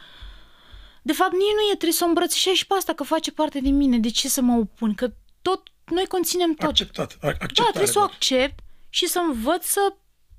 De 1.02 1.12
fapt, 1.12 1.32
nici 1.32 1.40
nu 1.54 1.60
e, 1.60 1.74
trebuie 1.76 1.92
să 1.92 2.04
o 2.04 2.08
îmbrățișez 2.08 2.52
și 2.54 2.66
pe 2.66 2.74
asta, 2.74 2.92
că 2.92 3.02
face 3.02 3.32
parte 3.32 3.60
din 3.60 3.76
mine. 3.76 3.98
De 3.98 4.10
ce 4.10 4.28
să 4.28 4.40
mă 4.40 4.56
opun? 4.56 4.94
Că 4.94 5.12
tot, 5.42 5.62
noi 5.84 6.06
conținem 6.06 6.54
tot. 6.54 6.68
Acceptat. 6.68 7.12
a- 7.12 7.16
da, 7.20 7.28
Acceptare. 7.28 7.68
trebuie 7.70 7.92
să 7.92 7.98
o 7.98 8.00
doar. 8.00 8.12
accept 8.14 8.58
și 8.88 9.06
să 9.06 9.18
învăț 9.18 9.64
să, 9.64 9.94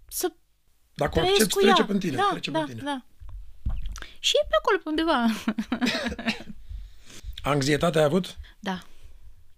să 0.07 0.31
Dacă 0.95 1.19
o 1.19 1.21
trăiesc 1.21 1.41
accepti, 1.41 1.53
cu 1.53 1.65
ea. 1.65 1.73
trece 1.73 1.91
pe 1.91 1.97
tine. 1.97 2.15
Da, 2.15 2.27
trece 2.31 2.51
da, 2.51 2.59
pe 2.59 2.65
tine. 2.71 2.81
da. 2.83 3.01
Și 4.19 4.33
e 4.43 4.47
pe 4.49 4.55
acolo, 4.59 4.77
pe 4.77 4.89
undeva. 4.89 5.25
Anxietate 7.43 7.97
ai 7.97 8.03
avut? 8.03 8.37
Da. 8.59 8.79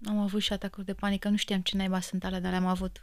Am 0.06 0.18
avut 0.20 0.42
și 0.42 0.54
atacuri 0.54 0.86
de 0.86 0.94
panică. 0.94 1.30
Nu 1.30 1.36
știam 1.36 1.62
ce 1.62 1.76
naiba 1.78 2.00
sunt 2.00 2.24
alea, 2.24 2.40
dar 2.42 2.52
le-am 2.52 2.66
avut. 2.66 3.02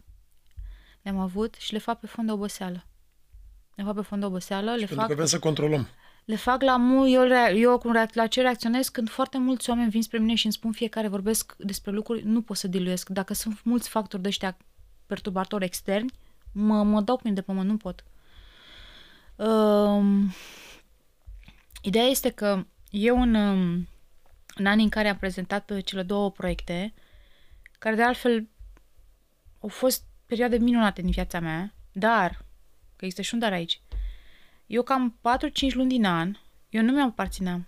Le-am 1.03 1.19
avut 1.19 1.55
și 1.59 1.73
le 1.73 1.79
fac 1.79 2.01
pe 2.01 2.07
fond 2.07 2.27
de 2.27 2.33
oboseală. 2.33 2.85
Le 3.75 3.83
fac 3.85 3.95
pe 3.95 4.01
fond 4.03 4.21
de 4.21 4.27
oboseală, 4.27 4.71
le 4.71 4.77
Pentru 4.77 4.95
fac, 4.97 5.07
că 5.09 5.15
vrem 5.15 5.27
să 5.27 5.39
controlăm. 5.39 5.89
le 6.25 6.37
fac 6.37 6.63
la 6.63 6.77
mu, 6.77 7.09
eu, 7.09 7.23
rea- 7.23 7.51
eu 7.53 7.79
cum 7.79 7.93
reac- 7.93 8.15
la 8.15 8.27
ce 8.27 8.41
reacționez 8.41 8.89
când 8.89 9.11
foarte 9.11 9.39
mulți 9.39 9.71
oameni 9.71 9.91
vin 9.91 10.03
spre 10.03 10.19
mine 10.19 10.35
și 10.35 10.45
îmi 10.45 10.55
spun 10.55 10.73
fiecare 10.73 11.09
vorbesc 11.09 11.55
despre 11.59 11.91
lucruri, 11.91 12.23
nu 12.25 12.43
pot 12.43 12.57
să 12.57 12.69
diluiesc. 12.69 13.09
Dacă 13.09 13.35
sunt 13.35 13.61
mulți 13.65 13.89
factori 13.89 14.23
de 14.23 14.29
ăștia 14.29 14.57
perturbatori 15.07 15.65
externi, 15.65 16.13
mă, 16.53 16.83
mă 16.83 17.01
dau 17.01 17.15
cu 17.17 17.21
mine 17.25 17.35
de 17.37 17.43
pământ, 17.43 17.69
nu 17.69 17.77
pot. 17.77 18.05
Um, 19.47 20.35
ideea 21.83 22.05
este 22.05 22.31
că 22.31 22.65
eu 22.91 23.21
în, 23.21 23.35
um, 23.35 23.89
în 24.55 24.67
anii 24.67 24.85
în 24.85 24.91
care 24.91 25.09
am 25.09 25.17
prezentat 25.17 25.71
uh, 25.71 25.85
cele 25.85 26.03
două 26.03 26.31
proiecte, 26.31 26.95
care 27.79 27.95
de 27.95 28.03
altfel 28.03 28.49
au 29.61 29.69
fost 29.69 30.03
perioade 30.27 30.57
minunate 30.57 31.03
din 31.03 31.11
viața 31.11 31.41
mea, 31.41 31.75
dar, 31.93 32.31
că 32.97 33.05
există 33.05 33.23
și 33.23 33.35
un 33.35 33.41
dar 33.41 33.53
aici, 33.53 33.81
eu 34.67 34.83
cam 34.83 35.19
4-5 35.71 35.73
luni 35.73 35.89
din 35.89 36.05
an, 36.05 36.37
eu 36.69 36.83
nu 36.83 36.93
mi-am 36.93 37.09
aparțineam. 37.09 37.67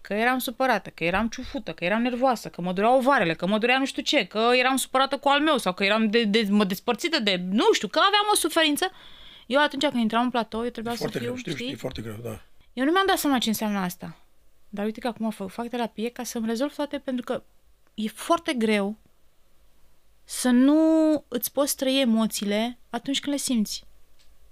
Că 0.00 0.14
eram 0.14 0.38
supărată, 0.38 0.90
că 0.90 1.04
eram 1.04 1.28
ciufută, 1.28 1.72
că 1.72 1.84
eram 1.84 2.02
nervoasă, 2.02 2.48
că 2.48 2.60
mă 2.60 2.72
dureau 2.72 2.96
ovarele, 2.96 3.34
că 3.34 3.46
mă 3.46 3.58
durea 3.58 3.78
nu 3.78 3.86
știu 3.86 4.02
ce, 4.02 4.26
că 4.26 4.50
eram 4.52 4.76
supărată 4.76 5.18
cu 5.18 5.28
al 5.28 5.40
meu 5.40 5.58
sau 5.58 5.72
că 5.74 5.84
eram 5.84 6.10
de, 6.10 6.24
de, 6.24 6.46
mă 6.50 6.64
despărțită 6.64 7.20
de, 7.20 7.36
nu 7.50 7.72
știu, 7.72 7.88
că 7.88 7.98
aveam 7.98 8.24
o 8.32 8.34
suferință. 8.34 8.90
Eu 9.46 9.60
atunci 9.62 9.82
când 9.86 10.02
intram 10.02 10.22
în 10.22 10.30
platou, 10.30 10.64
eu 10.64 10.70
trebuia 10.70 10.92
E 10.92 10.96
foarte 10.96 11.18
să 11.18 11.24
fiu, 11.24 11.32
greu, 11.32 11.38
știu, 11.40 11.52
știi? 11.52 11.64
știu, 11.64 11.76
e 11.76 11.80
foarte 11.80 12.02
greu, 12.02 12.16
da. 12.22 12.40
Eu 12.72 12.84
nu 12.84 12.90
mi-am 12.90 13.06
dat 13.06 13.18
seama 13.18 13.38
ce 13.38 13.48
înseamnă 13.48 13.78
asta. 13.78 14.16
Dar 14.68 14.84
uite 14.84 15.00
că 15.00 15.06
acum 15.08 15.30
fac, 15.30 15.50
fac 15.50 15.68
terapie 15.68 16.08
ca 16.08 16.22
să-mi 16.24 16.46
rezolv 16.46 16.74
toate, 16.74 16.98
pentru 16.98 17.24
că 17.24 17.42
e 17.94 18.08
foarte 18.08 18.52
greu 18.52 18.96
să 20.24 20.48
nu 20.50 20.76
îți 21.28 21.52
poți 21.52 21.76
trăi 21.76 22.00
emoțiile 22.00 22.78
atunci 22.90 23.20
când 23.20 23.34
le 23.34 23.40
simți. 23.40 23.84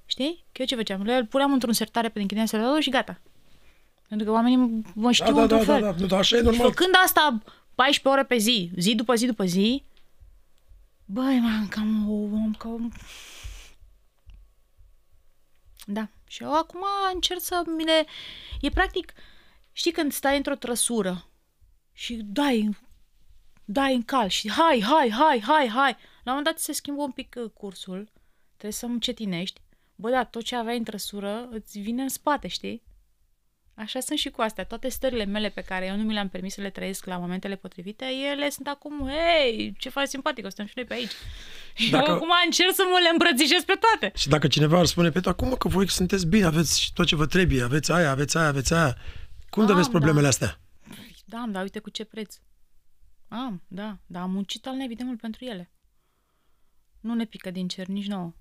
Știi? 0.06 0.44
Că 0.52 0.60
eu 0.60 0.66
ce 0.66 0.76
făceam? 0.76 1.02
Le 1.02 1.24
puneam 1.24 1.52
într-un 1.52 1.72
sertare 1.72 2.08
pe 2.08 2.20
închideam 2.20 2.46
sertarul 2.46 2.80
și 2.80 2.90
gata. 2.90 3.20
Pentru 4.08 4.26
că 4.26 4.32
oamenii 4.32 4.82
mă 4.94 5.12
știu 5.12 5.26
Da, 5.26 5.32
da, 5.32 5.42
într-un 5.42 5.58
da, 5.58 5.64
fel. 5.64 5.80
da, 5.80 5.90
da, 5.92 5.96
nu, 6.00 6.06
dar 6.06 6.18
așa 6.18 6.36
e 6.36 6.38
Și 6.38 6.44
normal. 6.44 6.68
făcând 6.68 6.94
asta 7.04 7.42
14 7.74 8.08
ore 8.08 8.24
pe 8.24 8.36
zi, 8.36 8.70
zi 8.78 8.94
după 8.94 9.14
zi 9.14 9.26
după 9.26 9.44
zi, 9.44 9.82
băi, 11.04 11.38
m-am 11.38 11.66
cam... 11.68 11.86
am 12.34 12.54
cam... 12.58 12.92
Da. 15.86 16.08
Și 16.26 16.42
eu 16.42 16.54
acum 16.54 16.80
încerc 17.12 17.40
să 17.40 17.62
mi 17.76 17.84
le... 17.84 18.06
E 18.60 18.68
practic, 18.68 19.12
știi 19.72 19.92
când 19.92 20.12
stai 20.12 20.36
într-o 20.36 20.54
trăsură 20.54 21.28
și 21.92 22.14
dai, 22.14 22.76
dai 23.64 23.94
în 23.94 24.02
cal 24.02 24.28
și 24.28 24.50
hai, 24.50 24.82
hai, 24.82 25.10
hai, 25.10 25.40
hai, 25.40 25.68
hai. 25.68 25.96
La 26.24 26.32
un 26.32 26.38
moment 26.38 26.44
dat 26.44 26.58
se 26.58 26.72
schimbă 26.72 27.02
un 27.02 27.10
pic 27.10 27.34
uh, 27.38 27.50
cursul, 27.50 28.12
trebuie 28.50 28.72
să 28.72 28.86
încetinești. 28.86 29.60
Bă, 29.94 30.10
da, 30.10 30.24
tot 30.24 30.42
ce 30.42 30.56
aveai 30.56 30.78
în 30.78 30.84
trăsură 30.84 31.48
îți 31.50 31.78
vine 31.78 32.02
în 32.02 32.08
spate, 32.08 32.48
știi? 32.48 32.82
Așa 33.76 34.00
sunt 34.00 34.18
și 34.18 34.30
cu 34.30 34.40
astea. 34.40 34.64
Toate 34.64 34.88
stările 34.88 35.24
mele 35.24 35.48
pe 35.48 35.60
care 35.60 35.86
eu 35.86 35.96
nu 35.96 36.02
mi 36.02 36.12
le-am 36.12 36.28
permis 36.28 36.54
să 36.54 36.60
le 36.60 36.70
trăiesc 36.70 37.04
la 37.04 37.16
momentele 37.16 37.56
potrivite, 37.56 38.04
ele 38.32 38.50
sunt 38.50 38.66
acum, 38.66 39.08
hei, 39.08 39.74
ce 39.78 39.88
faci 39.88 40.08
simpatic, 40.08 40.44
o 40.44 40.48
stăm 40.48 40.66
și 40.66 40.72
noi 40.76 40.84
pe 40.84 40.94
aici. 40.94 41.10
Și 41.74 41.90
Dacă- 41.90 42.10
eu 42.10 42.14
acum 42.14 42.28
încerc 42.44 42.74
să 42.74 42.82
mă 42.90 42.98
le 43.02 43.08
îmbrățișez 43.12 43.62
pe 43.64 43.78
toate. 43.80 44.16
Și 44.16 44.28
dacă 44.28 44.46
cineva 44.46 44.78
ar 44.78 44.84
spune, 44.84 45.10
Petru, 45.10 45.30
acum 45.30 45.54
că 45.54 45.68
voi 45.68 45.90
sunteți 45.90 46.26
bine, 46.26 46.44
aveți 46.44 46.90
tot 46.94 47.06
ce 47.06 47.16
vă 47.16 47.26
trebuie, 47.26 47.62
aveți 47.62 47.92
aia, 47.92 48.10
aveți 48.10 48.36
aia, 48.36 48.46
aveți 48.46 48.74
aia, 48.74 48.96
cum 49.48 49.64
de 49.64 49.70
Am, 49.70 49.76
aveți 49.76 49.90
problemele 49.90 50.22
da. 50.22 50.28
astea? 50.28 50.60
Da, 51.24 51.38
am, 51.38 51.52
dar 51.52 51.62
uite 51.62 51.78
cu 51.78 51.90
ce 51.90 52.04
preț. 52.04 52.36
Am, 53.28 53.62
da, 53.68 53.98
dar 54.06 54.22
am 54.22 54.30
muncit 54.30 54.66
al 54.66 54.74
naibii 54.74 54.96
de 54.96 55.02
mult 55.04 55.20
pentru 55.20 55.44
ele. 55.44 55.70
Nu 57.00 57.14
ne 57.14 57.24
pică 57.24 57.50
din 57.50 57.68
cer 57.68 57.86
nici 57.86 58.06
nouă. 58.06 58.34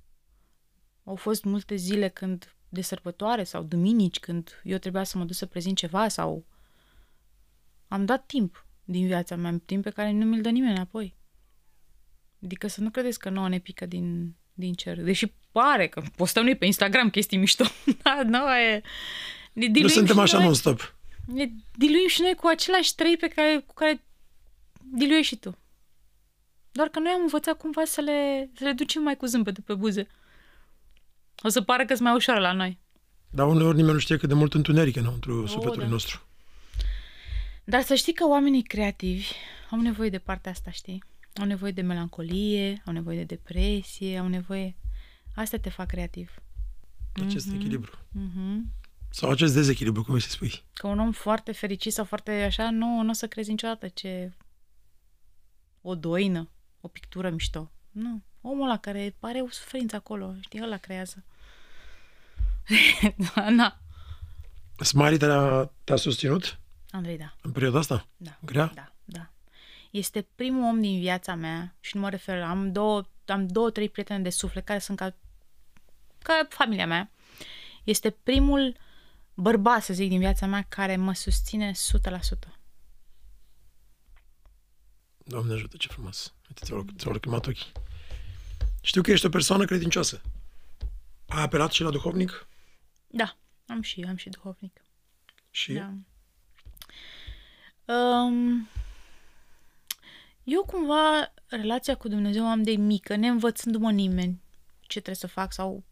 Au 1.03 1.15
fost 1.15 1.43
multe 1.43 1.75
zile 1.75 2.07
când 2.07 2.55
de 2.73 2.81
sărbătoare 2.81 3.43
sau 3.43 3.63
duminici 3.63 4.19
când 4.19 4.61
eu 4.63 4.77
trebuia 4.77 5.03
să 5.03 5.17
mă 5.17 5.23
duc 5.23 5.35
să 5.35 5.45
prezint 5.45 5.77
ceva 5.77 6.07
sau 6.07 6.45
am 7.87 8.05
dat 8.05 8.25
timp 8.25 8.65
din 8.83 9.05
viața 9.05 9.35
mea, 9.35 9.61
timp 9.65 9.83
pe 9.83 9.89
care 9.89 10.11
nu 10.11 10.25
mi-l 10.25 10.41
dă 10.41 10.49
nimeni 10.49 10.73
înapoi. 10.73 11.15
Adică 12.43 12.67
să 12.67 12.81
nu 12.81 12.89
credeți 12.89 13.19
că 13.19 13.29
nouă 13.29 13.49
ne 13.49 13.59
pică 13.59 13.85
din, 13.85 14.35
din 14.53 14.73
cer. 14.73 15.01
Deși 15.01 15.33
pare 15.51 15.87
că 15.87 16.01
postăm 16.15 16.43
noi 16.43 16.55
pe 16.55 16.65
Instagram 16.65 17.09
chestii 17.09 17.37
mișto. 17.37 17.63
da, 18.03 18.21
nu, 18.25 18.55
e... 18.55 18.81
Ne 19.53 19.65
Nu 19.65 19.71
diluim 19.71 19.93
suntem 19.93 20.15
și 20.15 20.21
așa 20.21 20.37
noi 20.37 20.45
non-stop. 20.45 20.95
ne 21.25 21.51
diluim 21.75 22.07
și 22.07 22.21
noi 22.21 22.35
cu 22.35 22.47
același 22.47 22.95
trei 22.95 23.17
pe 23.17 23.27
care, 23.27 23.63
cu 23.67 23.73
care 23.73 24.03
diluiești 24.91 25.33
și 25.33 25.39
tu. 25.39 25.57
Doar 26.71 26.87
că 26.87 26.99
noi 26.99 27.11
am 27.11 27.21
învățat 27.21 27.57
cumva 27.57 27.85
să 27.85 28.01
le, 28.01 28.49
să 28.57 28.63
le 28.63 28.71
ducem 28.71 29.01
mai 29.01 29.17
cu 29.17 29.25
zâmbetul 29.25 29.63
pe 29.63 29.73
buze. 29.73 30.07
O 31.41 31.49
să 31.49 31.61
pară 31.61 31.85
că 31.85 31.93
sunt 31.93 32.07
mai 32.07 32.15
ușoară 32.15 32.39
la 32.39 32.53
noi. 32.53 32.79
Dar 33.29 33.47
uneori 33.47 33.75
nimeni 33.75 33.93
nu 33.93 33.99
știe 33.99 34.17
cât 34.17 34.29
de 34.29 34.35
mult 34.35 34.53
întuneric 34.53 34.95
e 34.95 34.99
înăuntru 34.99 35.45
sufletului 35.45 35.85
da. 35.85 35.91
nostru. 35.91 36.21
Dar 37.63 37.81
să 37.81 37.95
știi 37.95 38.13
că 38.13 38.27
oamenii 38.27 38.63
creativi 38.63 39.27
au 39.69 39.81
nevoie 39.81 40.09
de 40.09 40.19
partea 40.19 40.51
asta, 40.51 40.71
știi? 40.71 41.03
Au 41.35 41.45
nevoie 41.45 41.71
de 41.71 41.81
melancolie, 41.81 42.81
au 42.85 42.93
nevoie 42.93 43.17
de 43.17 43.23
depresie, 43.23 44.17
au 44.17 44.27
nevoie... 44.27 44.75
Astea 45.35 45.59
te 45.59 45.69
fac 45.69 45.87
creativ. 45.87 46.33
Acest 47.13 47.53
echilibru. 47.53 47.97
Mhm. 48.11 48.71
Sau 49.09 49.29
acest 49.29 49.53
dezechilibru, 49.53 50.03
cum 50.03 50.13
îi 50.13 50.21
se 50.21 50.29
spui. 50.29 50.63
Că 50.73 50.87
un 50.87 50.99
om 50.99 51.11
foarte 51.11 51.51
fericit 51.51 51.93
sau 51.93 52.05
foarte 52.05 52.31
așa, 52.31 52.69
nu, 52.69 53.01
nu 53.01 53.09
o 53.09 53.13
să 53.13 53.27
crezi 53.27 53.49
niciodată 53.49 53.87
ce... 53.87 54.33
O 55.81 55.95
doină, 55.95 56.49
o 56.81 56.87
pictură 56.87 57.29
mișto. 57.29 57.71
Nu. 57.91 58.23
Omul 58.45 58.65
ăla 58.65 58.77
care 58.77 59.15
pare 59.19 59.41
o 59.41 59.49
suferință 59.49 59.95
acolo, 59.95 60.35
știi, 60.39 60.63
ăla 60.63 60.77
creează. 60.77 61.23
da, 63.35 63.49
na. 63.49 63.79
Smiley 64.79 65.17
te-a, 65.17 65.71
te-a 65.83 65.95
susținut 65.95 66.59
Andrei, 66.91 67.17
da. 67.17 67.35
în 67.41 67.51
perioada 67.51 67.79
asta? 67.79 68.07
Da. 68.17 68.37
Grea? 68.45 68.71
Da, 68.75 68.91
da. 69.05 69.29
Este 69.91 70.27
primul 70.35 70.63
om 70.63 70.81
din 70.81 70.99
viața 70.99 71.35
mea 71.35 71.75
și 71.79 71.95
nu 71.95 72.01
mă 72.01 72.09
refer, 72.09 72.41
am 72.41 72.71
două, 72.71 73.03
am 73.25 73.47
două, 73.47 73.69
trei 73.69 73.89
prieteni 73.89 74.23
de 74.23 74.29
suflet 74.29 74.65
care 74.65 74.79
sunt 74.79 74.97
ca, 74.97 75.15
ca 76.19 76.47
familia 76.49 76.87
mea. 76.87 77.11
Este 77.83 78.09
primul 78.09 78.77
bărbat, 79.33 79.83
să 79.83 79.93
zic, 79.93 80.09
din 80.09 80.19
viața 80.19 80.45
mea 80.45 80.65
care 80.69 80.95
mă 80.95 81.13
susține 81.13 81.71
100%. 81.71 81.75
Doamne 85.17 85.53
ajută, 85.53 85.77
ce 85.77 85.87
frumos. 85.87 86.33
Uite, 86.49 86.65
ți-au, 86.65 86.85
ți-au 86.97 87.11
lacrimat 87.11 87.47
ochii. 87.47 87.71
Știu 88.85 89.01
că 89.01 89.11
ești 89.11 89.25
o 89.25 89.29
persoană 89.29 89.65
credincioasă. 89.65 90.21
Ai 91.27 91.41
apelat 91.41 91.71
și 91.71 91.83
la 91.83 91.89
duhovnic? 91.89 92.47
Da, 93.07 93.37
am 93.67 93.81
și, 93.81 94.05
am 94.07 94.15
și 94.15 94.29
duhovnic. 94.29 94.81
Și 95.51 95.73
Da. 95.73 95.93
Um, 97.93 98.67
eu 100.43 100.63
cumva 100.63 101.33
relația 101.47 101.95
cu 101.95 102.07
Dumnezeu 102.07 102.45
am 102.45 102.63
de 102.63 102.71
mică, 102.71 103.15
neînvățându-mă 103.15 103.91
nimeni 103.91 104.41
ce 104.81 104.99
trebuie 104.99 105.15
să 105.15 105.27
fac 105.27 105.53
sau... 105.53 105.83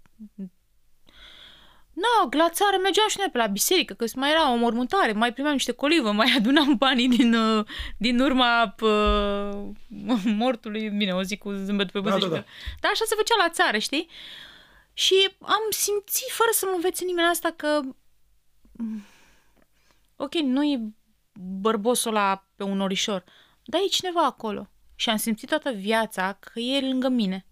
No, 2.01 2.29
la 2.37 2.49
țară 2.49 2.77
mergeam 2.81 3.07
și 3.07 3.15
noi 3.17 3.29
pe 3.31 3.37
la 3.37 3.47
biserică, 3.47 3.93
că 3.93 4.05
mai 4.15 4.29
era 4.29 4.51
o 4.51 4.55
mormântare, 4.55 5.11
mai 5.11 5.33
primeam 5.33 5.53
niște 5.53 5.71
colivă, 5.71 6.11
mai 6.11 6.33
adunam 6.37 6.75
banii 6.77 7.07
din, 7.09 7.33
uh, 7.33 7.65
din 7.97 8.19
urma 8.19 8.75
uh, 8.81 9.69
mortului, 10.41 10.89
bine, 10.89 11.13
o 11.13 11.21
zic 11.21 11.39
cu 11.39 11.51
zâmbet 11.51 11.91
pe 11.91 11.99
buze. 11.99 12.11
Da, 12.13 12.19
da, 12.19 12.25
și 12.25 12.31
da. 12.31 12.37
că- 12.41 12.45
Dar 12.79 12.91
așa 12.91 13.03
se 13.07 13.15
făcea 13.15 13.35
la 13.37 13.49
țară, 13.49 13.77
știi? 13.77 14.09
Și 14.93 15.29
am 15.41 15.61
simțit, 15.69 16.29
fără 16.31 16.49
să 16.53 16.65
mă 16.69 16.73
învețe 16.75 17.05
nimeni 17.05 17.27
asta, 17.27 17.53
că 17.55 17.81
ok, 20.15 20.33
nu 20.33 20.63
e 20.63 20.79
bărbosul 21.33 22.15
ăla 22.15 22.47
pe 22.55 22.63
un 22.63 22.81
orișor, 22.81 23.23
dar 23.63 23.81
e 23.81 23.87
cineva 23.87 24.25
acolo. 24.25 24.69
Și 24.95 25.09
am 25.09 25.17
simțit 25.17 25.49
toată 25.49 25.71
viața 25.71 26.33
că 26.39 26.59
e 26.59 26.79
lângă 26.87 27.07
mine. 27.07 27.45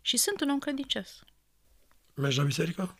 Și 0.00 0.16
sunt 0.16 0.40
un 0.40 0.48
om 0.50 0.58
credincios. 0.58 1.22
Mergi 2.14 2.38
la 2.38 2.44
biserică? 2.44 2.98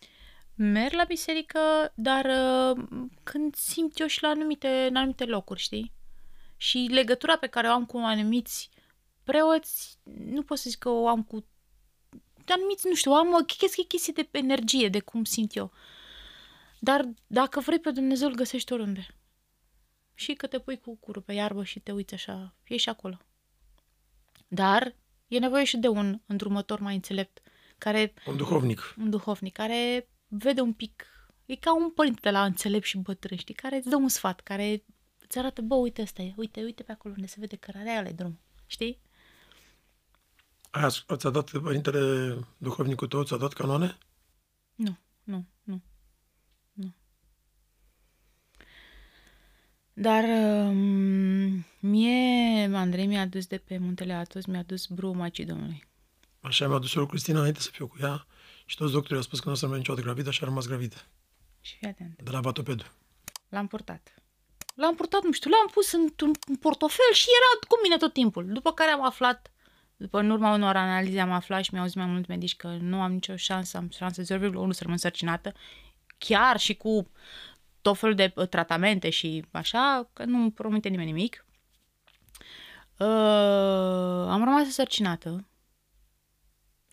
Merg 0.54 0.92
la 0.92 1.04
biserică, 1.04 1.92
dar 1.94 2.24
uh, 2.24 2.84
când 3.22 3.54
simt 3.54 3.98
eu 3.98 4.06
și 4.06 4.22
la 4.22 4.28
anumite, 4.28 4.86
în 4.88 4.96
anumite 4.96 5.24
locuri, 5.24 5.60
știi? 5.60 5.92
Și 6.56 6.88
legătura 6.90 7.36
pe 7.36 7.46
care 7.46 7.68
o 7.68 7.72
am 7.72 7.86
cu 7.86 7.96
anumiți 7.96 8.70
preoți, 9.24 9.98
nu 10.24 10.42
pot 10.42 10.58
să 10.58 10.70
zic 10.70 10.78
că 10.78 10.88
o 10.88 11.08
am 11.08 11.22
cu 11.22 11.44
anumiți, 12.48 12.86
nu 12.86 12.94
știu, 12.94 13.12
am 13.12 13.32
o 13.32 13.44
chestie, 13.44 13.84
chestie 13.84 14.12
de 14.12 14.28
energie, 14.38 14.88
de 14.88 15.00
cum 15.00 15.24
simt 15.24 15.56
eu. 15.56 15.72
Dar 16.78 17.08
dacă 17.26 17.60
vrei 17.60 17.78
pe 17.78 17.90
Dumnezeu, 17.90 18.28
îl 18.28 18.34
găsești 18.34 18.72
oriunde. 18.72 19.06
Și 20.14 20.32
că 20.32 20.46
te 20.46 20.58
pui 20.58 20.78
cu 20.78 20.96
curul 20.96 21.22
pe 21.22 21.32
iarbă 21.32 21.64
și 21.64 21.80
te 21.80 21.92
uiți 21.92 22.14
așa, 22.14 22.54
e 22.64 22.76
și 22.76 22.88
acolo. 22.88 23.18
Dar 24.48 24.94
e 25.28 25.38
nevoie 25.38 25.64
și 25.64 25.76
de 25.76 25.88
un 25.88 26.20
îndrumător 26.26 26.80
mai 26.80 26.94
înțelept, 26.94 27.40
care 27.82 28.12
Un 28.26 28.36
duhovnic. 28.36 28.94
un 28.98 29.10
duhovnic 29.10 29.52
care 29.52 30.08
vede 30.28 30.60
un 30.60 30.72
pic, 30.72 31.06
e 31.46 31.54
ca 31.56 31.74
un 31.74 31.90
părinte 31.90 32.20
de 32.22 32.30
la 32.30 32.44
înțelept 32.44 32.84
și 32.84 32.98
bătrân, 32.98 33.38
știi, 33.38 33.54
care 33.54 33.76
îți 33.76 33.88
dă 33.88 33.96
un 33.96 34.08
sfat, 34.08 34.40
care 34.40 34.84
îți 35.18 35.38
arată, 35.38 35.62
bă, 35.62 35.74
uite 35.74 36.02
ăsta 36.02 36.22
e, 36.22 36.32
uite, 36.36 36.62
uite 36.62 36.82
pe 36.82 36.92
acolo 36.92 37.14
unde 37.16 37.26
se 37.26 37.36
vede 37.38 37.56
cărarea 37.56 37.98
ale 37.98 38.10
drum, 38.12 38.40
știi? 38.66 39.00
Aia 40.70 40.88
ți-a 41.16 41.30
dat 41.30 41.50
părintele 41.50 42.34
duhovnicul 42.58 43.08
tău, 43.08 43.22
ți-a 43.24 43.36
dat 43.36 43.52
canoane? 43.52 43.98
Nu, 44.74 44.96
nu, 45.24 45.44
nu, 45.64 45.80
nu. 46.72 46.94
Dar 49.92 50.24
um, 50.68 51.64
mie, 51.80 52.70
Andrei 52.74 53.06
mi-a 53.06 53.26
dus 53.26 53.46
de 53.46 53.58
pe 53.58 53.78
muntele 53.78 54.12
Atos, 54.12 54.44
mi-a 54.44 54.62
dus 54.62 54.86
brul 54.86 55.14
Macii 55.14 55.44
Domnului. 55.44 55.90
Așa 56.42 56.68
mi-a 56.68 56.78
dus 56.78 56.94
eu 56.94 57.06
Cristina 57.06 57.38
înainte 57.38 57.60
să 57.60 57.70
fiu 57.72 57.86
cu 57.86 57.96
ea 58.00 58.26
și 58.64 58.76
toți 58.76 58.92
doctorii 58.92 59.16
au 59.16 59.22
spus 59.22 59.40
că 59.40 59.46
nu 59.46 59.52
o 59.52 59.56
să 59.56 59.62
rămân 59.62 59.78
niciodată 59.78 60.06
gravidă 60.06 60.30
și 60.30 60.38
a 60.42 60.44
rămas 60.44 60.66
gravidă. 60.66 60.96
Și 61.60 61.76
fii 61.76 61.88
atent. 61.88 62.22
De 62.22 62.30
la 62.30 62.40
Vatopedu. 62.40 62.84
L-am 63.48 63.66
purtat. 63.66 64.14
L-am 64.74 64.94
purtat, 64.94 65.22
nu 65.22 65.32
știu, 65.32 65.50
l-am 65.50 65.68
pus 65.72 65.92
într-un 65.92 66.30
în 66.46 66.56
portofel 66.56 67.12
și 67.12 67.26
era 67.28 67.66
cu 67.68 67.78
mine 67.82 67.96
tot 67.96 68.12
timpul. 68.12 68.46
După 68.52 68.72
care 68.72 68.90
am 68.90 69.04
aflat, 69.04 69.52
după 69.96 70.18
în 70.18 70.30
urma 70.30 70.54
unor 70.54 70.76
analize 70.76 71.20
am 71.20 71.32
aflat 71.32 71.62
și 71.64 71.70
mi-au 71.72 71.86
zis 71.86 71.94
mai 71.94 72.06
mult 72.06 72.26
medici 72.26 72.56
că 72.56 72.68
nu 72.68 73.00
am 73.00 73.12
nicio 73.12 73.36
șansă, 73.36 73.76
am 73.76 73.88
șanse 73.90 74.22
0,1 74.22 74.26
să 74.70 74.82
rămân 74.82 74.96
sărcinată, 74.96 75.54
chiar 76.18 76.58
și 76.58 76.74
cu 76.74 77.10
tot 77.80 77.98
felul 77.98 78.14
de 78.14 78.32
uh, 78.34 78.48
tratamente 78.48 79.10
și 79.10 79.44
așa, 79.50 80.10
că 80.12 80.24
nu 80.24 80.38
îmi 80.38 80.52
promite 80.52 80.88
nimeni 80.88 81.12
nimic. 81.12 81.46
Uh, 82.98 83.06
am 84.28 84.44
rămas 84.44 84.68
sărcinată 84.68 85.46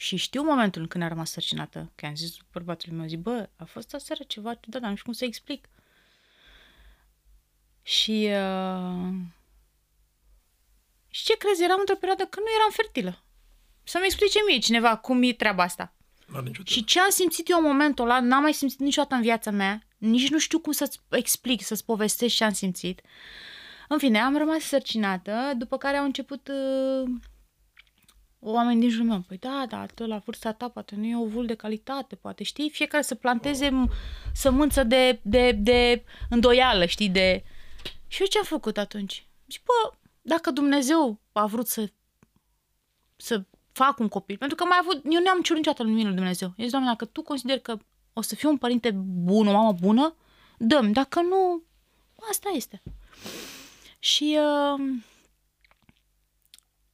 și 0.02 0.16
știu 0.16 0.44
momentul 0.44 0.88
când 0.88 1.04
am 1.04 1.10
rămas 1.10 1.32
sărcinată, 1.32 1.92
că 1.96 2.06
am 2.06 2.16
zis 2.16 2.38
bărbatului 2.52 2.98
meu, 2.98 3.08
zic, 3.08 3.20
bă, 3.20 3.50
a 3.56 3.64
fost 3.64 3.94
aseară 3.94 4.24
ceva 4.28 4.54
ciudat, 4.54 4.82
dar 4.82 4.90
nu 4.90 4.96
știu 4.96 5.06
cum 5.06 5.14
să 5.14 5.26
explic. 5.26 5.70
Și, 7.82 8.30
uh, 8.32 9.14
Și 11.08 11.24
ce 11.24 11.38
crezi, 11.38 11.64
eram 11.64 11.78
într-o 11.80 11.96
perioadă 11.96 12.26
când 12.26 12.46
nu 12.46 12.52
eram 12.58 12.70
fertilă. 12.72 13.24
Să-mi 13.84 14.06
explice 14.06 14.40
mie 14.48 14.60
cineva 14.60 14.98
cum 14.98 15.24
e 15.24 15.34
treaba 15.34 15.64
asta. 15.64 15.94
N-are 16.26 16.46
nicio 16.46 16.64
Și 16.66 16.84
ce 16.84 17.00
am 17.00 17.10
simțit 17.10 17.50
eu 17.50 17.58
în 17.58 17.64
momentul 17.64 18.06
ăla, 18.06 18.20
n-am 18.20 18.42
mai 18.42 18.54
simțit 18.54 18.80
niciodată 18.80 19.16
în 19.16 19.22
viața 19.22 19.52
mea, 19.52 19.84
nici 19.98 20.30
nu 20.30 20.40
știu 20.40 20.60
cum 20.60 20.72
să-ți 20.72 21.00
explic, 21.10 21.62
să-ți 21.64 21.86
povestesc 21.86 22.36
ce 22.36 22.44
am 22.44 22.54
simțit. 22.54 23.02
În 23.88 23.98
fine, 23.98 24.20
am 24.20 24.38
rămas 24.38 24.64
sărcinată, 24.64 25.54
după 25.58 25.78
care 25.78 25.98
au 25.98 26.06
început 26.06 26.48
uh, 26.48 27.10
oameni 28.40 28.80
din 28.80 28.90
jurul 28.90 29.08
meu. 29.08 29.20
Păi 29.28 29.38
da, 29.38 29.66
da, 29.70 29.86
tu 29.86 30.06
la 30.06 30.18
vârsta 30.18 30.52
ta 30.52 30.68
poate 30.68 30.96
nu 30.96 31.06
e 31.06 31.18
ovul 31.18 31.46
de 31.46 31.56
calitate, 31.56 32.16
poate, 32.16 32.44
știi? 32.44 32.70
Fiecare 32.70 33.04
să 33.04 33.16
planteze 33.16 33.70
m- 33.70 33.92
sămânță 34.34 34.84
de, 34.84 35.20
de, 35.22 35.52
de 35.52 36.04
îndoială, 36.30 36.86
știi? 36.86 37.10
De... 37.10 37.44
Și 38.08 38.22
eu 38.22 38.28
ce 38.28 38.38
am 38.38 38.44
făcut 38.44 38.78
atunci? 38.78 39.28
Și 39.48 39.60
bă, 39.64 39.94
dacă 40.22 40.52
Dumnezeu 40.52 41.20
a 41.32 41.46
vrut 41.46 41.68
să, 41.68 41.90
să 43.16 43.44
fac 43.72 44.00
un 44.00 44.08
copil, 44.08 44.38
pentru 44.38 44.56
că 44.56 44.64
mai 44.66 44.78
avut, 44.82 45.02
eu 45.04 45.22
nu 45.22 45.30
am 45.30 45.42
cerut 45.42 45.58
niciodată 45.58 45.84
în 45.84 45.94
lui 45.94 46.04
Dumnezeu. 46.04 46.48
Eu 46.48 46.64
zic, 46.64 46.70
Doamne, 46.72 46.90
dacă 46.90 47.06
Tu 47.06 47.22
consideri 47.22 47.62
că 47.62 47.78
o 48.14 48.22
să 48.22 48.36
fiu 48.36 48.50
un 48.50 48.58
părinte 48.58 48.92
bun, 49.06 49.48
o 49.48 49.52
mamă 49.52 49.76
bună, 49.80 50.16
dăm. 50.58 50.92
Dacă 50.92 51.22
nu, 51.22 51.64
asta 52.30 52.50
este. 52.56 52.82
Și 54.00 54.38
uh, 54.40 54.86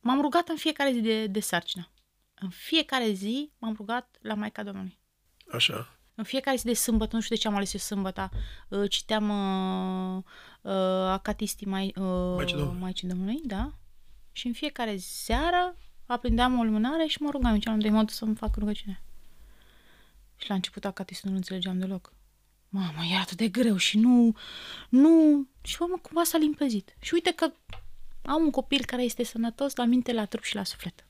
m-am 0.05 0.21
rugat 0.21 0.47
în 0.47 0.55
fiecare 0.55 0.91
zi 0.91 0.99
de, 0.99 1.27
de 1.27 1.39
sarcină. 1.39 1.89
În 2.33 2.49
fiecare 2.49 3.11
zi 3.11 3.51
m-am 3.57 3.73
rugat 3.77 4.17
la 4.21 4.33
Maica 4.33 4.63
Domnului. 4.63 4.99
Așa. 5.51 5.97
În 6.15 6.23
fiecare 6.23 6.57
zi 6.57 6.65
de 6.65 6.73
sâmbătă, 6.73 7.15
nu 7.15 7.21
știu 7.21 7.35
de 7.35 7.41
ce 7.41 7.47
am 7.47 7.55
ales 7.55 7.73
eu 7.73 7.79
sâmbăta, 7.79 8.29
uh, 8.69 8.89
citeam 8.89 9.29
uh, 9.29 10.23
uh, 10.61 10.71
acatistii 11.09 11.67
mai, 11.67 11.93
uh, 11.95 12.33
Maicii 12.35 12.57
Domnului. 12.57 12.81
Maicii 12.81 13.07
Domnului, 13.07 13.41
da? 13.43 13.73
Și 14.31 14.47
în 14.47 14.53
fiecare 14.53 14.97
seară 14.97 15.77
aprindeam 16.05 16.59
o 16.59 16.63
lumânare 16.63 17.05
și 17.05 17.21
mă 17.21 17.29
rugam. 17.29 17.59
Eu 17.65 17.73
am 17.73 17.79
de 17.79 17.89
mod 17.89 18.09
să-mi 18.09 18.35
fac 18.35 18.55
rugăciune. 18.55 19.03
Și 20.35 20.49
la 20.49 20.55
început 20.55 20.85
acatistul 20.85 21.29
nu 21.29 21.35
înțelegeam 21.35 21.79
deloc. 21.79 22.13
Mamă, 22.69 23.03
e 23.11 23.17
atât 23.17 23.37
de 23.37 23.47
greu 23.47 23.77
și 23.77 23.97
nu, 23.97 24.35
nu... 24.89 25.45
Și 25.61 25.77
mă, 25.79 25.97
cumva 26.01 26.23
s-a 26.23 26.37
limpezit. 26.37 26.95
Și 26.99 27.13
uite 27.13 27.31
că 27.31 27.51
am 28.26 28.43
un 28.43 28.51
copil 28.51 28.86
care 28.86 29.03
este 29.03 29.23
sănătos 29.23 29.76
la 29.76 29.86
minte, 29.86 30.13
la 30.13 30.26
trup 30.26 30.43
și 30.43 30.55
la 30.55 30.63
suflet. 30.63 31.05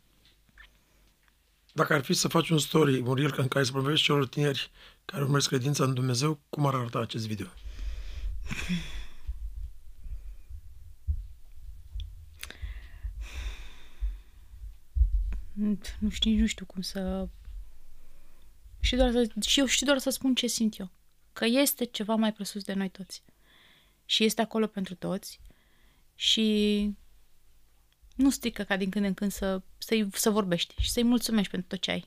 Dacă 1.73 1.93
ar 1.93 2.03
fi 2.03 2.13
să 2.13 2.27
faci 2.27 2.49
un 2.49 2.57
story, 2.57 2.99
un 2.99 3.13
reel 3.13 3.33
în 3.37 3.47
care 3.47 3.65
să 3.65 3.71
vorbești 3.71 4.05
celor 4.05 4.27
tineri 4.27 4.71
care 5.05 5.23
urmăresc 5.23 5.47
credința 5.47 5.83
în 5.83 5.93
Dumnezeu, 5.93 6.39
cum 6.49 6.65
ar 6.65 6.75
arăta 6.75 6.99
acest 6.99 7.27
video? 7.27 7.47
Nu 15.99 16.09
știu, 16.09 16.31
nici 16.31 16.39
nu 16.39 16.45
știu 16.45 16.65
cum 16.65 16.81
să... 16.81 17.27
Și, 18.79 18.95
doar 18.95 19.11
să, 19.11 19.31
și 19.45 19.59
eu 19.59 19.65
știu 19.65 19.85
doar 19.85 19.97
să 19.97 20.09
spun 20.09 20.35
ce 20.35 20.47
simt 20.47 20.79
eu. 20.79 20.89
Că 21.33 21.45
este 21.45 21.85
ceva 21.85 22.15
mai 22.15 22.33
presus 22.33 22.63
de 22.63 22.73
noi 22.73 22.89
toți. 22.89 23.23
Și 24.05 24.23
este 24.23 24.41
acolo 24.41 24.67
pentru 24.67 24.95
toți. 24.95 25.39
Și 26.15 26.89
nu 28.15 28.29
strică 28.29 28.63
ca 28.63 28.77
din 28.77 28.89
când 28.89 29.05
în 29.05 29.13
când 29.13 29.31
să, 29.31 29.61
să, 29.77 30.07
să 30.13 30.29
vorbești 30.29 30.81
și 30.81 30.91
să-i 30.91 31.03
mulțumești 31.03 31.51
pentru 31.51 31.69
tot 31.69 31.81
ce 31.81 31.91
ai. 31.91 32.05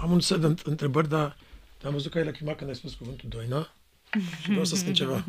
Am 0.00 0.10
un 0.10 0.20
set 0.20 0.40
de 0.40 0.54
înt- 0.54 0.62
întrebări, 0.62 1.08
dar 1.08 1.36
am 1.84 1.92
văzut 1.92 2.10
că 2.10 2.18
ai 2.18 2.24
lacrimat 2.24 2.56
când 2.56 2.70
ai 2.70 2.76
spus 2.76 2.94
cuvântul 2.94 3.28
doina 3.28 3.72
și 4.42 4.48
vreau 4.48 4.64
să 4.64 4.76
spun 4.76 4.94
ceva. 4.94 5.24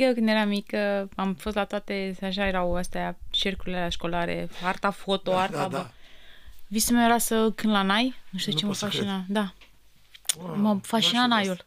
că 0.00 0.06
eu 0.06 0.14
când 0.14 0.28
eram 0.28 0.48
mică 0.48 1.08
am 1.16 1.34
fost 1.34 1.54
la 1.56 1.64
toate, 1.64 2.16
așa 2.22 2.46
erau 2.46 2.76
astea, 2.76 3.18
cercurile 3.30 3.76
alea 3.76 3.88
școlare, 3.88 4.48
arta 4.64 4.90
foto, 4.90 5.32
arta... 5.36 5.56
da, 5.56 5.68
da. 5.68 5.90
Visul 6.66 6.96
meu 6.96 7.04
era 7.04 7.18
să 7.18 7.50
cânt 7.54 7.72
la 7.72 7.82
nai, 7.82 8.14
nu 8.30 8.38
știu 8.38 8.52
Nu 8.52 8.58
ce 8.58 8.64
mă 8.64 8.70
pot 8.70 8.80
să 8.80 8.86
fascina. 8.86 9.24
Da, 9.28 9.52
Wow, 10.38 10.48
mă 10.56 10.62
n-am 10.62 10.78
fascina 10.80 11.22
știut 11.22 11.30
naiul. 11.30 11.64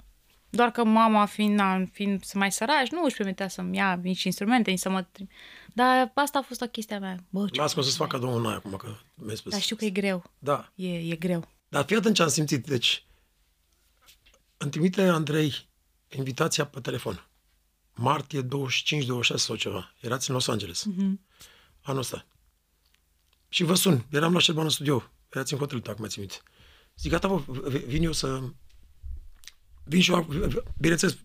Doar 0.50 0.72
că 0.72 0.84
mama, 0.84 1.26
fiind, 1.26 1.56
na, 1.56 1.86
fiind 1.92 2.24
mai 2.34 2.52
săraci, 2.52 2.90
nu 2.92 3.04
își 3.04 3.16
permitea 3.16 3.48
să-mi 3.48 3.78
ia 3.78 4.00
nici 4.04 4.24
instrumente, 4.24 4.70
nici 4.70 4.80
să 4.80 4.90
mă... 4.90 5.02
trim- 5.04 5.30
Dar 5.74 6.12
asta 6.14 6.40
a 6.40 6.42
fost 6.42 6.62
o 6.62 6.66
chestia 6.66 7.00
mea. 7.00 7.18
Bă, 7.30 7.48
ce... 7.52 7.62
Las-mă 7.62 7.82
să-ți 7.84 7.96
fac 7.98 8.08
cadou 8.08 8.36
în 8.38 8.46
aia 8.46 8.56
acum, 8.56 8.76
că 8.76 8.96
mi-ai 9.16 9.36
spus. 9.36 9.52
Dar 9.52 9.62
știu 9.62 9.76
că 9.76 9.86
e 9.86 9.90
greu. 9.90 10.24
Da. 10.40 10.72
E, 10.76 10.98
e 10.98 11.16
greu. 11.16 11.48
Dar 11.70 11.86
fii 11.86 11.96
atent 11.96 12.16
ce 12.16 12.22
am 12.22 12.28
simțit. 12.28 12.66
Deci, 12.66 13.06
îmi 14.58 14.72
trimite 14.72 15.02
Andrei 15.02 15.68
invitația 16.10 16.66
pe 16.66 16.80
telefon. 16.80 17.28
Martie 17.96 18.41
25-26 18.44 18.48
sau 19.36 19.56
ceva. 19.56 19.94
Erați 20.00 20.30
în 20.30 20.36
Los 20.36 20.48
Angeles. 20.48 20.86
Mm-hmm. 20.91 21.14
Anul 21.82 22.00
ăsta. 22.02 22.26
Și 23.50 23.64
vă 23.64 23.74
sun. 23.74 24.06
Eram 24.10 24.34
la 24.34 24.39
Șerban 24.39 24.64
în 24.64 24.70
studio. 24.70 25.04
Erați 25.30 25.54
în 25.54 25.60
hotel, 25.60 25.80
dacă 25.80 25.98
mai 26.00 26.10
țin 26.10 26.20
minte. 26.22 26.38
Zic, 26.98 27.12
gata, 27.12 27.28
vă, 27.28 27.36
v- 27.48 27.84
vin 27.86 28.04
eu 28.04 28.12
să... 28.12 28.41
Vin 29.84 30.02
și 30.02 30.12
eu, 30.12 30.28
bineînțeles, 30.78 31.18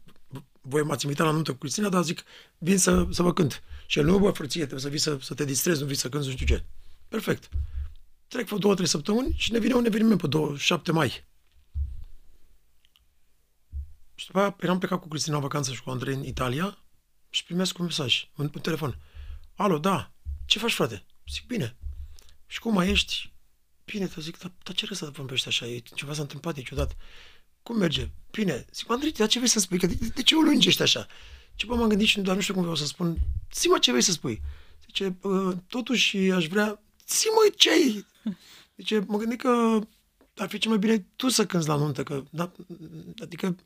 voi 0.61 0.83
m-ați 0.83 1.05
invitat 1.05 1.27
la 1.27 1.33
nuntă 1.33 1.51
cu 1.53 1.59
Cristina, 1.59 1.89
dar 1.89 2.03
zic, 2.03 2.23
vin 2.59 2.79
să, 2.79 3.07
să 3.11 3.23
vă 3.23 3.33
cânt. 3.33 3.62
Și 3.87 3.99
el, 3.99 4.05
nu, 4.05 4.19
bă, 4.19 4.31
frăție, 4.31 4.61
trebuie 4.61 4.81
să 4.81 4.89
vii 4.89 4.99
să, 4.99 5.19
să 5.21 5.35
te 5.35 5.45
distrezi, 5.45 5.81
nu 5.81 5.87
vii 5.87 5.97
să 5.97 6.09
cânti, 6.09 6.27
nu 6.27 6.33
știu 6.33 6.47
ce. 6.47 6.64
Perfect. 7.09 7.49
trec 8.29 8.47
vreo 8.47 8.59
două, 8.59 8.75
trei 8.75 8.87
săptămâni 8.87 9.35
și 9.37 9.53
ne 9.53 9.59
vine 9.59 9.75
un 9.75 9.85
eveniment 9.85 10.21
pe 10.21 10.27
27 10.27 10.93
mai. 10.93 11.25
Și 14.19 14.27
după 14.27 14.39
aia 14.39 14.57
eram 14.61 14.79
plecat 14.79 15.01
cu 15.01 15.09
Cristina 15.09 15.37
în 15.37 15.43
vacanță 15.43 15.73
și 15.73 15.83
cu 15.83 15.91
Andrei 15.91 16.14
în 16.14 16.25
Italia 16.25 16.79
și 17.31 17.45
primesc 17.45 17.79
un 17.79 17.85
mesaj, 17.85 18.29
un, 18.37 18.51
un 18.55 18.61
telefon. 18.61 18.99
Alo, 19.55 19.79
da, 19.79 20.12
ce 20.47 20.59
faci, 20.59 20.73
frate? 20.73 21.05
Zic, 21.33 21.47
bine. 21.47 21.77
Și 22.47 22.61
cum 22.61 22.73
mai 22.73 22.91
ești? 22.91 23.33
Bine, 23.85 24.07
te 24.07 24.21
zic, 24.21 24.39
dar, 24.39 24.53
dar 24.62 24.75
ce 24.75 24.85
rău 24.87 24.95
să 24.95 25.11
vorbești 25.11 25.49
așa? 25.49 25.66
E 25.66 25.79
ceva 25.79 26.12
s-a 26.12 26.21
întâmplat, 26.21 26.57
e 26.57 26.62
ciudat. 26.62 26.97
Cum 27.62 27.79
merge? 27.79 28.11
Bine. 28.31 28.66
Zic, 28.73 28.91
Andrei, 28.91 29.12
dar 29.12 29.29
ce 29.29 29.39
vrei 29.39 29.51
să 29.51 29.61
spui? 29.61 29.79
Că 29.79 29.87
de, 29.87 29.95
de 30.14 30.23
ce 30.23 30.35
o 30.35 30.41
lungești 30.41 30.83
așa? 30.83 31.07
Ce 31.55 31.66
bă, 31.66 31.75
m-am 31.75 31.89
gândit 31.89 32.07
și 32.07 32.21
doar 32.21 32.37
nu 32.37 32.43
știu 32.43 32.55
cum 32.55 32.62
vreau 32.62 32.79
să 32.79 32.87
spun. 32.87 33.19
zi 33.53 33.69
ce 33.81 33.91
vrei 33.91 34.03
să 34.03 34.12
spui. 34.12 34.43
Zice, 34.87 35.19
totuși 35.66 36.16
aș 36.16 36.47
vrea, 36.47 36.83
zi 37.09 37.27
mă 37.35 37.53
ce 37.57 37.71
ai. 37.71 38.07
Zice, 38.77 39.05
mă 39.07 39.19
gândesc 39.19 39.41
că 39.41 39.79
ar 40.39 40.49
fi 40.49 40.59
cel 40.59 40.70
mai 40.70 40.78
bine 40.78 41.07
tu 41.16 41.28
să 41.28 41.47
cânți 41.47 41.68
la 41.68 41.76
nuntă, 41.76 42.03
că, 42.03 42.22
da, 42.30 42.53
adică 43.22 43.57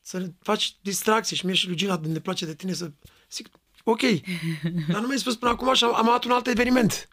să 0.00 0.30
faci 0.40 0.76
distracție 0.80 1.36
și 1.36 1.46
mie 1.46 1.54
și 1.54 1.66
lui 1.66 1.76
Gina 1.76 2.00
ne 2.02 2.18
place 2.18 2.44
de 2.44 2.54
tine 2.54 2.72
să... 2.72 2.90
Zic, 3.30 3.48
ok, 3.84 4.00
dar 4.92 5.00
nu 5.00 5.06
mi-ai 5.06 5.18
spus 5.18 5.36
până 5.36 5.50
acum 5.50 5.74
și 5.74 5.84
am, 5.84 5.94
am 5.94 6.04
luat 6.04 6.24
un 6.24 6.30
alt 6.30 6.46
eveniment. 6.46 7.08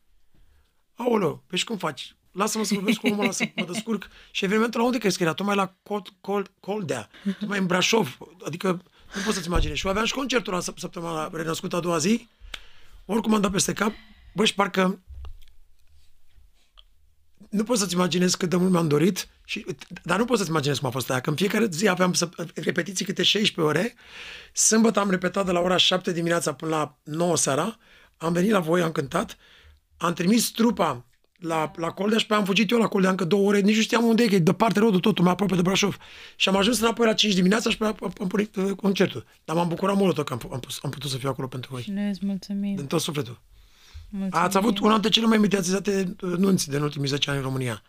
Aoleu, 0.96 1.44
păi 1.48 1.58
și 1.58 1.66
cum 1.66 1.78
faci? 1.78 2.16
Lasă-mă 2.32 2.64
să 2.64 2.74
vorbesc 2.74 3.00
cu 3.00 3.08
omul 3.08 3.24
ăla, 3.24 3.32
să 3.32 3.50
mă 3.56 3.66
descurc. 3.66 4.08
Și 4.32 4.46
evenimentul 4.46 4.80
la 4.80 4.86
unde 4.86 4.98
crezi 4.98 5.18
că 5.18 5.24
era? 5.24 5.34
Tocmai 5.34 5.56
la 5.56 5.76
Cold, 5.84 6.08
Cold, 6.22 6.52
Coldea, 6.60 7.10
tocmai 7.40 7.60
în 7.60 7.66
Brașov. 7.66 8.18
Adică 8.46 8.68
nu 9.16 9.22
poți 9.24 9.36
să-ți 9.36 9.48
imaginezi. 9.48 9.80
Și 9.80 9.88
aveam 9.88 10.06
și 10.06 10.14
concertul 10.14 10.54
la 10.54 10.60
săptămâna 10.60 11.30
renăscută 11.34 11.76
a 11.76 11.80
doua 11.80 11.98
zi. 11.98 12.28
Oricum 13.06 13.34
am 13.34 13.42
dat 13.42 13.52
peste 13.52 13.74
cap. 13.74 13.94
Bă, 14.34 14.46
și 14.46 14.54
parcă 14.54 15.02
nu 17.50 17.64
poți 17.64 17.80
să-ți 17.80 17.94
imaginezi 17.94 18.38
cât 18.38 18.50
de 18.50 18.56
mult 18.56 18.72
mi-am 18.72 18.88
dorit, 18.88 19.28
și, 19.46 19.66
dar 20.04 20.18
nu 20.18 20.26
poți 20.26 20.38
să-ți 20.38 20.50
imaginezi 20.50 20.80
cum 20.80 20.90
a 20.90 20.92
fost 20.92 21.10
aia, 21.10 21.20
că 21.20 21.30
în 21.30 21.36
fiecare 21.36 21.68
zi 21.72 21.88
aveam 21.88 22.14
să, 22.14 22.30
repetiții 22.56 23.06
câte 23.06 23.24
16 23.24 23.78
ore, 23.78 23.94
sâmbătă 24.54 25.00
am 25.00 25.10
repetat 25.10 25.46
de 25.46 25.52
la 25.52 25.60
ora 25.60 25.78
7 25.78 26.12
dimineața 26.12 26.54
până 26.54 26.72
la 26.72 26.98
9 27.04 27.38
seara, 27.38 27.78
am 28.18 28.34
venit 28.34 28.52
la 28.52 28.60
voi, 28.60 28.82
am 28.82 28.92
cântat, 28.92 29.38
am 29.98 30.14
trimis 30.14 30.50
trupa 30.50 31.06
la, 31.40 31.72
la 31.76 31.92
Coldea 31.92 32.18
și 32.18 32.26
pe 32.26 32.34
am 32.34 32.46
fugit 32.46 32.72
eu 32.72 32.78
la 32.78 32.88
Coldea 32.88 33.10
încă 33.10 33.26
două 33.26 33.48
ore, 33.48 33.60
nici 33.60 33.76
nu 33.76 33.82
știam 33.82 34.04
unde 34.04 34.24
e, 34.24 34.28
că 34.28 34.36
e 34.36 34.40
departe 34.40 34.80
rodul 34.80 35.00
totul, 35.00 35.24
mai 35.24 35.34
aproape 35.34 35.56
de 35.56 35.62
Brașov. 35.62 35.98
Și 36.36 36.50
am 36.50 36.56
ajuns 36.56 36.80
înapoi 36.80 37.06
la 37.06 37.14
5 37.14 37.34
dimineața 37.34 37.70
și 37.70 37.78
am, 37.80 37.96
am 38.20 38.28
pornit 38.28 38.56
uh, 38.56 38.72
concertul. 38.72 39.26
Dar 39.46 39.56
m-am 39.56 39.68
bucurat 39.68 39.96
mult 39.96 40.16
tot 40.16 40.26
că 40.26 40.34
am, 40.34 40.40
am, 40.52 40.60
am 40.82 40.90
putut 40.90 41.10
să 41.10 41.18
fiu 41.18 41.30
acolo 41.30 41.48
pentru 41.48 41.70
voi. 41.72 41.82
Și 41.82 41.92
noi 41.92 42.10
îți 42.10 42.26
mulțumim. 42.26 42.76
Din 42.76 42.86
tot 42.86 43.02
sufletul. 43.02 43.42
Mulțumim. 44.10 44.46
Ați 44.46 44.58
avut 44.58 44.80
una 44.80 44.92
dintre 44.92 45.10
cele 45.10 45.26
mai 45.26 45.38
mediatizate 45.38 46.16
uh, 46.22 46.38
nunți 46.38 46.70
din 46.70 46.82
ultimii 46.82 47.08
10 47.08 47.30
ani 47.30 47.40
în 47.40 47.46
România. 47.46 47.82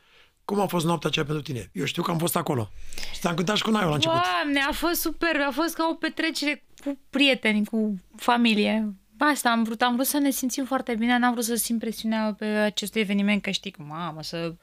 Cum 0.45 0.61
a 0.61 0.67
fost 0.67 0.87
noaptea 0.87 1.09
aceea 1.09 1.25
pentru 1.25 1.43
tine? 1.43 1.71
Eu 1.73 1.85
știu 1.85 2.03
că 2.03 2.11
am 2.11 2.19
fost 2.19 2.37
acolo. 2.37 2.71
Și 3.13 3.21
te-am 3.21 3.35
cântat 3.35 3.57
și 3.57 3.63
cu 3.63 3.71
Naio 3.71 3.89
la 3.89 3.95
început. 3.95 4.17
Doamne, 4.17 4.61
a 4.69 4.73
fost 4.73 5.01
super, 5.01 5.41
a 5.49 5.51
fost 5.51 5.75
ca 5.75 5.89
o 5.91 5.95
petrecere 5.95 6.65
cu 6.85 6.99
prieteni, 7.11 7.65
cu 7.67 7.95
familie. 8.17 8.95
Asta 9.19 9.51
am 9.51 9.63
vrut, 9.63 9.83
am 9.83 9.95
vrut 9.95 10.07
să 10.07 10.19
ne 10.19 10.31
simțim 10.31 10.65
foarte 10.65 10.95
bine, 10.95 11.19
n-am 11.19 11.33
vrut 11.33 11.45
să 11.45 11.55
simt 11.55 11.79
presiunea 11.79 12.35
pe 12.39 12.45
acest 12.45 12.95
eveniment, 12.97 13.43
că 13.43 13.51
știi 13.51 13.71
că, 13.71 13.83
mamă, 13.83 14.23
să... 14.23 14.55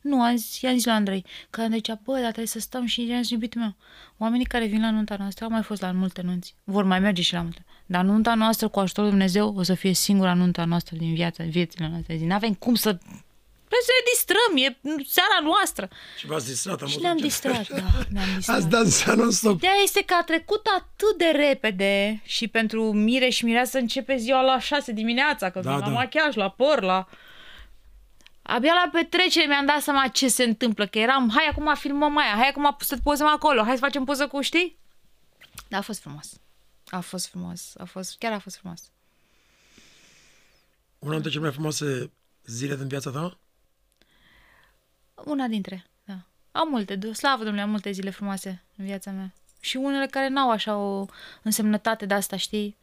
Nu, 0.00 0.22
am 0.22 0.36
zis, 0.36 0.60
i-am 0.60 0.74
zis 0.74 0.84
la 0.84 0.92
Andrei, 0.92 1.24
că 1.50 1.60
Andrei 1.60 1.78
zicea, 1.78 2.00
bă, 2.04 2.12
dar 2.12 2.22
trebuie 2.22 2.46
să 2.46 2.58
stăm 2.58 2.86
și 2.86 3.06
i-am 3.06 3.22
zis, 3.22 3.30
iubitul 3.30 3.60
meu, 3.60 3.74
oamenii 4.18 4.46
care 4.46 4.66
vin 4.66 4.80
la 4.80 4.90
nunta 4.90 5.16
noastră 5.18 5.44
au 5.44 5.50
mai 5.50 5.62
fost 5.62 5.80
la 5.80 5.92
multe 5.92 6.22
nunți, 6.22 6.54
vor 6.64 6.84
mai 6.84 7.00
merge 7.00 7.22
și 7.22 7.32
la 7.32 7.42
multe. 7.42 7.64
Dar 7.86 8.04
nunta 8.04 8.34
noastră, 8.34 8.68
cu 8.68 8.78
ajutorul 8.78 9.10
Dumnezeu, 9.10 9.54
o 9.56 9.62
să 9.62 9.74
fie 9.74 9.92
singura 9.92 10.34
nunta 10.34 10.64
noastră 10.64 10.96
din 10.96 11.14
viața, 11.14 11.44
viețile 11.44 11.88
noastre. 11.88 12.18
Nu 12.26 12.34
avem 12.34 12.54
cum 12.54 12.74
să 12.74 12.98
Vrem 13.70 13.82
să 13.88 13.92
ne 13.98 14.04
distrăm, 14.12 14.52
e 14.56 14.78
seara 15.08 15.38
noastră. 15.42 15.88
Și 16.18 16.26
v-ați 16.26 16.46
distrat, 16.46 16.80
am 16.82 16.86
Și 16.88 16.92
văzut 16.92 17.02
ne-am 17.02 17.16
ce- 17.16 17.22
distrat, 17.22 17.68
da, 17.68 17.82
ne-am 18.08 18.28
distrat. 18.36 18.56
Ați 18.56 18.68
dansat 18.68 19.16
non-stop. 19.16 19.56
Ideea 19.56 19.72
este 19.82 20.02
că 20.04 20.14
a 20.14 20.22
trecut 20.24 20.66
atât 20.78 21.18
de 21.18 21.24
repede 21.24 22.20
și 22.24 22.48
pentru 22.48 22.92
mire 22.92 23.28
și 23.28 23.44
mireasă 23.44 23.78
începe 23.78 24.16
ziua 24.16 24.40
la 24.40 24.58
6 24.58 24.92
dimineața, 24.92 25.50
că 25.50 25.60
Da, 25.60 25.70
da, 25.70 25.76
la 25.76 25.80
da. 25.84 25.88
machiaj, 25.88 26.34
la 26.34 26.50
păr, 26.50 26.82
la... 26.82 27.08
Abia 28.42 28.72
la 28.72 28.88
petrecere 28.92 29.46
mi-am 29.46 29.66
dat 29.66 29.80
seama 29.80 30.06
ce 30.08 30.28
se 30.28 30.42
întâmplă, 30.44 30.86
că 30.86 30.98
eram, 30.98 31.30
hai 31.34 31.46
acum 31.50 31.74
filmăm 31.74 32.16
aia, 32.18 32.32
hai 32.36 32.48
acum 32.48 32.76
să 32.80 32.96
pozăm 33.02 33.26
acolo, 33.26 33.62
hai 33.62 33.74
să 33.74 33.80
facem 33.80 34.04
poză 34.04 34.26
cu, 34.26 34.40
știi? 34.40 34.78
Dar 35.68 35.80
a 35.80 35.82
fost 35.82 36.00
frumos. 36.00 36.28
A 36.88 37.00
fost 37.00 37.26
frumos, 37.28 37.72
a 37.78 37.84
fost, 37.84 38.16
chiar 38.18 38.32
a 38.32 38.38
fost 38.38 38.56
frumos. 38.56 38.80
Una 40.98 41.12
dintre 41.12 41.30
cele 41.30 41.42
mai 41.42 41.52
frumoase 41.52 42.10
zile 42.46 42.76
din 42.76 42.88
viața 42.88 43.10
ta? 43.10 43.38
Una 45.24 45.46
dintre, 45.46 45.84
da. 46.04 46.14
Am 46.52 46.68
multe, 46.68 46.96
de- 46.96 47.12
slavă 47.12 47.36
Domnului, 47.36 47.60
am 47.62 47.70
multe 47.70 47.90
zile 47.90 48.10
frumoase 48.10 48.62
în 48.76 48.84
viața 48.84 49.10
mea. 49.10 49.32
Și 49.60 49.76
unele 49.76 50.06
care 50.06 50.28
n-au 50.28 50.50
așa 50.50 50.76
o 50.76 51.06
însemnătate 51.42 52.06
de 52.06 52.14
asta, 52.14 52.36
știi? 52.36 52.76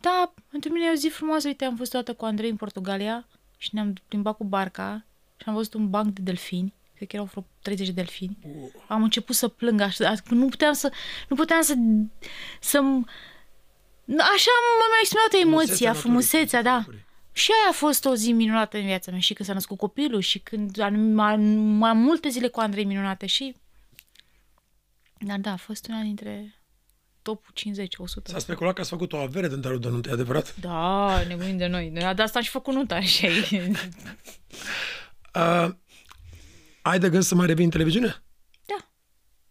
Da, 0.00 0.32
pentru 0.50 0.72
mine 0.72 0.86
e 0.86 0.90
o 0.90 0.94
zi 0.94 1.08
frumoasă. 1.08 1.48
Uite, 1.48 1.64
am 1.64 1.76
fost 1.76 1.90
toată 1.90 2.14
cu 2.14 2.24
Andrei 2.24 2.50
în 2.50 2.56
Portugalia 2.56 3.26
și 3.56 3.70
ne-am 3.72 3.94
plimbat 4.08 4.36
cu 4.36 4.44
barca 4.44 5.04
și 5.36 5.48
am 5.48 5.54
văzut 5.54 5.74
un 5.74 5.90
banc 5.90 6.14
de 6.14 6.20
delfini. 6.22 6.74
Cred 6.94 7.08
că 7.08 7.16
erau 7.16 7.28
vreo 7.32 7.44
30 7.62 7.86
de 7.86 7.92
delfini. 7.92 8.38
Am 8.88 9.02
început 9.02 9.34
să 9.34 9.48
plâng 9.48 9.80
așa, 9.80 10.14
nu 10.28 10.48
puteam 10.48 10.72
să, 10.72 10.92
nu 11.28 11.36
puteam 11.36 11.60
să, 11.62 11.74
să 12.60 12.78
Așa 14.08 14.50
m-am 14.78 14.94
exprimat 15.00 15.42
emoția, 15.46 15.92
frumusețea, 15.92 16.62
da. 16.62 16.84
Și 17.38 17.50
aia 17.50 17.70
a 17.70 17.72
fost 17.72 18.04
o 18.04 18.14
zi 18.14 18.32
minunată 18.32 18.76
în 18.76 18.84
viața 18.84 19.10
mea. 19.10 19.20
Și 19.20 19.32
când 19.32 19.48
s-a 19.48 19.54
născut 19.54 19.78
copilul 19.78 20.20
și 20.20 20.38
când 20.38 20.78
am, 20.78 21.18
am, 21.18 21.82
am 21.82 21.98
multe 21.98 22.28
zile 22.28 22.48
cu 22.48 22.60
Andrei 22.60 22.84
minunate 22.84 23.26
și... 23.26 23.54
Dar 25.18 25.38
da, 25.38 25.52
a 25.52 25.56
fost 25.56 25.86
una 25.88 26.00
dintre 26.00 26.54
top 27.22 27.46
50, 27.52 27.96
100. 27.96 28.30
S-a 28.30 28.38
speculat 28.38 28.74
că 28.74 28.80
ați 28.80 28.90
făcut 28.90 29.12
o 29.12 29.16
avere 29.16 29.48
din 29.48 29.60
darul 29.60 29.80
de 29.80 29.88
nuntă, 29.88 30.08
e 30.08 30.12
adevărat? 30.12 30.56
Da, 30.56 31.22
nebunim 31.28 31.56
de 31.56 31.66
noi. 31.66 31.90
De 31.90 32.04
asta 32.04 32.38
am 32.38 32.44
și 32.44 32.50
făcut 32.50 32.74
nunta 32.74 32.94
așa 32.94 33.26
e. 33.26 33.72
Uh, 35.34 35.74
ai 36.82 36.98
de 36.98 37.10
gând 37.10 37.22
să 37.22 37.34
mai 37.34 37.46
revii 37.46 37.64
în 37.64 37.70
televiziune? 37.70 38.22
Da, 38.66 38.90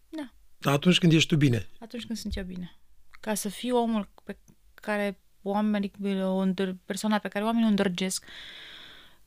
da. 0.08 0.32
Dar 0.58 0.74
atunci 0.74 0.98
când 0.98 1.12
ești 1.12 1.28
tu 1.28 1.36
bine. 1.36 1.68
Atunci 1.78 2.06
când 2.06 2.18
sunt 2.18 2.36
eu 2.36 2.44
bine. 2.44 2.78
Ca 3.20 3.34
să 3.34 3.48
fiu 3.48 3.76
omul 3.76 4.08
pe 4.24 4.38
care 4.74 5.20
oamenii, 5.42 5.92
o 6.22 6.46
îndr- 6.46 6.74
persoana 6.84 7.18
pe 7.18 7.28
care 7.28 7.44
oamenii 7.44 7.66
o 7.66 7.70
îndrăgesc, 7.70 8.24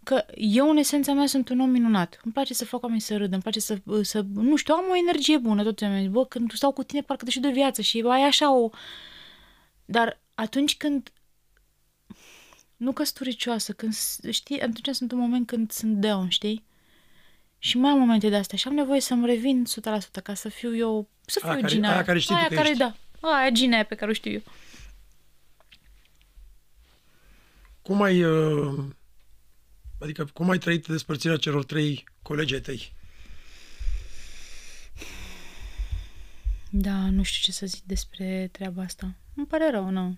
că 0.04 0.26
eu 0.36 0.70
în 0.70 0.78
esența 0.78 1.14
mea 1.14 1.26
sunt 1.28 1.50
un 1.50 1.60
om 1.60 1.70
minunat. 1.70 2.20
Îmi 2.24 2.34
place 2.34 2.54
să 2.54 2.66
fac 2.66 2.82
oamenii 2.84 3.04
să 3.04 3.18
râdă, 3.18 3.34
îmi 3.34 3.42
place 3.42 3.60
să, 3.60 3.78
să 4.02 4.26
nu 4.34 4.56
știu, 4.56 4.74
am 4.74 4.84
o 4.90 4.96
energie 4.96 5.38
bună, 5.38 5.64
tot 5.64 5.82
oamenii. 5.82 6.08
Bă, 6.08 6.26
când 6.26 6.52
stau 6.54 6.72
cu 6.72 6.84
tine, 6.84 7.02
parcă 7.02 7.26
te 7.26 7.32
și 7.32 7.40
de 7.40 7.50
viață 7.50 7.82
și 7.82 8.04
ai 8.08 8.22
așa 8.24 8.54
o... 8.56 8.70
Dar 9.86 10.20
atunci 10.36 10.78
când 10.78 11.12
nu 12.78 12.92
căsturicioasă, 12.92 13.74
când, 13.74 13.94
știi, 14.30 14.62
atunci 14.62 14.96
sunt 14.96 15.12
un 15.12 15.18
moment 15.20 15.48
când 15.48 15.72
sunt 15.72 15.96
down, 15.98 16.30
știi? 16.30 16.64
Și 17.58 17.78
mai 17.78 17.92
am 17.92 18.00
momente 18.00 18.30
de 18.30 18.36
astea 18.36 18.58
și 18.58 18.68
am 18.68 18.74
nevoie 18.74 19.00
să-mi 19.02 19.26
revin 19.26 19.66
100% 20.20 20.24
ca 20.24 20.34
să 20.34 20.50
fiu 20.50 20.76
eu, 20.76 21.10
să 21.26 21.40
fiu 21.40 21.50
Aia 21.50 21.60
care- 21.60 21.74
Gina. 21.74 21.92
aia 21.94 22.04
care 22.04 22.20
știi 22.20 22.34
tu 22.36 22.40
aia 22.40 22.48
că 22.50 22.56
care, 22.56 22.68
ești. 22.70 22.80
da. 22.80 22.96
Aia 23.20 23.50
Gina 23.50 23.74
aia 23.76 23.84
pe 23.86 23.96
care 23.96 24.12
o 24.12 24.14
știu 24.14 24.32
eu. 24.32 24.42
Cum 27.92 28.02
ai, 28.02 28.24
uh, 28.24 28.84
adică 30.00 30.30
cum 30.34 30.50
ai 30.50 30.58
trăit 30.58 30.88
despărțirea 30.88 31.38
celor 31.38 31.66
trei 31.66 32.04
colegi 32.22 32.54
ai 32.54 32.60
tăi? 32.60 32.94
Da, 36.70 37.10
nu 37.10 37.24
știu 37.24 37.42
ce 37.42 37.52
să 37.52 37.66
zic 37.66 37.84
despre 37.84 38.50
treaba 38.52 38.82
asta. 38.82 39.16
Îmi 39.36 39.46
pare 39.46 39.70
rău, 39.72 39.90
nu. 39.90 40.18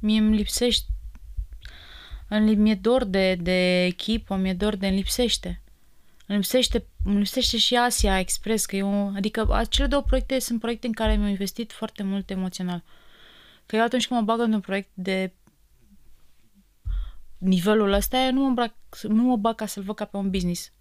Mie 0.00 0.18
îmi 0.18 0.36
lipsește... 0.36 0.86
Îmi 2.28 2.54
mi-e 2.54 2.74
dor 2.74 3.04
de, 3.04 3.34
de 3.34 3.84
echipă, 3.84 4.36
mi-e 4.36 4.54
dor 4.54 4.76
de 4.76 4.86
îmi 4.86 4.96
lipsește. 4.96 5.62
Îmi 6.26 6.38
lipsește, 6.38 6.86
îmi 7.04 7.18
lipsește 7.18 7.56
și 7.56 7.76
Asia 7.76 8.18
Express, 8.18 8.66
că 8.66 8.76
eu, 8.76 9.12
adică 9.16 9.46
acele 9.50 9.86
două 9.86 10.02
proiecte 10.02 10.38
sunt 10.38 10.60
proiecte 10.60 10.86
în 10.86 10.92
care 10.92 11.16
mi-am 11.16 11.28
investit 11.28 11.72
foarte 11.72 12.02
mult 12.02 12.30
emoțional. 12.30 12.82
Că 13.66 13.76
eu 13.76 13.82
atunci 13.82 14.06
când 14.06 14.20
mă 14.20 14.26
bag 14.26 14.40
într-un 14.40 14.60
proiect 14.60 14.90
de 14.94 15.32
nivelul 17.38 17.92
ăsta, 17.92 18.30
nu 18.30 18.42
mă, 18.48 18.50
bag, 18.50 18.74
nu 19.02 19.22
mă 19.22 19.36
bag 19.36 19.54
ca 19.54 19.66
să-l 19.66 19.82
văd 19.82 19.94
ca 19.94 20.04
pe 20.04 20.16
un 20.16 20.30
business. 20.30 20.72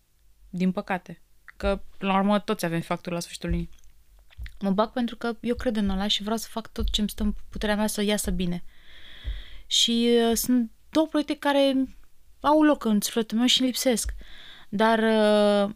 Din 0.49 0.71
păcate. 0.71 1.21
Că, 1.57 1.81
la 1.97 2.17
urmă, 2.17 2.39
toți 2.39 2.65
avem 2.65 2.81
facturi 2.81 3.15
la 3.15 3.21
sfârșitul 3.21 3.49
lunii. 3.49 3.69
Mă 4.59 4.71
bag 4.71 4.91
pentru 4.91 5.15
că 5.15 5.37
eu 5.41 5.55
cred 5.55 5.75
în 5.75 5.89
ăla 5.89 6.07
și 6.07 6.21
vreau 6.21 6.37
să 6.37 6.47
fac 6.49 6.71
tot 6.71 6.89
ce 6.89 6.99
îmi 6.99 7.09
stă 7.09 7.23
în 7.23 7.33
puterea 7.49 7.75
mea 7.75 7.87
să 7.87 8.01
iasă 8.01 8.31
bine. 8.31 8.63
Și 9.65 10.09
uh, 10.29 10.35
sunt 10.35 10.71
două 10.89 11.07
proiecte 11.07 11.37
care 11.37 11.97
au 12.39 12.63
loc 12.63 12.85
în 12.85 13.01
sufletul 13.01 13.37
meu 13.37 13.47
și 13.47 13.59
îmi 13.59 13.69
lipsesc. 13.69 14.13
Dar 14.69 14.99
uh, 14.99 15.73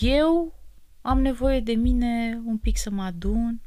eu 0.00 0.60
am 1.00 1.20
nevoie 1.20 1.60
de 1.60 1.72
mine 1.72 2.42
un 2.44 2.58
pic 2.58 2.76
să 2.78 2.90
mă 2.90 3.02
adun 3.02 3.60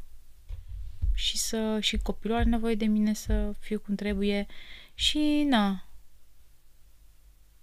și 1.14 1.38
să 1.38 1.78
și 1.80 1.98
copilul 1.98 2.36
are 2.36 2.50
nevoie 2.50 2.76
de 2.76 2.86
mine 2.86 3.14
să 3.14 3.52
fiu 3.60 3.80
cum 3.80 3.96
trebuie 3.96 4.46
și 4.94 5.46
na. 5.50 5.86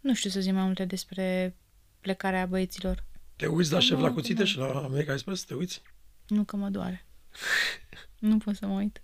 Nu 0.03 0.15
știu 0.15 0.31
să 0.31 0.41
zic 0.41 0.53
mai 0.53 0.63
multe 0.65 0.85
despre 0.85 1.57
plecarea 2.01 2.47
băieților. 2.47 3.05
Te 3.37 3.47
uiți 3.47 3.73
la 3.73 3.79
șef 3.79 4.01
la 4.01 4.07
nu, 4.09 4.13
cuțite 4.15 4.41
nu. 4.41 4.47
și 4.47 4.57
la 4.59 4.67
America 4.67 5.13
Express? 5.13 5.45
Te 5.45 5.55
uiți? 5.55 5.83
Nu 6.27 6.45
că 6.45 6.57
mă 6.57 6.69
doare. 6.69 7.07
nu 8.19 8.37
pot 8.39 8.57
să 8.57 8.67
mă 8.67 8.75
uit. 8.79 9.03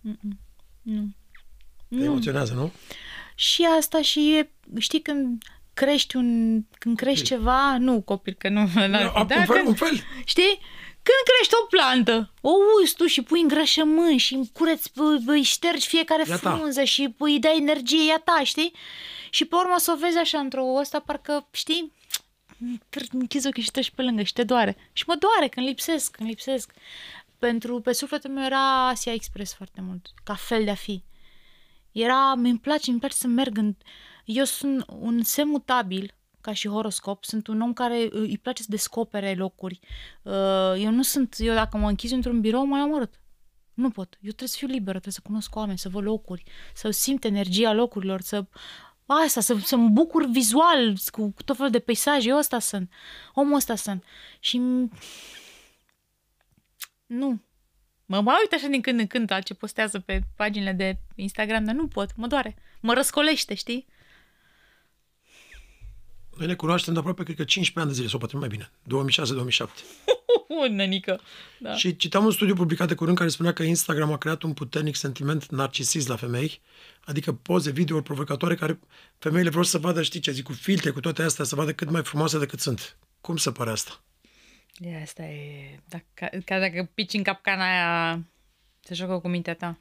Mm-mm. 0.00 0.38
Nu. 0.82 1.08
Te 1.88 1.94
Nu. 1.94 2.04
emoționează, 2.04 2.52
nu? 2.54 2.72
Și 3.34 3.64
asta 3.78 4.02
și 4.02 4.34
e, 4.36 4.50
știi 4.78 5.00
când 5.02 5.42
crești 5.74 6.16
un, 6.16 6.60
când 6.78 6.96
crești 6.96 7.24
ceva, 7.24 7.78
nu 7.78 8.00
copil, 8.02 8.34
că 8.38 8.48
nu, 8.48 8.68
Da, 8.74 8.86
n-ar 8.86 9.10
fi, 9.12 9.18
un 9.18 9.26
fel, 9.26 9.46
când- 9.46 9.66
un 9.66 9.74
fel. 9.74 10.00
Știi? 10.24 10.58
Când 11.02 11.22
crești 11.34 11.54
o 11.62 11.66
plantă, 11.66 12.32
o 12.40 12.50
uiți 12.80 12.94
tu 12.94 13.06
și 13.06 13.22
pui 13.22 13.40
îngrășământ 13.40 14.20
și 14.20 14.34
îmi 14.34 14.50
cureți, 14.52 14.90
îi- 14.94 15.22
îi 15.26 15.42
ștergi 15.42 15.86
fiecare 15.86 16.22
E 16.26 16.32
a 16.32 16.36
ta. 16.38 16.56
frunză 16.56 16.84
și 16.84 17.14
îi 17.18 17.38
dai 17.40 17.56
energie, 17.60 18.08
e 18.08 18.12
a 18.12 18.18
ta, 18.18 18.40
știi? 18.44 18.72
Și 19.34 19.44
pe 19.44 19.54
urmă 19.54 19.74
o 19.74 19.78
să 19.78 19.92
o 19.96 19.98
vezi 19.98 20.18
așa 20.18 20.38
într-o 20.38 20.74
ăsta, 20.74 21.00
parcă, 21.00 21.46
știi, 21.50 21.92
tr- 22.96 23.10
închizi 23.12 23.46
ochii 23.46 23.62
și 23.62 23.70
treci 23.70 23.90
pe 23.90 24.02
lângă 24.02 24.22
și 24.22 24.32
te 24.32 24.44
doare. 24.44 24.76
Și 24.92 25.04
mă 25.06 25.16
doare 25.18 25.48
când 25.48 25.66
lipsesc, 25.66 26.10
când 26.10 26.28
lipsesc. 26.28 26.72
Pentru, 27.38 27.80
pe 27.80 27.92
sufletul 27.92 28.30
meu 28.30 28.44
era 28.44 28.88
Asia 28.88 29.12
Express 29.12 29.54
foarte 29.54 29.80
mult, 29.80 30.06
ca 30.24 30.34
fel 30.34 30.64
de 30.64 30.70
a 30.70 30.74
fi. 30.74 31.02
Era, 31.92 32.34
mi-mi 32.34 32.58
place, 32.58 32.90
mi 32.90 32.98
place 32.98 33.14
să 33.14 33.26
merg 33.26 33.56
în... 33.58 33.74
Eu 34.24 34.44
sunt 34.44 34.84
un 34.88 35.22
semn 35.22 35.50
mutabil, 35.50 36.14
ca 36.40 36.52
și 36.52 36.68
horoscop, 36.68 37.24
sunt 37.24 37.46
un 37.46 37.60
om 37.60 37.72
care 37.72 38.02
uh, 38.04 38.10
îi 38.12 38.38
place 38.38 38.62
să 38.62 38.68
descopere 38.70 39.34
locuri. 39.34 39.80
Uh, 40.22 40.74
Eu 40.78 40.90
nu 40.90 41.02
sunt, 41.02 41.34
eu 41.38 41.54
dacă 41.54 41.76
mă 41.76 41.88
închizi 41.88 42.14
într-un 42.14 42.40
birou, 42.40 42.64
mai 42.64 42.82
omorât. 42.82 43.20
Nu 43.74 43.90
pot. 43.90 44.12
Eu 44.12 44.18
trebuie 44.20 44.48
să 44.48 44.56
fiu 44.58 44.66
liberă, 44.66 44.98
trebuie 44.98 45.12
să 45.12 45.20
cunosc 45.22 45.56
oameni, 45.56 45.78
să 45.78 45.88
văd 45.88 46.02
locuri, 46.02 46.44
să 46.74 46.90
simt 46.90 47.24
energia 47.24 47.72
locurilor, 47.72 48.20
să 48.20 48.44
asta, 49.06 49.40
să, 49.40 49.56
să-mi 49.62 49.90
bucur 49.90 50.26
vizual 50.26 50.96
cu, 51.06 51.30
cu 51.30 51.42
tot 51.42 51.56
felul 51.56 51.70
de 51.70 51.78
peisaje. 51.78 52.28
Eu 52.28 52.36
ăsta 52.36 52.58
sunt. 52.58 52.92
Omul 53.34 53.54
ăsta 53.54 53.74
sunt. 53.74 54.04
Și 54.40 54.60
m- 54.60 54.98
nu. 57.06 57.42
Mă 58.06 58.20
mai 58.20 58.36
uit 58.40 58.52
așa 58.52 58.66
din 58.66 58.80
când 58.80 59.00
în 59.00 59.06
când 59.06 59.30
la 59.30 59.40
ce 59.40 59.54
postează 59.54 60.00
pe 60.00 60.20
paginile 60.36 60.72
de 60.72 60.96
Instagram, 61.14 61.64
dar 61.64 61.74
nu 61.74 61.86
pot, 61.88 62.16
mă 62.16 62.26
doare. 62.26 62.56
Mă 62.80 62.92
răscolește, 62.92 63.54
știi? 63.54 63.86
Noi 66.36 66.46
ne 66.46 66.54
cunoaștem 66.54 66.92
de 66.92 66.98
aproape, 66.98 67.22
cred 67.22 67.36
că 67.36 67.44
15 67.44 67.80
ani 67.80 67.88
de 67.88 67.94
zile, 67.94 68.08
sau 68.08 68.18
poate 68.18 68.36
mai 68.36 68.48
bine. 68.48 68.70
2006-2007. 68.84 69.66
O, 70.48 70.68
nănică. 70.68 71.20
Da. 71.58 71.74
Și 71.74 71.96
citeam 71.96 72.24
un 72.24 72.30
studiu 72.30 72.54
publicat 72.54 72.88
de 72.88 72.94
curând 72.94 73.16
care 73.16 73.28
spunea 73.28 73.52
că 73.52 73.62
Instagram 73.62 74.12
a 74.12 74.18
creat 74.18 74.42
un 74.42 74.52
puternic 74.52 74.96
sentiment 74.96 75.50
narcisist 75.50 76.08
la 76.08 76.16
femei, 76.16 76.60
adică 77.04 77.32
poze, 77.32 77.70
videouri 77.70 78.04
provocatoare 78.04 78.54
care 78.54 78.78
femeile 79.18 79.50
vor 79.50 79.64
să 79.64 79.78
vadă, 79.78 80.02
știi 80.02 80.20
ce 80.20 80.30
zic, 80.30 80.44
cu 80.44 80.52
filtre, 80.52 80.90
cu 80.90 81.00
toate 81.00 81.22
astea, 81.22 81.44
să 81.44 81.54
vadă 81.54 81.72
cât 81.72 81.90
mai 81.90 82.02
frumoase 82.02 82.38
decât 82.38 82.60
sunt. 82.60 82.96
Cum 83.20 83.36
se 83.36 83.52
pare 83.52 83.70
asta? 83.70 84.00
E, 84.78 85.00
asta 85.02 85.22
e... 85.22 85.78
Dacă, 85.88 86.38
ca 86.44 86.58
dacă 86.58 86.90
pici 86.94 87.12
în 87.12 87.22
capcana 87.22 87.64
aia, 87.64 88.24
se 88.80 88.94
joacă 88.94 89.18
cu 89.18 89.28
mintea 89.28 89.54
ta. 89.54 89.78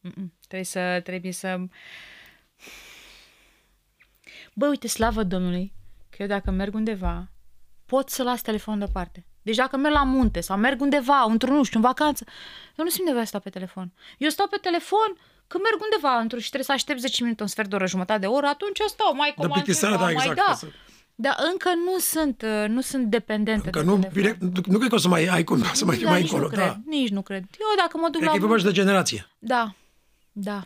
Mm-mm. 0.00 0.32
Trebuie 0.46 0.64
să... 0.64 1.00
Trebuie 1.04 1.32
să... 1.32 1.60
Bă, 4.54 4.66
uite, 4.68 4.88
slavă 4.88 5.22
Domnului, 5.22 5.72
că 6.10 6.16
eu 6.22 6.26
dacă 6.28 6.50
merg 6.50 6.74
undeva, 6.74 7.30
pot 7.86 8.08
să 8.08 8.22
las 8.22 8.40
telefonul 8.42 8.78
deoparte. 8.78 9.26
Deci 9.42 9.56
dacă 9.56 9.76
merg 9.76 9.94
la 9.94 10.02
munte 10.02 10.40
sau 10.40 10.56
merg 10.56 10.80
undeva, 10.80 11.22
într-un, 11.28 11.54
nu 11.54 11.62
știu, 11.62 11.78
în 11.78 11.84
vacanță, 11.84 12.24
eu 12.76 12.84
nu 12.84 12.90
simt 12.90 13.04
nevoie 13.06 13.22
să 13.24 13.28
stau 13.28 13.40
pe 13.40 13.50
telefon. 13.50 13.92
Eu 14.18 14.28
stau 14.28 14.46
pe 14.50 14.56
telefon 14.60 15.16
când 15.46 15.62
merg 15.62 15.82
undeva 15.82 16.18
într 16.20 16.34
și 16.36 16.42
trebuie 16.48 16.64
să 16.64 16.72
aștept 16.72 17.00
10 17.00 17.22
minute, 17.22 17.42
un 17.42 17.48
sfert 17.48 17.68
de 17.68 17.74
oră, 17.74 17.86
jumătate 17.86 18.18
de 18.20 18.26
oră, 18.26 18.46
atunci 18.46 18.78
eu 18.78 18.86
stau, 18.86 19.14
mai 19.14 19.32
Dar 19.36 19.46
comand 19.46 19.52
plictiseală, 19.62 19.94
ceva, 19.94 20.06
da, 20.08 20.12
mai 20.14 20.22
exact. 20.26 20.38
da. 20.46 20.52
ca 20.52 20.54
să- 20.54 20.66
Dar 21.14 21.36
încă 21.52 21.68
nu 21.84 21.98
sunt, 21.98 22.42
uh, 22.42 22.68
nu 22.68 22.80
sunt 22.80 23.06
dependentă 23.06 23.70
Că 23.70 23.78
de 23.78 23.84
nu, 23.84 23.94
telefon. 23.98 24.12
vine, 24.22 24.36
nu, 24.40 24.60
nu 24.66 24.78
cred 24.78 24.88
că 24.88 24.94
o 24.94 24.98
să 24.98 25.08
mai 25.08 25.26
ai 25.26 25.44
cum 25.44 25.62
să 25.72 25.84
mai 25.84 25.96
fii 25.96 26.04
Da, 26.04 26.10
mai 26.10 26.20
nici 26.20 26.30
încolo. 26.30 26.48
nu 26.48 26.54
cred, 26.56 26.66
Da. 26.66 26.76
nici 26.86 27.08
nu 27.10 27.22
cred. 27.22 27.44
Eu 27.60 27.66
dacă 27.76 27.96
mă 27.96 28.02
duc 28.08 28.12
Cred 28.20 28.24
la... 28.24 28.30
că 28.30 28.36
e 28.36 28.40
vorba 28.40 28.56
și 28.56 28.64
de 28.64 28.72
generație. 28.72 29.26
Da, 29.38 29.74
da. 30.32 30.64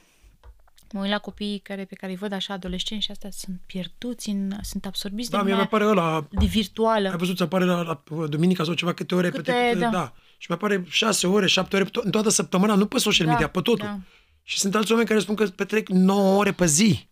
Mă 0.97 1.03
uit 1.03 1.11
la 1.11 1.19
copiii 1.19 1.59
care, 1.59 1.85
pe 1.85 1.95
care 1.95 2.13
îi 2.13 2.19
văd 2.19 2.33
așa 2.33 2.53
adolescenți 2.55 3.05
și 3.05 3.11
astea 3.11 3.31
sunt 3.31 3.61
pierduți, 3.67 4.29
în, 4.29 4.53
sunt 4.63 4.87
absorbiți 4.87 5.31
Da, 5.31 5.37
de 5.37 5.43
mie 5.45 5.53
mi 5.53 5.59
lumea 5.59 5.67
apare 5.79 5.85
ăla, 5.91 6.27
de 6.31 6.47
virtuală. 6.47 7.09
ai 7.11 7.17
văzut, 7.17 7.37
ți 7.37 7.43
apare 7.43 7.65
la, 7.65 7.83
la 7.83 8.03
duminica 8.27 8.65
sau 8.65 8.75
ceva 8.75 8.93
câte 8.95 9.15
ore 9.15 9.31
Câte, 9.31 9.43
petrecute, 9.43 9.79
da. 9.85 9.91
da. 9.91 10.13
Și 10.39 10.47
mi 10.51 10.57
apare 10.57 10.85
șase 10.89 11.27
ore, 11.27 11.47
șapte 11.47 11.77
ore 11.77 11.85
pe 11.85 11.91
to- 11.91 12.03
în 12.05 12.11
toată 12.11 12.29
săptămâna, 12.29 12.75
nu 12.75 12.87
pe 12.87 12.99
social 12.99 13.27
Da, 13.27 13.33
media, 13.33 13.49
pe 13.49 13.61
totul. 13.61 13.87
da. 13.87 13.99
Și 14.43 14.59
sunt 14.59 14.75
alți 14.75 14.91
oameni 14.91 15.09
care 15.09 15.21
spun 15.21 15.35
că 15.35 15.47
petrec 15.47 15.89
9 15.89 16.39
ore 16.39 16.53
pe 16.53 16.67
zi. 16.67 17.09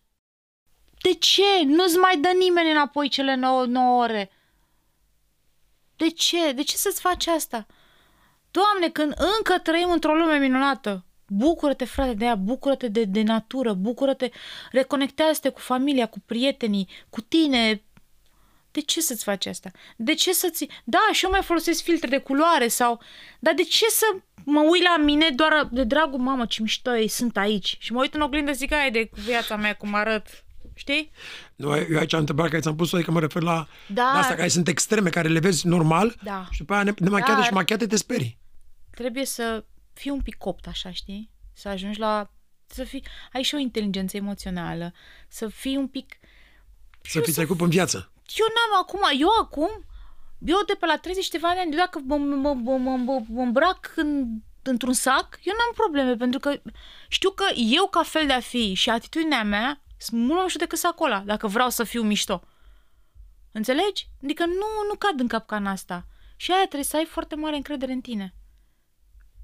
De 1.03 1.14
ce? 1.14 1.43
Nu-ți 1.66 1.97
mai 1.97 2.18
dă 2.20 2.28
nimeni 2.39 2.70
înapoi 2.70 3.09
cele 3.09 3.35
9, 3.35 3.64
9 3.66 4.03
ore. 4.03 4.30
De 5.97 6.09
ce? 6.09 6.53
De 6.53 6.62
ce 6.62 6.76
să-ți 6.76 7.01
faci 7.01 7.26
asta? 7.26 7.66
Doamne, 8.51 8.89
când 8.93 9.14
încă 9.39 9.59
trăim 9.62 9.91
într-o 9.91 10.14
lume 10.14 10.39
minunată, 10.39 11.05
bucură-te, 11.29 11.85
frate, 11.85 12.14
de 12.14 12.25
ea, 12.25 12.35
bucură-te 12.35 12.89
de, 12.89 13.05
de 13.05 13.22
natură, 13.22 13.72
bucură-te, 13.72 14.31
reconectează-te 14.72 15.49
cu 15.49 15.61
familia, 15.61 16.07
cu 16.07 16.18
prietenii, 16.27 16.89
cu 17.11 17.20
tine. 17.20 17.83
De 18.70 18.81
ce 18.81 19.01
să-ți 19.01 19.25
faci 19.25 19.47
asta? 19.47 19.70
De 19.97 20.14
ce 20.14 20.33
să-ți... 20.33 20.66
Da, 20.85 20.99
și 21.12 21.25
eu 21.25 21.31
mai 21.31 21.43
folosesc 21.43 21.83
filtre 21.83 22.09
de 22.09 22.18
culoare 22.18 22.68
sau... 22.68 23.01
Dar 23.39 23.55
de 23.55 23.62
ce 23.62 23.85
să 23.89 24.05
mă 24.45 24.61
uit 24.61 24.83
la 24.83 24.97
mine 25.05 25.31
doar 25.35 25.68
de 25.72 25.85
dragul, 25.85 26.18
mamă, 26.18 26.47
ce 26.47 26.62
mișto 26.62 26.97
ei 26.97 27.09
sunt 27.09 27.37
aici? 27.37 27.77
Și 27.81 27.93
mă 27.93 28.01
uit 28.01 28.14
în 28.14 28.20
oglindă 28.20 28.53
zic, 28.53 28.72
ai 28.72 28.91
de 28.91 29.11
viața 29.25 29.57
mea, 29.57 29.75
cum 29.77 29.95
arăt. 29.95 30.27
Știi? 30.77 31.11
Nu, 31.57 31.77
eu 31.77 31.99
aici 31.99 32.12
am 32.12 32.18
întrebare 32.20 32.49
care 32.49 32.61
ți-am 32.62 32.77
pus-o, 32.77 32.97
adică 32.97 33.11
mă 33.11 33.20
refer 33.20 33.43
la 33.43 33.66
Da. 33.87 34.03
la 34.03 34.18
asta 34.18 34.35
care 34.35 34.49
sunt 34.49 34.68
extreme, 34.68 35.11
care 35.11 35.29
le 35.29 35.39
vezi 35.39 35.66
normal 35.66 36.16
Da. 36.22 36.47
și 36.51 36.59
după 36.59 36.75
aia 36.75 36.83
ne- 36.83 36.95
nemachiate 36.99 37.33
Dar- 37.33 37.45
și 37.45 37.53
machiate 37.53 37.87
te 37.87 37.97
sperii. 37.97 38.39
trebuie 38.91 39.25
să 39.25 39.64
fii 39.95 40.11
un 40.11 40.21
pic 40.21 40.37
copt, 40.37 40.67
așa, 40.67 40.93
știi? 40.93 41.31
Să 41.53 41.69
ajungi 41.69 41.99
la... 41.99 42.31
Să 42.67 42.85
fii... 42.85 43.05
Ai 43.33 43.43
și 43.43 43.55
o 43.55 43.59
inteligență 43.59 44.17
emoțională. 44.17 44.93
Să 45.29 45.49
fii 45.49 45.77
un 45.77 45.89
pic... 45.89 46.15
Să 47.03 47.21
fii 47.21 47.33
trecut 47.33 47.61
în 47.61 47.69
viață. 47.69 48.13
Eu 48.37 48.47
n-am 48.47 48.81
acum... 48.81 49.01
Eu 49.21 49.29
acum... 49.41 49.85
Eu 50.39 50.63
de 50.67 50.75
pe 50.81 50.87
la 50.87 50.97
30 50.97 51.29
ceva 51.29 51.53
de 51.55 51.61
ani, 51.61 51.71
eu 51.71 51.79
dacă 51.79 52.01
mă, 52.05 52.17
mă, 52.17 52.55
mă, 52.55 52.77
mă, 52.77 52.97
mă, 52.97 53.23
mă 53.29 53.43
îmbrac 53.43 53.93
în, 53.97 54.27
într-un 54.63 54.93
sac, 54.93 55.39
eu 55.43 55.53
n-am 55.53 55.75
probleme, 55.75 56.17
pentru 56.17 56.39
că 56.39 56.61
știu 57.09 57.31
că 57.31 57.45
eu 57.55 57.87
ca 57.87 58.03
fel 58.03 58.27
de 58.27 58.33
a 58.33 58.41
fi 58.41 58.75
și 58.75 58.91
atitudinea 58.91 59.43
mea 59.43 59.83
sunt 59.97 60.21
mult 60.21 60.33
mai 60.33 60.43
mișto 60.43 60.59
decât 60.59 60.79
sacul 60.79 61.07
ăla, 61.07 61.21
dacă 61.21 61.47
vreau 61.47 61.71
să 61.71 61.85
fiu 61.85 62.03
mișto. 62.03 62.43
Înțelegi? 63.53 64.09
Adică 64.23 64.47
nu, 64.47 64.67
nu 64.89 64.95
cad 64.99 65.21
în 65.21 65.29
capcana 65.29 65.71
asta. 65.71 66.07
Și 66.37 66.51
aia 66.51 66.61
trebuie 66.61 66.85
să 66.85 66.97
ai 66.97 67.05
foarte 67.05 67.35
mare 67.35 67.57
încredere 67.57 67.93
în 67.93 68.01
tine. 68.01 68.35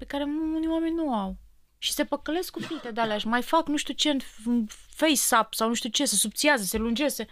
Pe 0.01 0.07
care 0.07 0.23
unii 0.23 0.67
oameni 0.67 0.95
nu 0.95 1.13
au. 1.13 1.37
Și 1.77 1.91
se 1.91 2.05
păcălesc 2.05 2.51
cu 2.51 2.59
filtre 2.59 2.91
de 2.91 3.01
alea 3.01 3.17
și 3.17 3.27
mai 3.27 3.41
fac 3.41 3.67
nu 3.67 3.77
știu 3.77 3.93
ce 3.93 4.09
în 4.09 4.19
în 4.45 4.67
face-up 4.89 5.53
sau 5.53 5.67
nu 5.67 5.73
știu 5.73 5.89
ce, 5.89 6.05
să 6.05 6.15
subțiază, 6.15 6.63
se 6.63 6.77
lungeze. 6.77 7.23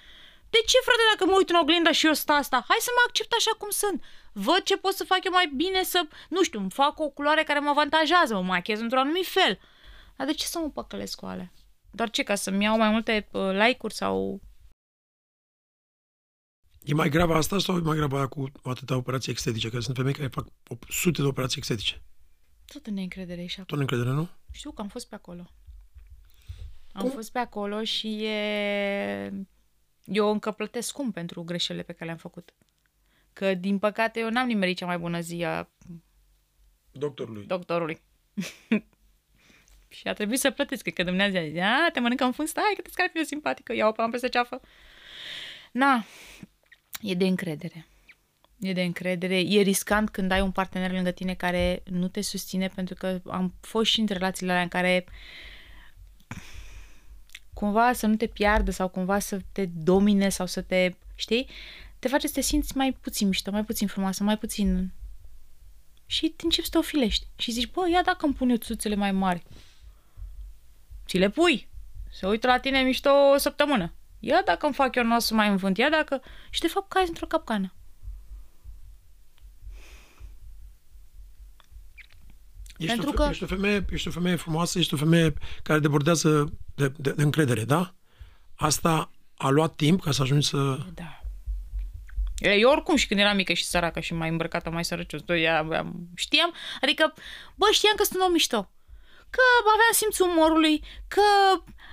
De 0.49 0.57
ce, 0.65 0.77
frate, 0.83 1.01
dacă 1.13 1.25
mă 1.25 1.37
uit 1.37 1.49
în 1.49 1.55
oglindă 1.55 1.91
și 1.91 2.05
eu 2.05 2.13
sta 2.13 2.33
asta? 2.33 2.65
Hai 2.67 2.77
să 2.79 2.89
mă 2.95 3.03
accept 3.07 3.33
așa 3.37 3.51
cum 3.57 3.69
sunt. 3.69 4.03
Văd 4.33 4.61
ce 4.63 4.77
pot 4.77 4.93
să 4.93 5.03
fac 5.03 5.23
eu 5.23 5.31
mai 5.31 5.51
bine 5.55 5.83
să, 5.83 6.07
nu 6.29 6.43
știu, 6.43 6.59
îmi 6.59 6.69
fac 6.71 6.99
o 6.99 7.09
culoare 7.09 7.43
care 7.43 7.59
mă 7.59 7.69
avantajează, 7.69 8.33
mă 8.33 8.41
machiez 8.41 8.79
într-un 8.79 8.99
anumit 9.01 9.27
fel. 9.27 9.59
Dar 10.17 10.27
de 10.27 10.33
ce 10.33 10.45
să 10.45 10.59
mă 10.59 10.69
păcălesc 10.69 11.19
cu 11.19 11.25
alea? 11.25 11.51
Doar 11.91 12.09
ce, 12.09 12.23
ca 12.23 12.35
să-mi 12.35 12.63
iau 12.63 12.77
mai 12.77 12.89
multe 12.89 13.27
uh, 13.31 13.51
like-uri 13.51 13.93
sau... 13.93 14.41
E 16.83 16.93
mai 16.93 17.09
gravă 17.09 17.33
asta 17.35 17.59
sau 17.59 17.77
e 17.77 17.79
mai 17.79 17.97
gravă 17.97 18.17
aia 18.17 18.27
cu 18.27 18.51
atâtea 18.63 18.95
operații 18.95 19.31
estetice? 19.31 19.69
Că 19.69 19.79
sunt 19.79 19.95
femei 19.95 20.13
care 20.13 20.27
fac 20.27 20.45
o- 20.67 20.75
sute 20.89 21.21
de 21.21 21.27
operații 21.27 21.61
estetice. 21.61 22.01
Tot 22.73 22.87
în 22.87 22.93
neîncredere 22.93 23.45
și 23.45 23.59
acolo. 23.59 23.65
Tot 23.65 23.75
în 23.75 23.81
încredere, 23.81 24.09
nu? 24.09 24.29
Știu 24.51 24.71
că 24.71 24.81
am 24.81 24.87
fost 24.87 25.09
pe 25.09 25.15
acolo. 25.15 25.51
Am 26.91 27.01
Cum? 27.01 27.11
fost 27.11 27.31
pe 27.31 27.39
acolo 27.39 27.83
și 27.83 28.23
e... 28.23 29.45
Eu 30.03 30.31
încă 30.31 30.51
plătesc 30.51 30.87
scump 30.87 31.13
pentru 31.13 31.43
greșelile 31.43 31.83
pe 31.83 31.91
care 31.91 32.05
le-am 32.05 32.17
făcut. 32.17 32.53
Că, 33.33 33.53
din 33.53 33.79
păcate, 33.79 34.19
eu 34.19 34.29
n-am 34.29 34.47
nimerit 34.47 34.77
cea 34.77 34.85
mai 34.85 34.97
bună 34.97 35.19
zi 35.19 35.43
a 35.43 35.69
Doctorului. 36.91 37.45
doctorului. 37.45 38.01
și 39.97 40.07
a 40.07 40.13
trebuit 40.13 40.39
să 40.39 40.51
plătesc, 40.51 40.89
că 40.89 41.03
Dumnezeu 41.03 41.41
a 41.41 41.47
zis, 41.47 41.59
a, 41.59 41.89
te 41.93 41.99
mănâncă 41.99 42.23
în 42.23 42.31
fund, 42.31 42.47
stai, 42.47 42.73
că 42.75 42.81
te 42.81 42.89
care 42.93 43.09
fiu 43.13 43.23
simpatică, 43.23 43.73
ia-o 43.73 43.91
pe 43.91 44.01
am 44.01 44.11
peste 44.11 44.29
ceafă. 44.29 44.61
Na, 45.71 46.05
e 47.01 47.13
de 47.13 47.25
încredere. 47.25 47.87
E 48.59 48.73
de 48.73 48.81
încredere. 48.81 49.39
E 49.39 49.61
riscant 49.61 50.09
când 50.09 50.31
ai 50.31 50.41
un 50.41 50.51
partener 50.51 50.91
lângă 50.91 51.11
tine 51.11 51.33
care 51.33 51.83
nu 51.85 52.07
te 52.07 52.21
susține, 52.21 52.67
pentru 52.75 52.95
că 52.95 53.21
am 53.25 53.53
fost 53.61 53.91
și 53.91 53.99
în 53.99 54.05
relațiile 54.09 54.51
alea 54.51 54.63
în 54.63 54.69
care 54.69 55.05
cumva 57.53 57.93
să 57.93 58.07
nu 58.07 58.15
te 58.15 58.27
piardă 58.27 58.71
sau 58.71 58.87
cumva 58.87 59.19
să 59.19 59.39
te 59.51 59.65
domine 59.65 60.29
sau 60.29 60.45
să 60.45 60.61
te, 60.61 60.95
știi, 61.15 61.47
te 61.99 62.07
face 62.07 62.27
să 62.27 62.33
te 62.33 62.41
simți 62.41 62.77
mai 62.77 62.91
puțin 62.91 63.27
mișto, 63.27 63.51
mai 63.51 63.63
puțin 63.63 63.87
frumoasă, 63.87 64.23
mai 64.23 64.37
puțin 64.37 64.91
și 66.05 66.29
te 66.29 66.43
începi 66.43 66.65
să 66.65 66.71
te 66.71 66.77
ofilești. 66.77 67.27
Și 67.35 67.51
zici, 67.51 67.71
bă, 67.71 67.89
ia 67.89 68.01
dacă 68.01 68.25
îmi 68.25 68.33
pun 68.33 68.49
eu 68.49 68.55
țuțele 68.55 68.95
mai 68.95 69.11
mari. 69.11 69.43
Ți 71.07 71.17
le 71.17 71.29
pui. 71.29 71.67
Se 72.11 72.27
uită 72.27 72.47
la 72.47 72.59
tine 72.59 72.81
mișto 72.81 73.09
o 73.33 73.37
săptămână. 73.37 73.93
Ia 74.19 74.41
dacă 74.41 74.65
îmi 74.65 74.75
fac 74.75 74.95
eu 74.95 75.03
nasul 75.03 75.35
mai 75.35 75.47
în 75.47 75.55
vânt, 75.55 75.77
ia 75.77 75.89
dacă... 75.89 76.21
Și 76.49 76.61
de 76.61 76.67
fapt 76.67 76.89
cai 76.89 77.05
într-o 77.07 77.25
capcană. 77.25 77.73
Ești, 82.79 82.95
Pentru 82.95 83.09
o, 83.09 83.13
că- 83.13 83.27
ești, 83.31 83.43
o 83.43 83.47
femeie, 83.47 83.85
ești 83.91 84.07
o 84.07 84.11
femeie 84.11 84.35
frumoasă, 84.35 84.79
ești 84.79 84.93
o 84.93 84.97
femeie 84.97 85.33
care 85.63 85.79
debordează 85.79 86.53
de, 86.75 86.93
de, 86.97 87.11
de 87.11 87.23
încredere, 87.23 87.63
da? 87.63 87.93
Asta 88.55 89.11
a 89.37 89.49
luat 89.49 89.75
timp 89.75 90.01
ca 90.01 90.11
să 90.11 90.21
ajungi 90.21 90.47
să... 90.47 90.77
Da. 90.93 91.21
Eu 92.39 92.69
oricum 92.69 92.95
și 92.95 93.07
când 93.07 93.19
eram 93.19 93.35
mică 93.35 93.53
și 93.53 93.65
săracă 93.65 93.99
și 93.99 94.13
mai 94.13 94.29
îmbrăcată, 94.29 94.69
mai 94.69 94.85
sărăcios, 94.85 95.21
ea, 95.27 95.67
știam, 96.15 96.53
adică, 96.81 97.13
bă, 97.55 97.65
știam 97.71 97.95
că 97.95 98.03
sunt 98.03 98.21
om 98.21 98.31
mișto. 98.31 98.71
Că 99.29 99.41
aveam 99.59 99.91
simțul 99.91 100.29
umorului, 100.29 100.83
că, 101.07 101.21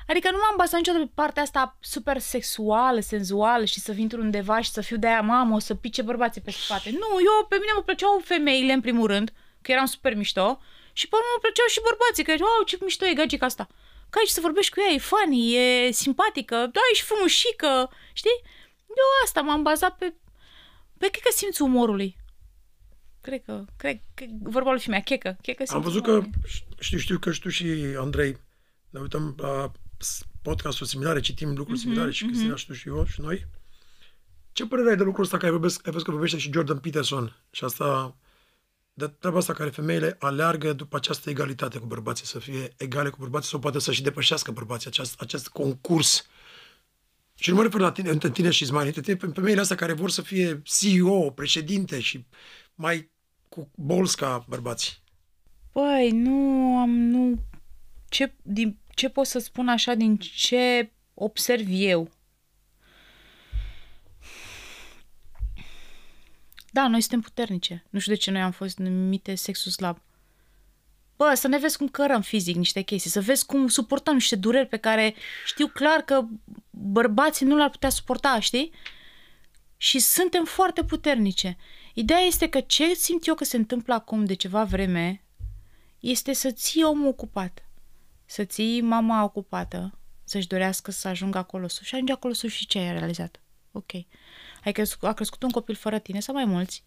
adică 0.07 0.30
nu 0.30 0.37
m-am 0.37 0.55
bazat 0.57 0.78
niciodată 0.78 1.05
pe 1.05 1.11
partea 1.14 1.43
asta 1.43 1.78
super 1.80 2.18
sexuală, 2.18 3.01
senzuală 3.01 3.64
și 3.64 3.80
să 3.80 3.93
vin 3.93 4.09
undeva 4.18 4.61
și 4.61 4.70
să 4.70 4.80
fiu 4.80 4.97
de 4.97 5.07
aia 5.07 5.20
mamă, 5.20 5.55
o 5.55 5.59
să 5.59 5.74
pice 5.74 6.03
bărbații 6.03 6.41
pe 6.41 6.51
spate. 6.51 6.91
Nu, 6.91 7.09
eu, 7.20 7.47
pe 7.49 7.55
mine 7.55 7.72
mă 7.76 7.82
plăceau 7.82 8.20
femeile 8.24 8.72
în 8.72 8.80
primul 8.80 9.07
rând, 9.07 9.32
că 9.66 9.72
eram 9.72 9.88
super 9.94 10.14
mișto 10.22 10.46
și 10.98 11.08
pe 11.08 11.14
urmă 11.18 11.30
mă 11.34 11.42
plăceau 11.44 11.68
și 11.74 11.86
bărbații, 11.88 12.24
că, 12.26 12.32
wow, 12.46 12.60
ce 12.68 12.76
mișto 12.80 13.04
e 13.06 13.20
gagica 13.20 13.46
asta. 13.46 13.64
Că 14.10 14.16
aici 14.18 14.36
să 14.36 14.46
vorbești 14.48 14.72
cu 14.72 14.80
ea, 14.80 14.92
e 14.94 15.08
funny, 15.10 15.42
e 15.62 15.90
simpatică, 16.04 16.56
da, 16.74 16.82
e 16.90 16.94
și 17.00 17.08
frumușică, 17.10 17.72
știi? 18.20 18.38
Eu 19.00 19.08
asta 19.24 19.40
m-am 19.40 19.62
bazat 19.62 19.94
pe, 20.00 20.06
pe 20.98 21.06
cred 21.12 21.24
că 21.26 21.32
simțul 21.32 21.66
umorului. 21.66 22.10
Cred 23.20 23.42
că, 23.46 23.64
cred 23.76 23.98
că, 24.14 24.24
vorba 24.56 24.70
lui 24.72 24.84
mea, 24.86 25.00
checă, 25.00 25.36
checă 25.42 25.62
Am 25.68 25.80
văzut 25.80 26.02
că, 26.02 26.22
știu, 26.78 26.98
știu 26.98 27.18
că 27.18 27.32
și 27.32 27.40
tu 27.40 27.48
și 27.48 27.66
Andrei 27.98 28.36
ne 28.90 29.00
uităm 29.00 29.34
la 29.38 29.72
podcasturi 30.42 30.88
similare, 30.88 31.20
citim 31.20 31.54
lucruri 31.56 31.78
similare 31.78 32.10
și 32.10 32.24
Cristina 32.24 32.56
și 32.56 32.66
tu 32.66 32.72
și 32.72 32.88
eu 32.88 33.04
și 33.04 33.20
noi. 33.20 33.46
Ce 34.52 34.66
părere 34.66 34.90
ai 34.90 34.96
de 34.96 35.02
lucrul 35.02 35.24
ăsta 35.24 35.36
care 35.36 35.50
vorbesc, 35.50 35.86
ai 35.86 35.92
văzut 35.92 36.06
că 36.06 36.12
vorbește 36.12 36.38
și 36.38 36.52
Jordan 36.52 36.78
Peterson 36.78 37.36
și 37.50 37.64
asta 37.64 38.16
de 38.99 39.07
treaba 39.09 39.38
asta 39.38 39.53
care 39.53 39.70
femeile 39.70 40.16
aleargă 40.18 40.72
după 40.72 40.97
această 40.97 41.30
egalitate 41.30 41.78
cu 41.78 41.86
bărbații, 41.86 42.26
să 42.26 42.38
fie 42.38 42.74
egale 42.76 43.09
cu 43.09 43.16
bărbații 43.20 43.51
sau 43.51 43.59
poate 43.59 43.78
să 43.78 43.92
și 43.92 44.03
depășească 44.03 44.51
bărbații, 44.51 44.88
acest, 44.88 45.20
acest 45.20 45.49
concurs. 45.49 46.26
Și 47.34 47.51
nu 47.51 47.57
mă 47.57 47.62
refer 47.62 47.80
la 47.80 47.92
tine, 47.92 48.11
între 48.11 48.30
tine 48.30 48.51
și 48.51 48.62
Ismail, 48.62 48.86
între 48.86 49.01
tine, 49.01 49.32
femeile 49.32 49.61
astea 49.61 49.76
care 49.76 49.92
vor 49.92 50.11
să 50.11 50.22
fie 50.22 50.62
CEO, 50.64 51.30
președinte 51.30 52.01
și 52.01 52.26
mai 52.74 53.11
cu 53.49 53.70
bols 53.74 54.14
ca 54.14 54.44
bărbații. 54.49 54.92
Păi, 55.72 56.11
nu 56.11 56.76
am, 56.78 56.90
nu... 56.90 57.44
Ce, 58.09 58.34
din, 58.42 58.78
ce 58.94 59.09
pot 59.09 59.26
să 59.26 59.38
spun 59.38 59.68
așa 59.68 59.94
din 59.94 60.16
ce 60.16 60.92
observ 61.14 61.66
eu? 61.70 62.11
Da, 66.77 66.89
noi 66.89 67.01
suntem 67.01 67.20
puternice. 67.20 67.85
Nu 67.91 67.99
știu 67.99 68.12
de 68.12 68.18
ce 68.18 68.31
noi 68.31 68.41
am 68.41 68.51
fost 68.51 68.79
numite 68.79 69.35
sexul 69.35 69.72
slab. 69.72 70.03
Bă, 71.16 71.33
să 71.35 71.49
ne 71.49 71.59
vezi 71.59 71.77
cum 71.77 71.89
cărăm 71.89 72.20
fizic 72.20 72.57
niște 72.57 72.81
chestii, 72.81 73.11
să 73.11 73.20
vezi 73.20 73.47
cum 73.47 73.68
suportăm 73.68 74.14
niște 74.14 74.37
dureri 74.37 74.68
pe 74.68 74.77
care 74.77 75.14
știu 75.47 75.66
clar 75.66 76.01
că 76.01 76.27
bărbații 76.70 77.47
nu 77.47 77.57
le-ar 77.57 77.70
putea 77.70 77.89
suporta, 77.89 78.41
știi? 78.41 78.72
Și 79.77 79.99
suntem 79.99 80.45
foarte 80.45 80.85
puternice. 80.85 81.57
Ideea 81.95 82.18
este 82.18 82.49
că 82.49 82.61
ce 82.61 82.95
simt 82.95 83.27
eu 83.27 83.35
că 83.35 83.45
se 83.45 83.57
întâmplă 83.57 83.95
acum 83.95 84.24
de 84.24 84.35
ceva 84.35 84.64
vreme 84.64 85.24
este 86.01 86.33
să 86.33 86.51
ții 86.51 86.83
omul 86.83 87.09
ocupat. 87.09 87.68
Să 88.24 88.45
ții 88.45 88.81
mama 88.81 89.24
ocupată, 89.24 89.99
să-și 90.24 90.47
dorească 90.47 90.91
să 90.91 91.09
ajungă 91.09 91.39
acolo 91.39 91.68
sus. 91.68 91.87
Și 91.87 91.95
ajunge 91.95 92.12
acolo 92.12 92.33
sus 92.33 92.53
și 92.53 92.66
ce 92.66 92.79
ai 92.79 92.93
realizat? 92.93 93.41
Ok. 93.72 93.93
Ai 94.66 94.72
crescut, 94.72 95.08
a 95.08 95.12
crescut 95.12 95.42
un 95.42 95.50
copil 95.50 95.74
fără 95.74 95.98
tine 95.98 96.20
sau 96.20 96.34
mai 96.34 96.44
mulți. 96.44 96.84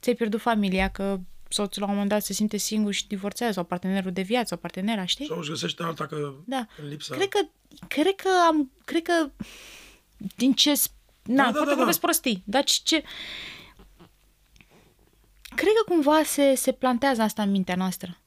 Ți-ai 0.00 0.14
pierdut 0.14 0.40
familia 0.40 0.88
că 0.88 1.20
soțul 1.48 1.82
la 1.82 1.88
un 1.88 1.92
moment 1.94 2.10
dat 2.10 2.22
se 2.22 2.32
simte 2.32 2.56
singur 2.56 2.92
și 2.92 3.06
divorțează 3.06 3.52
sau 3.52 3.64
partenerul 3.64 4.12
de 4.12 4.22
viață 4.22 4.46
sau 4.46 4.58
partenera, 4.58 5.04
știi? 5.04 5.26
Sau 5.26 5.38
își 5.38 5.48
găsește 5.50 5.82
alta 5.82 6.06
că 6.06 6.34
Da. 6.46 6.66
în 6.82 6.88
lipsa... 6.88 7.14
Cred 7.14 7.28
că, 7.28 7.38
cred 7.88 8.14
că 8.14 8.28
am, 8.48 8.70
cred 8.84 9.02
că 9.02 9.30
din 10.36 10.52
ce, 10.52 10.74
s- 10.74 10.92
na, 11.22 11.34
Da, 11.34 11.42
da, 11.42 11.46
da, 11.46 11.50
poate 11.52 11.64
da, 11.64 11.70
da. 11.70 11.76
vorbesc 11.76 12.00
prostii, 12.00 12.42
dar 12.46 12.64
ce, 12.64 12.80
ce, 12.84 13.02
cred 15.54 15.72
că 15.84 15.92
cumva 15.92 16.22
se, 16.22 16.54
se 16.54 16.72
plantează 16.72 17.22
asta 17.22 17.42
în 17.42 17.50
mintea 17.50 17.74
noastră. 17.76 18.18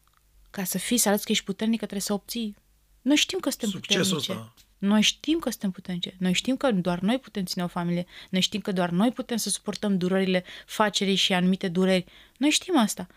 Ca 0.52 0.64
să 0.64 0.78
fii, 0.78 0.98
să 0.98 1.08
arăți 1.08 1.26
că 1.26 1.32
ești 1.32 1.44
puternică, 1.46 1.78
trebuie 1.80 2.02
să 2.02 2.14
obții. 2.14 2.56
Noi 3.02 3.16
știm 3.16 3.40
că 3.40 3.50
suntem 3.50 3.70
Succesul 3.70 4.16
puternice. 4.18 4.32
ăsta. 4.32 4.54
Noi 4.84 5.02
știm 5.02 5.40
că 5.40 5.50
suntem 5.50 5.72
puternice. 5.72 6.16
Noi 6.18 6.34
știm 6.34 6.58
că 6.58 6.72
doar 6.72 7.00
noi 7.00 7.20
putem 7.20 7.46
ține 7.46 7.64
o 7.64 7.68
familie. 7.68 8.06
Noi 8.30 8.42
știm 8.42 8.62
că 8.62 8.72
doar 8.72 8.90
noi 8.90 9.12
putem 9.12 9.38
să 9.38 9.50
suportăm 9.50 9.98
durerile 9.98 10.44
facerii 10.66 11.16
și 11.16 11.34
anumite 11.34 11.68
dureri. 11.68 12.06
Noi 12.38 12.50
știm 12.50 12.78
asta. 12.78 13.08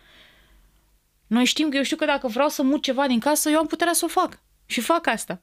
Noi 1.27 1.45
știm 1.45 1.69
că 1.69 1.77
eu 1.77 1.83
știu 1.83 1.97
că 1.97 2.05
dacă 2.05 2.27
vreau 2.27 2.49
să 2.49 2.63
mut 2.63 2.81
ceva 2.81 3.07
din 3.07 3.19
casă, 3.19 3.49
eu 3.49 3.57
am 3.57 3.67
puterea 3.67 3.93
să 3.93 4.05
o 4.05 4.07
fac. 4.07 4.41
Și 4.65 4.81
fac 4.81 5.07
asta. 5.07 5.39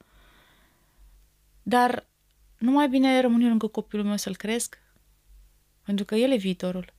Dar 1.63 2.07
nu 2.57 2.71
mai 2.71 2.89
bine 2.89 3.21
rămân 3.21 3.41
eu 3.41 3.47
lângă 3.47 3.67
copilul 3.67 4.05
meu 4.05 4.17
să-l 4.17 4.35
cresc? 4.35 4.77
Pentru 5.83 6.05
că 6.05 6.15
el 6.15 6.31
e 6.31 6.35
viitorul. 6.35 6.93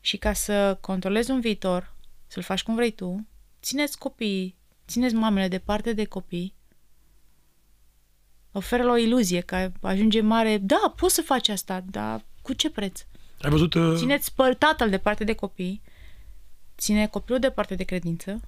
Și 0.00 0.16
ca 0.16 0.32
să 0.32 0.78
controlezi 0.80 1.30
un 1.30 1.40
viitor, 1.40 1.94
să-l 2.26 2.42
faci 2.42 2.62
cum 2.62 2.74
vrei 2.74 2.90
tu, 2.90 3.26
țineți 3.62 3.98
copiii, 3.98 4.56
țineți 4.86 5.14
mamele 5.14 5.48
departe 5.48 5.92
de 5.92 6.04
copii, 6.04 6.53
oferă 8.54 8.90
o 8.90 8.96
iluzie 8.96 9.40
că 9.40 9.72
ajunge 9.80 10.20
mare. 10.20 10.58
Da, 10.58 10.92
poți 10.96 11.14
să 11.14 11.22
faci 11.22 11.48
asta, 11.48 11.84
dar 11.90 12.24
cu 12.42 12.52
ce 12.52 12.70
preț? 12.70 13.04
Ai 13.40 13.50
văzut... 13.50 13.74
Uh, 13.74 13.94
Țineți 13.96 14.34
pe 14.34 14.54
tatăl 14.58 14.90
departe 14.90 15.24
de 15.24 15.34
copii, 15.34 15.82
ține 16.76 17.06
copilul 17.06 17.40
departe 17.40 17.74
de 17.74 17.84
credință 17.84 18.40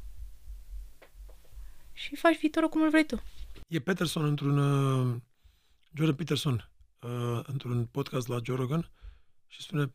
și 1.92 2.16
faci 2.16 2.38
viitorul 2.38 2.68
cum 2.68 2.82
îl 2.82 2.90
vrei 2.90 3.06
tu. 3.06 3.22
E 3.68 3.78
Peterson 3.78 4.24
într-un... 4.24 4.58
Uh, 4.58 5.16
Jordan 5.94 6.14
Peterson 6.14 6.70
uh, 7.00 7.40
într-un 7.42 7.84
podcast 7.84 8.28
la 8.28 8.38
Joe 8.44 8.56
Rogan 8.56 8.90
și 9.46 9.62
spune 9.62 9.90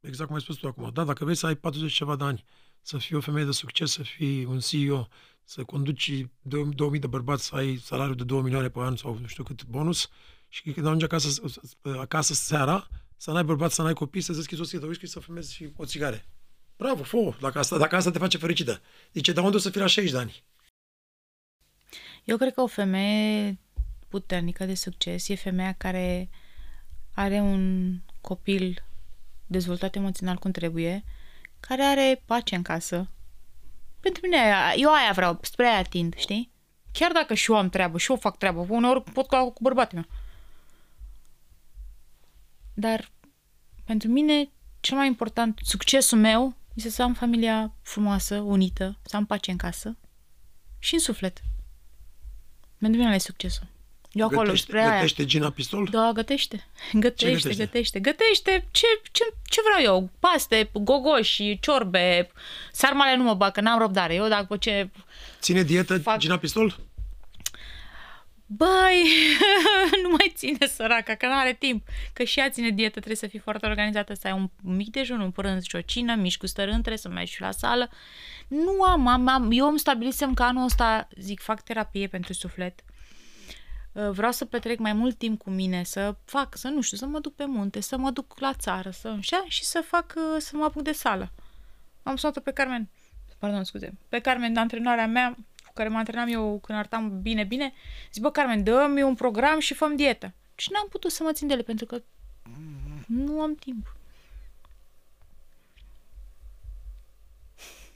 exact 0.00 0.26
cum 0.26 0.36
ai 0.36 0.42
spus 0.42 0.56
tu 0.56 0.66
acum. 0.66 0.90
Da, 0.92 1.04
dacă 1.04 1.24
vrei 1.24 1.36
să 1.36 1.46
ai 1.46 1.54
40 1.54 1.92
ceva 1.92 2.16
de 2.16 2.24
ani, 2.24 2.44
să 2.80 2.98
fii 2.98 3.16
o 3.16 3.20
femeie 3.20 3.44
de 3.44 3.52
succes, 3.52 3.90
să 3.90 4.02
fii 4.02 4.44
un 4.44 4.58
CEO, 4.58 5.06
să 5.50 5.64
conduci 5.64 6.26
2000 6.42 7.00
de 7.00 7.06
bărbați, 7.06 7.44
să 7.44 7.54
ai 7.54 7.76
salariu 7.76 8.14
de 8.14 8.24
2 8.24 8.40
milioane 8.40 8.68
pe 8.68 8.78
an 8.78 8.96
sau 8.96 9.18
nu 9.18 9.26
știu 9.26 9.42
cât 9.42 9.64
bonus 9.64 10.10
și 10.48 10.62
când 10.62 10.86
ajungi 10.86 11.04
acasă, 11.04 11.42
acasă 11.98 12.34
seara, 12.34 12.88
să 13.16 13.30
n-ai 13.30 13.44
bărbați, 13.44 13.74
să 13.74 13.82
n-ai 13.82 13.92
copii, 13.92 14.20
să 14.20 14.32
deschizi 14.32 14.60
o 14.60 14.64
schită 14.64 14.86
whisky, 14.86 15.06
să 15.06 15.20
fumezi 15.20 15.54
și 15.54 15.72
o 15.76 15.84
țigare. 15.84 16.24
Bravo, 16.76 17.02
fă 17.02 17.36
dacă 17.40 17.58
asta, 17.58 17.78
dacă 17.78 17.96
asta 17.96 18.10
te 18.10 18.18
face 18.18 18.38
fericită. 18.38 18.80
Zice, 19.12 19.32
dar 19.32 19.44
unde 19.44 19.56
o 19.56 19.60
să 19.60 19.70
fii 19.70 19.80
la 19.80 19.86
60 19.86 20.12
de 20.12 20.18
ani? 20.18 20.44
Eu 22.24 22.36
cred 22.36 22.54
că 22.54 22.60
o 22.60 22.66
femeie 22.66 23.58
puternică 24.08 24.64
de 24.64 24.74
succes 24.74 25.28
e 25.28 25.34
femeia 25.34 25.72
care 25.72 26.30
are 27.12 27.40
un 27.40 27.94
copil 28.20 28.84
dezvoltat 29.46 29.94
emoțional 29.94 30.36
cum 30.36 30.50
trebuie, 30.50 31.04
care 31.60 31.82
are 31.82 32.22
pace 32.24 32.54
în 32.54 32.62
casă. 32.62 33.10
Pentru 34.00 34.20
mine, 34.24 34.36
aia- 34.36 34.74
eu 34.76 34.92
aia 34.92 35.12
vreau, 35.12 35.38
spre 35.42 35.66
aia 35.66 35.82
tind, 35.82 36.14
știi? 36.16 36.52
Chiar 36.92 37.12
dacă 37.12 37.34
și 37.34 37.50
eu 37.50 37.56
am 37.56 37.68
treabă, 37.68 37.98
și 37.98 38.10
eu 38.10 38.16
fac 38.16 38.38
treabă, 38.38 38.66
uneori 38.68 39.02
pot 39.02 39.26
ca 39.28 39.38
cu 39.38 39.62
bărbatul 39.62 39.98
meu. 39.98 40.06
Dar 42.74 43.10
pentru 43.84 44.08
mine, 44.08 44.50
cel 44.80 44.96
mai 44.96 45.06
important, 45.06 45.60
succesul 45.62 46.18
meu 46.18 46.54
este 46.74 46.88
să 46.90 47.02
am 47.02 47.14
familia 47.14 47.74
frumoasă, 47.82 48.40
unită, 48.40 48.98
să 49.02 49.16
am 49.16 49.26
pace 49.26 49.50
în 49.50 49.56
casă 49.56 49.96
și 50.78 50.94
în 50.94 51.00
suflet. 51.00 51.40
Pentru 52.78 52.96
mine 52.98 53.04
ăla 53.04 53.14
e 53.14 53.18
succesul. 53.18 53.66
Eu 54.12 54.26
acolo, 54.26 54.42
Gătește, 54.42 54.66
spre 54.66 54.80
aia. 54.80 54.92
gătește 54.94 55.24
Gina 55.24 55.50
Pistol? 55.50 55.88
Da, 55.90 56.10
gătește. 56.14 56.66
Gătește, 56.92 57.48
gătește? 57.48 57.64
gătește. 57.64 58.00
Gătește 58.00 58.68
ce, 58.70 58.86
ce, 59.12 59.24
ce 59.44 59.60
vreau 59.72 59.94
eu. 59.94 60.10
Paste, 60.18 60.70
gogoși, 60.72 61.58
ciorbe, 61.60 62.30
sarmale 62.72 63.16
nu 63.16 63.22
mă 63.22 63.34
bag, 63.34 63.52
că 63.52 63.60
n-am 63.60 63.78
răbdare. 63.78 64.14
Eu 64.14 64.28
dacă 64.28 64.56
ce... 64.56 64.88
Ține 65.40 65.62
dietă 65.62 65.98
Fac- 65.98 66.18
Gina 66.18 66.36
Pistol? 66.38 66.78
Băi, 68.46 69.04
nu 70.02 70.08
mai 70.08 70.32
ține 70.36 70.66
săraca, 70.66 71.14
că 71.14 71.26
nu 71.26 71.36
are 71.36 71.56
timp. 71.58 71.86
Că 72.12 72.24
și 72.24 72.38
ea 72.38 72.50
ține 72.50 72.70
dietă, 72.70 72.90
trebuie 72.90 73.16
să 73.16 73.26
fii 73.26 73.38
foarte 73.38 73.66
organizată, 73.66 74.14
să 74.14 74.26
ai 74.26 74.32
un 74.32 74.50
mic 74.62 74.90
dejun, 74.90 75.20
un 75.20 75.30
prânz 75.30 75.64
și 75.64 75.76
o 75.76 75.80
cină, 75.80 76.14
mici 76.14 76.36
cu 76.36 76.46
stărântre, 76.46 76.96
să 76.96 77.08
mergi 77.08 77.32
și 77.32 77.40
la 77.40 77.50
sală. 77.50 77.90
Nu 78.48 78.82
am, 78.82 79.06
am, 79.06 79.28
am 79.28 79.48
eu 79.52 79.66
îmi 79.68 79.78
stabilisem 79.78 80.34
că 80.34 80.42
anul 80.42 80.64
ăsta, 80.64 81.08
zic, 81.16 81.40
fac 81.40 81.62
terapie 81.62 82.06
pentru 82.06 82.32
suflet. 82.32 82.80
Uh, 84.00 84.10
Vreau 84.10 84.32
să 84.32 84.44
petrec 84.44 84.78
mai 84.78 84.92
mult 84.92 85.18
timp 85.18 85.42
cu 85.42 85.50
mine, 85.50 85.82
să 85.82 86.14
fac, 86.24 86.56
să 86.56 86.68
nu 86.68 86.80
știu, 86.80 86.96
să 86.96 87.06
mă 87.06 87.18
duc 87.18 87.34
pe 87.34 87.44
munte, 87.44 87.80
să 87.80 87.96
mă 87.96 88.10
duc 88.10 88.38
la 88.38 88.54
țară, 88.54 88.90
să 88.90 89.08
așa, 89.08 89.44
și 89.48 89.64
să 89.64 89.82
fac, 89.86 90.14
uh, 90.16 90.36
să 90.38 90.56
mă 90.56 90.64
apuc 90.64 90.82
de 90.82 90.92
sală. 90.92 91.32
Am 92.02 92.16
sunat-o 92.16 92.40
pe 92.40 92.50
Carmen, 92.50 92.88
pardon, 93.38 93.64
scuze, 93.64 93.92
pe 94.08 94.20
Carmen, 94.20 94.56
antrenoarea 94.56 95.06
mea, 95.06 95.36
cu 95.64 95.72
care 95.74 95.88
mă 95.88 95.98
antrenam 95.98 96.28
eu 96.28 96.58
când 96.62 96.78
arătam 96.78 97.20
bine, 97.22 97.44
bine, 97.44 97.72
zic, 98.12 98.22
bă, 98.22 98.30
Carmen, 98.30 98.62
dă-mi 98.62 99.02
un 99.02 99.14
program 99.14 99.58
și 99.58 99.74
făm 99.74 99.96
dietă. 99.96 100.34
Și 100.54 100.68
n-am 100.72 100.86
putut 100.90 101.10
să 101.10 101.22
mă 101.22 101.32
țin 101.32 101.46
de 101.46 101.52
ele, 101.52 101.62
pentru 101.62 101.86
că 101.86 102.02
nu 103.06 103.40
am 103.40 103.54
timp. 103.54 103.96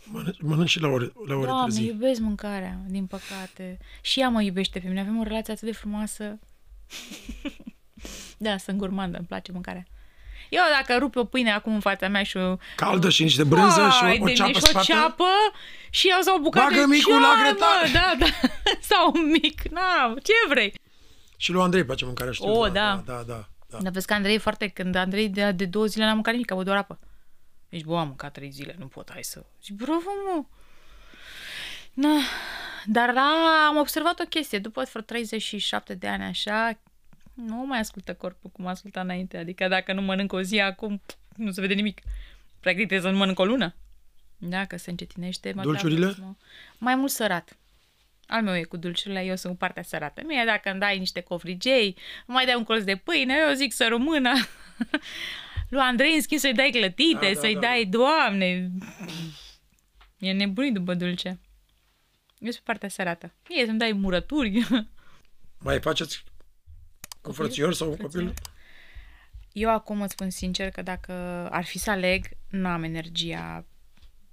Mănânci, 0.04 0.40
mănânci 0.42 0.68
și 0.68 0.80
la 0.80 0.88
ore, 0.88 1.12
la 1.28 1.34
ore 1.34 1.46
Doamne, 1.46 1.62
târzii. 1.64 1.86
iubesc 1.86 2.20
mâncarea, 2.20 2.78
din 2.86 3.06
păcate. 3.06 3.78
Și 4.00 4.20
ea 4.20 4.28
mă 4.28 4.42
iubește 4.42 4.78
pe 4.78 4.88
mine. 4.88 5.00
Avem 5.00 5.18
o 5.18 5.22
relație 5.22 5.52
atât 5.52 5.64
de 5.66 5.72
frumoasă. 5.72 6.38
da, 8.38 8.56
sunt 8.56 8.76
gurmandă, 8.76 9.16
îmi 9.16 9.26
place 9.26 9.52
mâncarea. 9.52 9.84
Eu 10.50 10.62
dacă 10.78 10.98
rup 10.98 11.16
o 11.16 11.24
pâine 11.24 11.52
acum 11.52 11.74
în 11.74 11.80
fața 11.80 12.08
mea 12.08 12.22
și 12.22 12.36
o... 12.36 12.56
Caldă 12.76 13.08
și 13.10 13.22
niște 13.22 13.44
brânză 13.44 13.88
și 13.90 14.00
Vai 14.02 14.18
o, 14.20 14.22
o 14.22 14.26
de 14.26 14.32
ceapă 14.32 14.48
mine, 14.50 14.58
și 14.58 14.64
o 14.64 14.68
spată. 14.68 14.84
ceapă 14.92 15.24
și 15.90 16.06
iau 16.06 16.20
sau 16.20 16.36
o 16.36 16.40
bucată 16.40 16.66
Bagă 16.70 16.80
de 16.80 16.94
micul 16.94 17.20
la 17.20 17.32
ceai, 17.36 17.42
grătar. 17.50 17.68
mă, 17.82 17.90
Da, 17.98 18.14
da. 18.18 18.48
sau 18.80 19.12
un 19.14 19.30
mic, 19.30 19.62
na, 19.68 20.14
ce 20.22 20.32
vrei. 20.48 20.74
Și 21.36 21.52
lui 21.52 21.62
Andrei 21.62 21.84
place 21.84 22.04
mâncarea, 22.04 22.32
știu. 22.32 22.52
O, 22.52 22.68
da. 22.68 22.70
da. 22.70 23.02
Da, 23.06 23.22
da, 23.26 23.48
da. 23.70 23.78
Dar 23.82 23.92
vezi 23.92 24.06
că 24.06 24.14
Andrei 24.14 24.34
e 24.34 24.38
foarte... 24.38 24.68
Când 24.68 24.94
Andrei 24.94 25.28
de, 25.28 25.52
de 25.52 25.64
două 25.64 25.86
zile 25.86 26.04
n-a 26.04 26.14
mâncat 26.14 26.32
nimic, 26.32 26.50
a 26.50 26.54
băut 26.54 26.66
doar 26.66 26.78
apă. 26.78 26.98
Deci, 27.74 27.84
bă, 27.84 27.98
am 27.98 28.06
mâncat 28.06 28.32
trei 28.32 28.50
zile, 28.50 28.74
nu 28.78 28.86
pot, 28.86 29.10
hai 29.10 29.24
să... 29.24 29.44
Zic, 29.62 29.74
bravo, 29.74 30.10
mă! 30.24 30.44
Na, 31.92 32.20
dar 32.86 33.12
la, 33.12 33.66
am 33.68 33.76
observat 33.76 34.20
o 34.20 34.24
chestie, 34.24 34.58
după 34.58 34.82
vreo 34.90 35.02
37 35.02 35.94
de 35.94 36.08
ani 36.08 36.22
așa, 36.22 36.78
nu 37.34 37.66
mai 37.66 37.78
ascultă 37.78 38.14
corpul 38.14 38.50
cum 38.50 38.66
asculta 38.66 39.00
înainte. 39.00 39.36
Adică 39.36 39.68
dacă 39.68 39.92
nu 39.92 40.02
mănânc 40.02 40.32
o 40.32 40.42
zi 40.42 40.60
acum, 40.60 41.02
nu 41.36 41.50
se 41.50 41.60
vede 41.60 41.74
nimic. 41.74 42.00
Practic 42.60 42.86
trebuie 42.86 43.00
să 43.00 43.10
nu 43.10 43.16
mănânc 43.16 43.38
o 43.38 43.44
lună. 43.44 43.74
Da, 44.36 44.64
că 44.64 44.76
se 44.76 44.90
încetinește. 44.90 45.52
Dulciurile? 45.52 45.98
metabolismul. 45.98 46.36
Mai 46.78 46.94
mult 46.94 47.10
sărat. 47.10 47.56
Al 48.26 48.42
meu 48.42 48.56
e 48.56 48.62
cu 48.62 48.76
dulciurile, 48.76 49.24
eu 49.24 49.36
sunt 49.36 49.52
cu 49.52 49.58
partea 49.58 49.82
sărată. 49.82 50.22
Mie 50.26 50.42
dacă 50.46 50.70
îmi 50.70 50.80
dai 50.80 50.98
niște 50.98 51.20
covrigei, 51.20 51.96
îmi 52.26 52.36
mai 52.36 52.44
dai 52.44 52.54
un 52.54 52.64
colț 52.64 52.82
de 52.82 52.96
pâine, 52.96 53.34
eu 53.48 53.54
zic 53.54 53.72
să 53.72 53.86
rămână. 53.88 54.32
Lui 55.74 55.82
Andrei, 55.82 56.14
în 56.14 56.20
schimb, 56.20 56.40
să-i 56.40 56.54
dai 56.54 56.70
clătite, 56.70 57.18
Da, 57.20 57.32
da, 57.32 57.40
să-i 57.40 57.54
da, 57.54 57.60
dai, 57.60 57.84
doamne, 57.84 58.70
e 60.18 60.32
nebunit 60.32 60.74
după 60.74 60.94
dulce. 60.94 61.28
Eu 62.38 62.50
sunt 62.50 62.54
pe 62.54 62.60
partea 62.64 62.88
sărată. 62.88 63.34
Mie 63.48 63.66
să-mi 63.66 63.78
dai 63.78 63.92
murături. 63.92 64.68
Mai 65.58 65.80
faceți 65.80 66.24
cu 67.20 67.32
frățior 67.32 67.74
sau 67.74 67.88
cu 67.88 67.96
copil? 67.96 68.34
Eu 69.52 69.70
acum 69.70 70.00
îți 70.00 70.12
spun 70.12 70.30
sincer 70.30 70.70
că 70.70 70.82
dacă 70.82 71.12
ar 71.50 71.64
fi 71.64 71.78
să 71.78 71.90
aleg, 71.90 72.24
nu 72.50 72.68
am 72.68 72.82
energia 72.82 73.66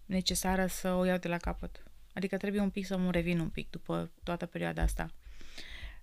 necesară 0.06 0.66
să 0.66 0.94
o 0.94 1.06
iau 1.06 1.18
de 1.18 1.28
la 1.28 1.38
capăt. 1.38 1.84
Adică 2.14 2.38
trebuie 2.38 2.62
un 2.62 2.70
pic 2.70 2.86
să 2.86 2.98
mă 2.98 3.12
revin 3.12 3.40
un 3.40 3.50
pic 3.50 3.70
după 3.70 4.12
toată 4.24 4.46
perioada 4.46 4.82
asta. 4.82 5.14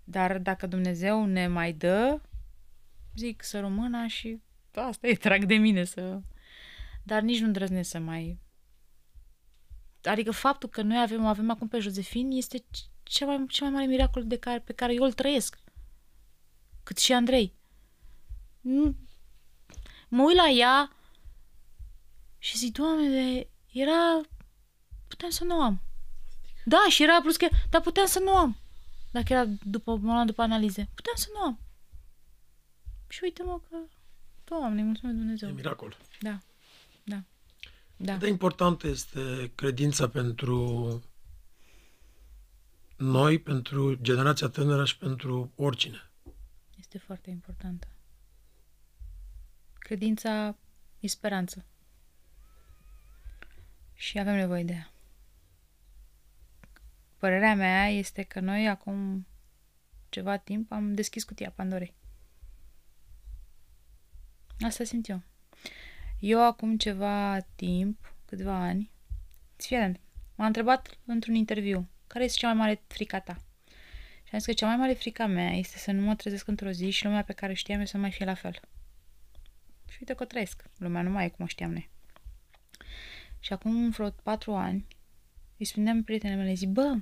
Dar 0.05 0.39
dacă 0.39 0.66
Dumnezeu 0.66 1.24
ne 1.24 1.47
mai 1.47 1.72
dă, 1.72 2.20
zic 3.14 3.43
să 3.43 3.61
rămână 3.61 4.07
și 4.07 4.41
asta 4.75 5.07
e, 5.07 5.14
trag 5.14 5.45
de 5.45 5.55
mine 5.55 5.85
să... 5.85 6.21
Dar 7.03 7.23
nici 7.23 7.41
nu 7.41 7.47
îndrăznesc 7.47 7.91
să 7.91 7.99
mai... 7.99 8.39
Adică 10.03 10.31
faptul 10.31 10.69
că 10.69 10.83
noi 10.83 11.01
avem, 11.01 11.25
o 11.25 11.27
avem 11.27 11.51
acum 11.51 11.69
pe 11.69 11.79
Josefin 11.79 12.31
este 12.31 12.64
cea 13.03 13.27
mai, 13.27 13.45
cea 13.49 13.64
mai 13.64 13.73
mare 13.73 13.87
miracol 13.87 14.27
de 14.27 14.39
care, 14.39 14.61
pe 14.61 14.73
care 14.73 14.95
eu 14.95 15.03
îl 15.03 15.12
trăiesc. 15.12 15.59
Cât 16.83 16.99
și 16.99 17.12
Andrei. 17.12 17.55
Nu, 18.61 18.97
mă 20.09 20.23
uit 20.23 20.37
la 20.37 20.49
ea 20.49 20.93
și 22.39 22.59
zic, 22.59 22.73
Doamne, 22.73 23.09
de- 23.09 23.49
era... 23.73 24.21
Puteam 25.09 25.31
să 25.31 25.45
nu 25.45 25.61
am. 25.61 25.83
Da, 26.64 26.87
și 26.89 27.03
era 27.03 27.21
plus 27.21 27.37
că... 27.37 27.49
Dar 27.71 27.81
puteam 27.81 28.07
să 28.07 28.19
nu 28.19 28.37
am. 28.37 28.57
Dacă 29.11 29.33
era 29.33 29.45
după, 29.62 29.97
mă 29.97 30.12
luam 30.12 30.27
după 30.27 30.43
analize. 30.43 30.89
Puteam 30.95 31.16
să 31.16 31.29
nu 31.35 31.41
am. 31.41 31.61
Și 33.09 33.21
uite-mă 33.23 33.61
că... 33.69 33.77
Doamne, 34.49 34.82
mulțumesc 34.82 35.16
E 35.16 35.18
Dumnezeu. 35.20 35.53
miracol. 35.53 35.96
Da. 36.20 36.38
Da. 37.05 37.22
Da. 37.96 38.12
Cât 38.12 38.20
de 38.20 38.28
importantă 38.28 38.86
este 38.86 39.53
credința 39.55 40.09
pentru 40.09 41.03
noi, 42.96 43.38
pentru 43.38 43.94
generația 43.94 44.49
tânără 44.49 44.84
și 44.84 44.99
pentru 44.99 45.53
oricine. 45.57 46.11
Este 46.78 46.99
foarte 46.99 47.30
importantă. 47.30 47.86
Credința 49.78 50.57
e 51.01 51.07
speranță. 51.07 51.64
Și 53.94 54.18
avem 54.18 54.34
nevoie 54.34 54.64
de 54.64 54.72
ea. 54.72 54.90
Părerea 57.16 57.55
mea 57.55 57.88
este 57.88 58.22
că 58.22 58.40
noi 58.40 58.68
acum 58.68 59.26
ceva 60.09 60.36
timp 60.36 60.72
am 60.72 60.94
deschis 60.94 61.24
cutia 61.24 61.51
Pandorei. 61.51 61.94
Asta 64.61 64.84
simt 64.84 65.09
eu. 65.09 65.22
Eu 66.18 66.44
acum 66.44 66.76
ceva 66.76 67.40
timp, 67.54 68.14
câțiva 68.24 68.54
ani, 68.54 68.90
fii 69.56 69.76
atent, 69.76 70.00
m-a 70.34 70.46
întrebat 70.46 70.98
într-un 71.04 71.34
interviu 71.34 71.88
care 72.06 72.24
este 72.24 72.38
cea 72.38 72.46
mai 72.46 72.56
mare 72.56 72.82
frica 72.86 73.20
ta. 73.20 73.36
Și 74.22 74.34
am 74.34 74.38
zis 74.38 74.46
că 74.46 74.52
cea 74.52 74.66
mai 74.66 74.76
mare 74.76 74.92
frica 74.92 75.26
mea 75.26 75.50
este 75.50 75.78
să 75.78 75.92
nu 75.92 76.02
mă 76.02 76.14
trezesc 76.14 76.46
într-o 76.46 76.70
zi 76.70 76.90
și 76.90 77.04
lumea 77.04 77.22
pe 77.22 77.32
care 77.32 77.52
o 77.52 77.54
știam 77.54 77.78
eu 77.78 77.86
să 77.86 77.96
nu 77.96 78.02
mai 78.02 78.11
fie 78.11 78.24
la 78.24 78.34
fel. 78.34 78.61
Și 79.88 79.96
uite 80.00 80.14
că 80.14 80.22
o 80.22 80.26
trăiesc. 80.26 80.62
Lumea 80.76 81.02
nu 81.02 81.11
mai 81.11 81.24
e 81.24 81.28
cum 81.28 81.44
o 81.44 81.48
știam 81.48 81.70
noi. 81.70 81.90
Și 83.40 83.52
acum 83.52 83.90
vreo 83.90 84.11
patru 84.11 84.54
ani 84.54 84.86
îi 85.59 85.64
spuneam 85.64 86.02
prietenele 86.02 86.42
mele, 86.42 86.54
zic, 86.54 86.68
bă, 86.68 86.96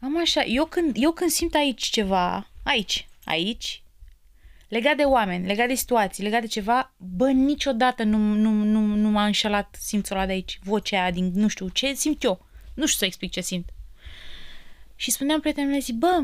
am 0.00 0.18
așa, 0.18 0.44
eu 0.44 0.66
când, 0.66 0.96
eu 0.98 1.12
când 1.12 1.30
simt 1.30 1.54
aici 1.54 1.82
ceva, 1.82 2.50
aici, 2.62 3.08
aici, 3.24 3.82
legat 4.68 4.96
de 4.96 5.02
oameni, 5.02 5.46
legat 5.46 5.68
de 5.68 5.74
situații, 5.74 6.22
legat 6.22 6.40
de 6.40 6.46
ceva, 6.46 6.94
bă, 6.96 7.30
niciodată 7.30 8.02
nu, 8.02 8.18
nu, 8.18 8.50
nu, 8.50 8.80
nu 8.80 9.08
m-a 9.08 9.24
înșelat 9.24 9.76
simțul 9.80 10.16
ăla 10.16 10.26
de 10.26 10.32
aici, 10.32 10.58
vocea 10.62 11.00
aia 11.00 11.10
din 11.10 11.30
nu 11.34 11.48
știu 11.48 11.68
ce 11.68 11.94
simt 11.94 12.22
eu. 12.22 12.46
Nu 12.74 12.86
știu 12.86 12.98
să 12.98 13.04
explic 13.04 13.30
ce 13.30 13.40
simt. 13.40 13.68
Și 14.94 15.10
spuneam 15.10 15.40
prietenele 15.40 15.70
mele, 15.70 15.84
zic, 15.84 15.94
bă, 15.94 16.22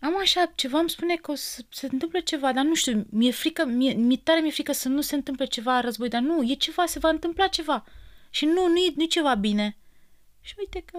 am 0.00 0.18
așa 0.20 0.52
ceva, 0.54 0.78
îmi 0.78 0.90
spune 0.90 1.16
că 1.16 1.30
o 1.30 1.34
să 1.34 1.62
se 1.68 1.88
întâmple 1.92 2.20
ceva, 2.20 2.52
dar 2.52 2.64
nu 2.64 2.74
știu, 2.74 3.06
mi-e 3.10 3.30
frică, 3.30 3.64
mi-e, 3.64 3.92
mi 3.92 4.16
tare 4.16 4.40
mi-e 4.40 4.50
frică 4.50 4.72
să 4.72 4.88
nu 4.88 5.00
se 5.00 5.14
întâmple 5.14 5.44
ceva 5.44 5.80
război, 5.80 6.08
dar 6.08 6.20
nu, 6.20 6.50
e 6.50 6.54
ceva, 6.54 6.86
se 6.86 6.98
va 6.98 7.08
întâmpla 7.08 7.46
ceva. 7.46 7.84
Și 8.30 8.44
nu, 8.44 8.66
nu 8.66 8.76
e, 8.76 8.92
nu 8.96 9.02
e 9.02 9.06
ceva 9.06 9.34
bine. 9.34 9.76
Și 10.40 10.54
uite 10.58 10.82
că, 10.92 10.98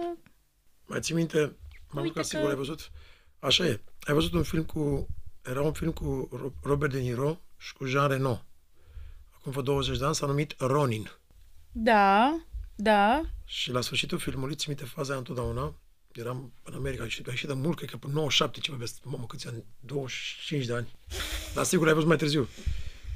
Mai 0.86 1.00
ții 1.00 1.14
minte, 1.14 1.56
m-am 1.90 2.02
Uite 2.04 2.18
că... 2.18 2.22
sigur 2.22 2.44
că- 2.44 2.50
ai 2.50 2.56
văzut? 2.56 2.90
Așa 3.38 3.64
e. 3.64 3.80
Ai 4.00 4.14
văzut 4.14 4.32
un 4.32 4.42
film 4.42 4.64
cu... 4.64 5.06
Era 5.42 5.62
un 5.62 5.72
film 5.72 5.92
cu 5.92 6.28
Ro- 6.36 6.62
Robert 6.62 6.92
De 6.92 6.98
Niro 6.98 7.40
și 7.58 7.72
cu 7.72 7.84
Jean 7.84 8.08
Reno. 8.08 8.42
Acum 9.34 9.50
vreo 9.50 9.62
20 9.62 9.98
de 9.98 10.04
ani 10.04 10.14
s-a 10.14 10.26
numit 10.26 10.54
Ronin. 10.58 11.10
da, 11.72 12.40
da, 12.74 13.20
Și 13.44 13.70
la 13.70 13.80
sfârșitul 13.80 14.18
filmului, 14.18 14.54
ți 14.54 14.68
minte 14.68 14.84
faza 14.84 15.08
aia 15.10 15.18
întotdeauna, 15.18 15.74
eram 16.12 16.52
în 16.62 16.74
America 16.74 17.08
și 17.08 17.22
a 17.26 17.30
ieșit 17.30 17.48
de 17.48 17.54
mult, 17.54 17.76
cred 17.76 17.90
că 17.90 17.96
până 17.96 18.12
97 18.12 18.60
ceva, 18.60 18.76
vezi, 18.76 19.00
mamă, 19.04 19.24
câți 19.26 19.46
ani, 19.48 19.64
25 19.80 20.64
de 20.66 20.74
ani. 20.74 20.88
Dar 21.54 21.64
sigur, 21.64 21.86
ai 21.86 21.92
văzut 21.92 22.08
mai 22.08 22.16
târziu. 22.16 22.48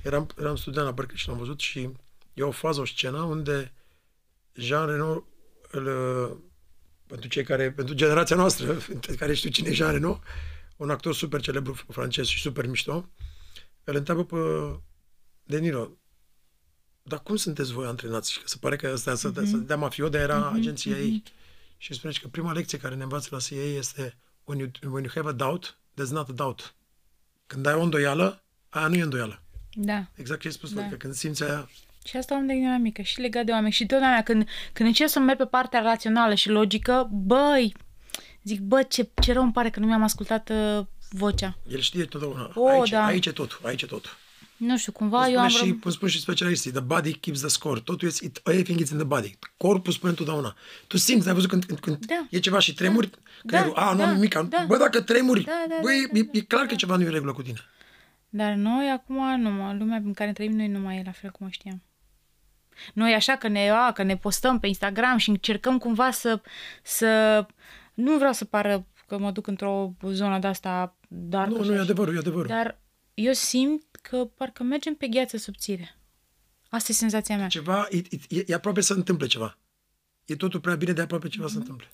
Eram, 0.05 0.27
eram 0.39 0.57
student 0.57 0.85
la 0.87 0.93
Berkeley 0.93 1.19
și 1.21 1.29
l-am 1.29 1.39
văzut 1.39 1.61
și 1.61 1.89
e 2.35 2.43
o 2.43 2.51
fază, 2.51 2.81
o 2.81 2.85
scenă 2.85 3.23
unde 3.23 3.73
Jean 4.53 4.87
Reno, 4.87 5.25
îl, 5.71 5.87
uh, 5.87 6.37
pentru 7.07 7.29
cei 7.29 7.45
care, 7.45 7.73
pentru 7.73 7.95
generația 7.95 8.37
noastră, 8.37 8.77
care 9.19 9.35
știu 9.35 9.51
cine 9.51 9.69
e 9.69 9.73
Jean 9.73 9.93
Reno, 9.93 10.21
un 10.77 10.91
actor 10.91 11.15
super 11.15 11.41
celebru 11.41 11.73
francez 11.89 12.27
și 12.27 12.41
super 12.41 12.67
mișto, 12.67 13.09
îl 13.85 13.95
întreabă 13.97 14.25
pe 14.25 14.37
De 15.43 15.59
Niro, 15.59 15.91
dar 17.03 17.21
cum 17.23 17.37
sunteți 17.37 17.73
voi 17.73 17.87
antrenați? 17.87 18.39
Că 18.41 18.49
se 18.49 18.57
pare 18.61 18.77
că 18.77 18.91
ăsta 18.93 19.15
să, 19.15 19.33
să 19.45 19.57
dea 19.57 19.77
mafio, 19.77 20.09
dar 20.09 20.21
era 20.21 20.51
agenția 20.51 20.97
ei. 20.99 21.23
Și 21.77 21.95
spune 21.95 22.13
că 22.23 22.29
prima 22.29 22.53
lecție 22.53 22.79
care 22.79 22.95
ne 22.95 23.03
învață 23.03 23.29
la 23.31 23.39
CIA 23.39 23.63
este 23.77 24.17
when 24.45 24.59
you, 24.59 24.93
when 24.93 25.05
you 25.05 25.13
have 25.15 25.29
a 25.29 25.33
doubt, 25.33 25.79
there's 26.01 26.11
not 26.11 26.29
a 26.29 26.33
doubt. 26.33 26.75
Când 27.47 27.67
ai 27.67 27.75
o 27.75 27.81
îndoială, 27.83 28.43
aia 28.69 28.87
nu 28.87 28.95
e 28.95 29.03
îndoială. 29.03 29.43
da. 29.75 30.07
Exact 30.15 30.41
ce 30.41 30.47
ai 30.47 30.53
spus, 30.53 30.73
Da. 30.73 30.81
da. 30.81 30.89
că 30.89 30.95
când 30.95 31.15
simți 31.15 31.43
aia, 31.45 31.69
Și 32.05 32.17
asta 32.17 32.35
am 32.35 32.47
de 32.47 32.53
gândire 32.53 32.79
mică, 32.79 33.03
și 33.03 33.21
legat 33.21 33.45
de 33.45 33.53
oameni. 33.53 33.73
Și 33.73 33.87
totdeauna 33.87 34.23
când, 34.23 34.49
când 34.73 34.89
încerc 34.89 35.11
să 35.11 35.19
merg 35.19 35.39
pe 35.39 35.45
partea 35.47 35.81
rațională 35.81 36.35
și 36.35 36.49
logică, 36.49 37.09
băi, 37.13 37.75
zic, 38.47 38.61
bă, 38.61 38.83
ce, 38.83 39.11
ce 39.23 39.33
rău 39.33 39.43
îmi 39.43 39.53
pare 39.53 39.71
că 39.71 39.81
nu 39.81 39.87
mi-am 39.87 40.03
ascultat 40.03 40.51
uh, 40.51 40.87
vocea. 41.11 41.57
el 41.69 41.81
știe 41.81 42.05
totdeauna. 42.05 42.51
O, 42.55 42.69
aici, 42.69 42.91
da. 42.91 43.05
aici 43.05 43.27
e 43.27 43.33
totul, 43.33 43.59
aici 43.63 43.83
e 43.83 43.87
totul. 43.87 44.11
Nu 44.57 44.77
știu, 44.79 44.93
cumva 44.93 45.25
Cum 45.25 45.33
eu 45.33 45.41
am... 45.41 45.49
spune, 45.49 45.71
și, 45.71 45.77
ră- 45.79 45.81
cum 45.83 45.91
spun 45.91 46.09
și 46.09 46.21
specialiștii, 46.21 46.71
the 46.71 46.81
body 46.81 47.13
keeps 47.13 47.41
the 47.41 47.49
score. 47.49 47.81
Totul 47.81 48.09
este, 48.09 48.25
it, 48.25 48.41
everything 48.45 48.81
is 48.81 48.91
in 48.91 48.97
the 48.97 49.07
body. 49.07 49.39
Corpul 49.57 49.93
spune 49.93 50.11
întotdeauna. 50.11 50.57
Tu 50.87 50.97
simți, 50.97 51.29
ai 51.29 51.35
văzut 51.35 51.49
când, 51.51 51.65
când, 51.65 51.79
când 51.79 52.07
Da. 52.07 52.27
e 52.31 52.39
ceva 52.39 52.59
și 52.59 52.75
tremuri, 52.75 53.11
creierul, 53.47 53.75
a, 53.77 53.91
nu 53.93 53.99
da, 53.99 54.09
am 54.09 54.15
nimic. 54.15 54.35
da. 54.35 54.65
Bă, 54.67 54.77
dacă 54.77 55.01
tremuri, 55.03 55.45
Da, 55.45 55.65
da, 55.69 55.75
bă, 55.81 55.87
da, 55.87 56.19
e, 56.19 56.21
e, 56.33 56.39
e 56.39 56.41
clar 56.41 56.67
că 56.67 56.75
ceva 56.75 56.97
nu 56.97 57.03
e 57.03 57.07
în 57.07 57.13
regulă 57.13 57.33
cu 57.33 57.43
tine. 57.43 57.59
Dar 58.29 58.53
noi 58.53 58.91
acum 58.91 59.41
nu, 59.41 59.51
mă, 59.51 59.75
lumea 59.79 60.01
în 60.05 60.13
care 60.13 60.33
trăim 60.33 60.53
noi 60.53 60.69
nu 60.69 60.79
mai 60.79 60.97
e 60.97 61.03
la 61.05 61.11
fel 61.13 61.31
cum 61.31 61.47
o 61.47 61.51
știam. 61.51 61.83
noi 62.95 63.15
așa 63.15 63.37
că 63.37 63.49
ne, 63.49 63.71
a, 63.71 63.93
că 63.93 64.03
ne 64.03 64.17
postăm 64.17 64.61
pe 64.61 64.67
Instagram 64.67 65.17
și 65.17 65.29
încercăm 65.31 65.79
cumva 65.79 66.11
să, 66.11 66.41
să 66.83 67.47
nu 67.97 68.17
vreau 68.17 68.33
să 68.33 68.45
pară 68.45 68.87
că 69.07 69.19
mă 69.19 69.31
duc 69.31 69.47
într-o 69.47 69.95
zonă 70.03 70.39
de 70.39 70.47
asta 70.47 70.97
dar 71.09 71.49
Nu, 71.49 71.65
nu, 71.65 71.75
e 71.75 71.79
adevărul, 71.79 72.15
e 72.15 72.19
adevărul. 72.19 72.47
dar 72.47 72.81
eu 73.15 73.33
simt 73.33 73.97
că 74.03 74.25
parcă 74.25 74.63
mergem 74.63 74.95
pe 74.95 75.07
gheață 75.09 75.37
subțire. 75.37 75.97
Asta 76.69 76.93
e 76.93 76.95
senzația 76.95 77.37
mea. 77.37 77.49
Ceva, 77.49 77.87
e, 77.91 77.97
e, 78.29 78.45
e 78.47 78.55
aproape 78.55 78.81
să 78.81 78.93
întâmple 78.95 79.27
ceva. 79.27 79.59
E 80.25 80.37
totul 80.37 80.61
prea 80.61 80.75
bine 80.75 80.93
de 80.93 81.01
aproape 81.01 81.29
ceva 81.29 81.45
Mhm. 81.45 81.53
să 81.53 81.59
întâmple. 81.59 81.87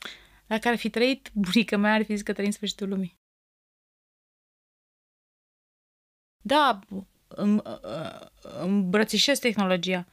Dacă 0.46 0.68
ar 0.68 0.76
fi 0.76 0.90
trăit, 0.90 1.30
bunica 1.44 1.76
mea 1.76 1.94
ar 1.94 2.04
fi 2.04 2.12
zis 2.14 2.22
că 2.22 2.32
trăim 2.32 2.50
sfârșitul 2.50 2.88
lumii. 2.88 3.20
Da, 6.44 6.78
îm, 7.28 7.62
ă, 7.64 8.30
îmbrățișez 8.60 9.38
tehnologia, 9.38 10.06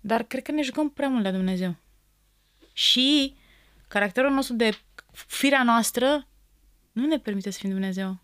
dar 0.00 0.22
cred 0.22 0.42
că 0.42 0.52
ne 0.52 0.62
jucăm 0.62 0.90
prea 0.90 1.08
mult 1.08 1.24
la 1.24 1.30
Dumnezeu. 1.30 1.76
Și 2.72 3.36
caracterul 3.90 4.30
nostru 4.30 4.54
de 4.54 4.78
firea 5.12 5.62
noastră 5.62 6.26
nu 6.92 7.06
ne 7.06 7.18
permite 7.18 7.50
să 7.50 7.58
fim 7.58 7.70
Dumnezeu. 7.70 8.20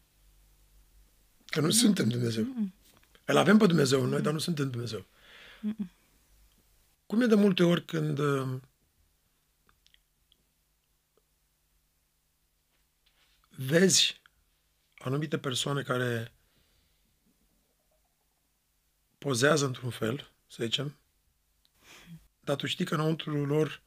Că 1.46 1.60
nu 1.60 1.70
suntem 1.70 2.08
Dumnezeu. 2.08 2.46
Îl 3.24 3.36
avem 3.36 3.58
pe 3.58 3.66
Dumnezeu 3.66 4.02
în 4.02 4.08
noi, 4.08 4.22
dar 4.22 4.32
nu 4.32 4.38
suntem 4.38 4.70
Dumnezeu. 4.70 5.06
Cum 7.06 7.20
e 7.20 7.26
de 7.26 7.34
multe 7.34 7.62
ori 7.62 7.84
când 7.84 8.18
uh, 8.18 8.60
vezi 13.48 14.20
anumite 14.98 15.38
persoane 15.38 15.82
care 15.82 16.32
pozează 19.18 19.66
într-un 19.66 19.90
fel, 19.90 20.30
să 20.46 20.62
zicem, 20.62 20.96
dar 22.40 22.56
tu 22.56 22.66
știi 22.66 22.84
că 22.84 22.94
înăuntru 22.94 23.44
lor, 23.44 23.82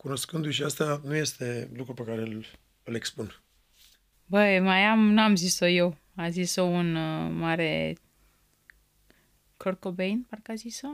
cunoscându-i 0.00 0.52
și 0.52 0.62
asta, 0.62 1.00
nu 1.04 1.14
este 1.14 1.70
lucru 1.76 1.94
pe 1.94 2.02
care 2.02 2.20
îl, 2.20 2.46
îl 2.84 2.94
expun. 2.94 3.40
Băi, 4.26 4.60
mai 4.60 4.84
am, 4.84 5.12
n-am 5.12 5.36
zis-o 5.36 5.66
eu. 5.66 5.96
A 6.14 6.28
zis-o 6.28 6.62
un 6.62 6.94
uh, 6.94 7.30
mare 7.32 7.96
Kurt 9.56 9.80
Cobain, 9.80 10.26
parcă 10.30 10.52
a 10.52 10.54
zis-o. 10.54 10.88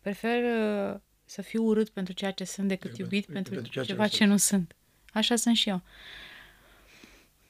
Prefer 0.00 0.42
uh, 0.42 1.00
să 1.24 1.42
fiu 1.42 1.64
urât 1.64 1.88
pentru 1.88 2.12
ceea 2.12 2.30
ce 2.30 2.44
sunt 2.44 2.68
decât 2.68 2.90
Decât 2.90 2.98
iubit 2.98 3.26
pentru 3.26 3.52
pentru, 3.52 3.70
ceea 3.72 3.84
ce 3.84 3.90
ceva 3.90 4.02
nu 4.02 4.08
ce 4.08 4.16
sunt. 4.16 4.30
nu 4.30 4.36
sunt. 4.36 4.76
Așa 5.12 5.36
sunt 5.36 5.56
și 5.56 5.68
eu. 5.68 5.82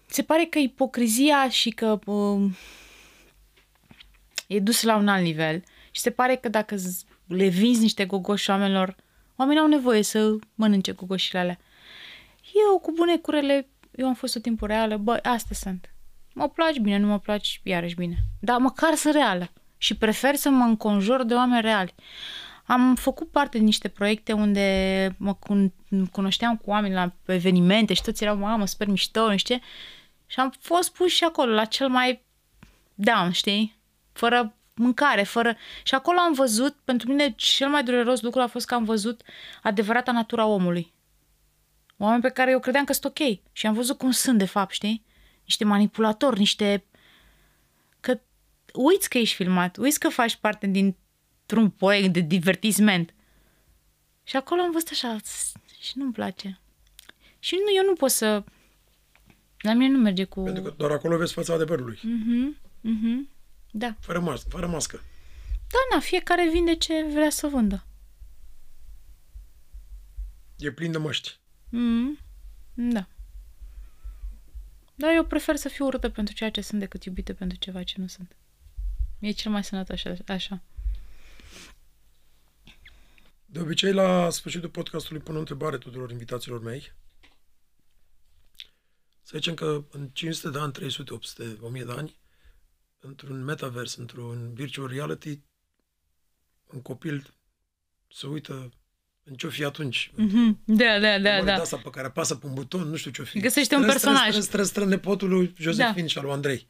Se 0.07 0.23
pare 0.23 0.45
că 0.45 0.59
ipocrizia 0.59 1.49
și 1.49 1.71
că 1.71 1.99
uh, 2.07 2.53
e 4.47 4.61
dus 4.61 4.83
la 4.83 4.97
un 4.97 5.09
alt 5.09 5.23
nivel 5.23 5.65
și 5.91 6.01
se 6.01 6.11
pare 6.11 6.37
că 6.37 6.49
dacă 6.49 6.77
z- 6.77 7.07
le 7.27 7.47
vinzi 7.49 7.81
niște 7.81 8.05
gogoși 8.07 8.51
oamenilor, 8.51 8.97
oamenii 9.39 9.63
au 9.63 9.69
nevoie 9.69 10.03
să 10.03 10.37
mănânce 10.55 10.93
gogoșile 10.93 11.39
alea. 11.39 11.59
Eu, 12.69 12.79
cu 12.79 12.93
bune 12.93 13.17
curele, 13.17 13.69
eu 13.97 14.07
am 14.07 14.15
fost 14.15 14.33
tot 14.33 14.43
timpul 14.43 14.69
reală, 14.69 14.97
bă, 14.97 15.19
astea 15.23 15.57
sunt. 15.57 15.93
Mă 16.35 16.49
placi 16.49 16.79
bine, 16.79 16.99
nu 16.99 17.07
mă 17.07 17.19
placi 17.19 17.61
iarăși 17.65 17.95
bine. 17.95 18.17
Dar 18.41 18.59
măcar 18.59 18.95
să 18.95 19.11
reală. 19.11 19.53
Și 19.77 19.97
prefer 19.97 20.35
să 20.35 20.49
mă 20.51 20.65
înconjur 20.65 21.23
de 21.23 21.35
oameni 21.35 21.61
reali. 21.61 21.95
Am 22.65 22.95
făcut 22.95 23.31
parte 23.31 23.57
din 23.57 23.67
niște 23.67 23.89
proiecte 23.89 24.33
unde 24.33 25.15
mă 25.19 25.37
cun- 25.37 25.73
cunoșteam 26.13 26.57
cu 26.57 26.71
oameni 26.71 26.95
la 26.95 27.13
evenimente 27.27 27.95
și 27.95 28.03
toți 28.03 28.23
erau, 28.23 28.37
mamă, 28.37 28.67
super 28.67 28.87
mișto, 28.87 29.31
nu 29.31 29.37
știu 29.37 29.55
ce. 29.55 29.63
Și 30.27 30.41
am 30.41 30.55
fost 30.61 30.93
pus 30.93 31.11
și 31.11 31.25
acolo, 31.25 31.53
la 31.53 31.65
cel 31.65 31.89
mai 31.89 32.23
down, 32.95 33.31
știi? 33.31 33.79
Fără 34.13 34.58
mâncare, 34.79 35.23
fără... 35.23 35.57
Și 35.83 35.95
acolo 35.95 36.19
am 36.19 36.33
văzut, 36.33 36.77
pentru 36.85 37.09
mine 37.09 37.35
cel 37.37 37.69
mai 37.69 37.83
dureros 37.85 38.21
lucru 38.21 38.41
a 38.41 38.47
fost 38.47 38.67
că 38.67 38.75
am 38.75 38.85
văzut 38.85 39.23
adevărata 39.63 40.13
natura 40.13 40.47
omului. 40.47 40.93
Oameni 41.97 42.23
pe 42.23 42.29
care 42.29 42.51
eu 42.51 42.61
credeam 42.61 42.85
că 42.85 42.93
sunt 42.93 43.05
ok. 43.05 43.39
Și 43.53 43.67
am 43.67 43.75
văzut 43.75 43.99
cum 43.99 44.11
sunt, 44.11 44.39
de 44.39 44.45
fapt, 44.45 44.73
știi? 44.73 45.05
Niște 45.45 45.65
manipulatori, 45.65 46.39
niște... 46.39 46.85
Că 48.01 48.21
uiți 48.73 49.09
că 49.09 49.19
ești 49.19 49.35
filmat, 49.35 49.77
uiți 49.77 50.01
că 50.01 50.09
faci 50.09 50.37
parte 50.37 50.67
dintr-un 50.67 51.71
proiect 51.71 52.13
de 52.13 52.21
divertisment. 52.21 53.15
Și 54.23 54.37
acolo 54.37 54.61
am 54.61 54.71
văzut 54.71 54.89
așa 54.91 55.17
și 55.81 55.93
nu-mi 55.95 56.13
place. 56.13 56.61
Și 57.39 57.55
nu, 57.65 57.77
eu 57.77 57.85
nu 57.85 57.93
pot 57.93 58.11
să... 58.11 58.45
La 59.59 59.73
mine 59.73 59.93
nu 59.93 59.99
merge 59.99 60.25
cu... 60.25 60.43
Pentru 60.43 60.63
că 60.63 60.75
doar 60.77 60.91
acolo 60.91 61.17
vezi 61.17 61.33
fața 61.33 61.55
adevărului. 61.55 61.99
Mhm, 62.03 62.57
mhm. 62.81 63.29
Da. 63.71 63.97
Fără, 64.01 64.21
mas- 64.21 64.47
fără 64.49 64.67
mască. 64.67 65.01
Da, 65.69 65.95
na, 65.97 66.01
fiecare 66.01 66.49
vinde 66.51 66.77
ce 66.77 67.05
vrea 67.13 67.31
să 67.31 67.47
vândă. 67.47 67.87
E 70.59 70.71
plin 70.73 70.93
de 70.93 70.99
măști. 70.99 71.39
Mm, 71.69 72.19
da. 72.75 73.09
Dar 74.95 75.15
eu 75.15 75.25
prefer 75.25 75.57
să 75.57 75.69
fiu 75.69 75.87
urâtă 75.87 76.11
pentru 76.11 76.35
ceea 76.35 76.51
ce 76.51 76.61
sunt 76.61 76.81
decât 76.81 77.05
iubită 77.05 77.35
pentru 77.35 77.59
ceva 77.59 77.83
ce 77.83 78.01
nu 78.01 78.07
sunt. 78.07 78.37
E 79.19 79.31
cel 79.31 79.51
mai 79.51 79.65
sănătos 79.65 79.95
așa. 79.95 80.17
așa. 80.27 80.63
De 83.47 83.61
obicei, 83.61 83.93
la 83.93 84.31
sfârșitul 84.31 84.69
podcastului 84.69 85.23
pun 85.23 85.37
o 85.37 85.39
întrebare 85.39 85.79
tuturor 85.79 86.11
invitațiilor 86.11 86.63
mei. 86.63 86.93
Să 89.23 89.33
zicem 89.37 89.55
că 89.55 89.85
în 89.91 90.09
500 90.09 90.51
de 90.51 90.59
ani, 90.59 90.73
300, 90.73 91.13
800, 91.13 91.59
1000 91.61 91.85
de 91.85 91.93
ani, 91.93 92.17
într-un 93.01 93.45
metavers, 93.45 93.95
într-un 93.97 94.55
virtual 94.55 94.89
reality, 94.89 95.41
un 96.65 96.83
copil 96.83 97.35
se 98.13 98.27
uită 98.27 98.73
în 99.25 99.35
ce-o 99.35 99.51
fi 99.51 99.65
atunci. 99.65 100.11
Mhm. 100.15 100.61
Da, 100.65 100.99
da, 100.99 101.19
da, 101.19 101.29
Oare 101.31 101.45
da. 101.45 101.55
de 101.55 101.61
asta 101.61 101.77
pe 101.77 101.91
care 101.91 102.07
apasă 102.07 102.35
pe 102.37 102.47
un 102.47 102.55
buton, 102.55 102.89
nu 102.89 102.97
știu 102.97 103.11
ce-o 103.11 103.25
fi. 103.25 103.41
Găsește 103.41 103.75
un 103.75 103.81
Stră, 103.81 103.93
personaj. 103.93 104.29
Stră, 104.29 104.41
stră, 104.41 104.63
stră, 104.63 104.85
nepotul 104.85 105.29
lui 105.29 105.55
Josephine 105.59 106.01
Da. 106.01 106.07
și 106.07 106.19
al 106.19 106.25
lui 106.25 106.33
Andrei. 106.33 106.69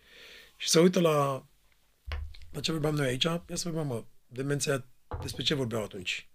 Și 0.56 0.68
se 0.68 0.80
uită 0.80 1.00
la, 1.00 1.46
la 2.50 2.60
ce 2.60 2.72
vorbeam 2.72 2.94
noi 2.94 3.06
aici. 3.06 3.22
Ia 3.24 3.42
să 3.52 3.68
vedem, 3.70 3.86
mă, 3.86 4.04
demenția, 4.26 4.84
despre 5.22 5.42
ce 5.42 5.54
vorbeau 5.54 5.82
atunci. 5.82 6.28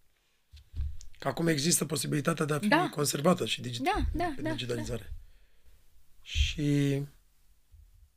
Că 1.20 1.28
acum 1.28 1.48
există 1.48 1.86
posibilitatea 1.86 2.46
de 2.46 2.54
a 2.54 2.60
fi 2.60 2.68
Da. 2.68 2.90
conservată 2.90 3.46
și 3.46 3.62
digi- 3.62 3.82
Da, 3.84 4.06
da, 4.14 4.34
pe 4.36 4.42
da, 4.42 4.50
digitalizare. 4.50 5.14
Și 6.22 7.02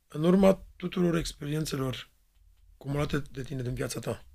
în 0.07 0.23
urma 0.23 0.65
tuturor 0.75 1.15
experiențelor 1.15 2.09
cumulate 2.77 3.21
de 3.31 3.43
tine 3.43 3.61
din 3.61 3.73
viața 3.73 3.99
ta, 3.99 4.25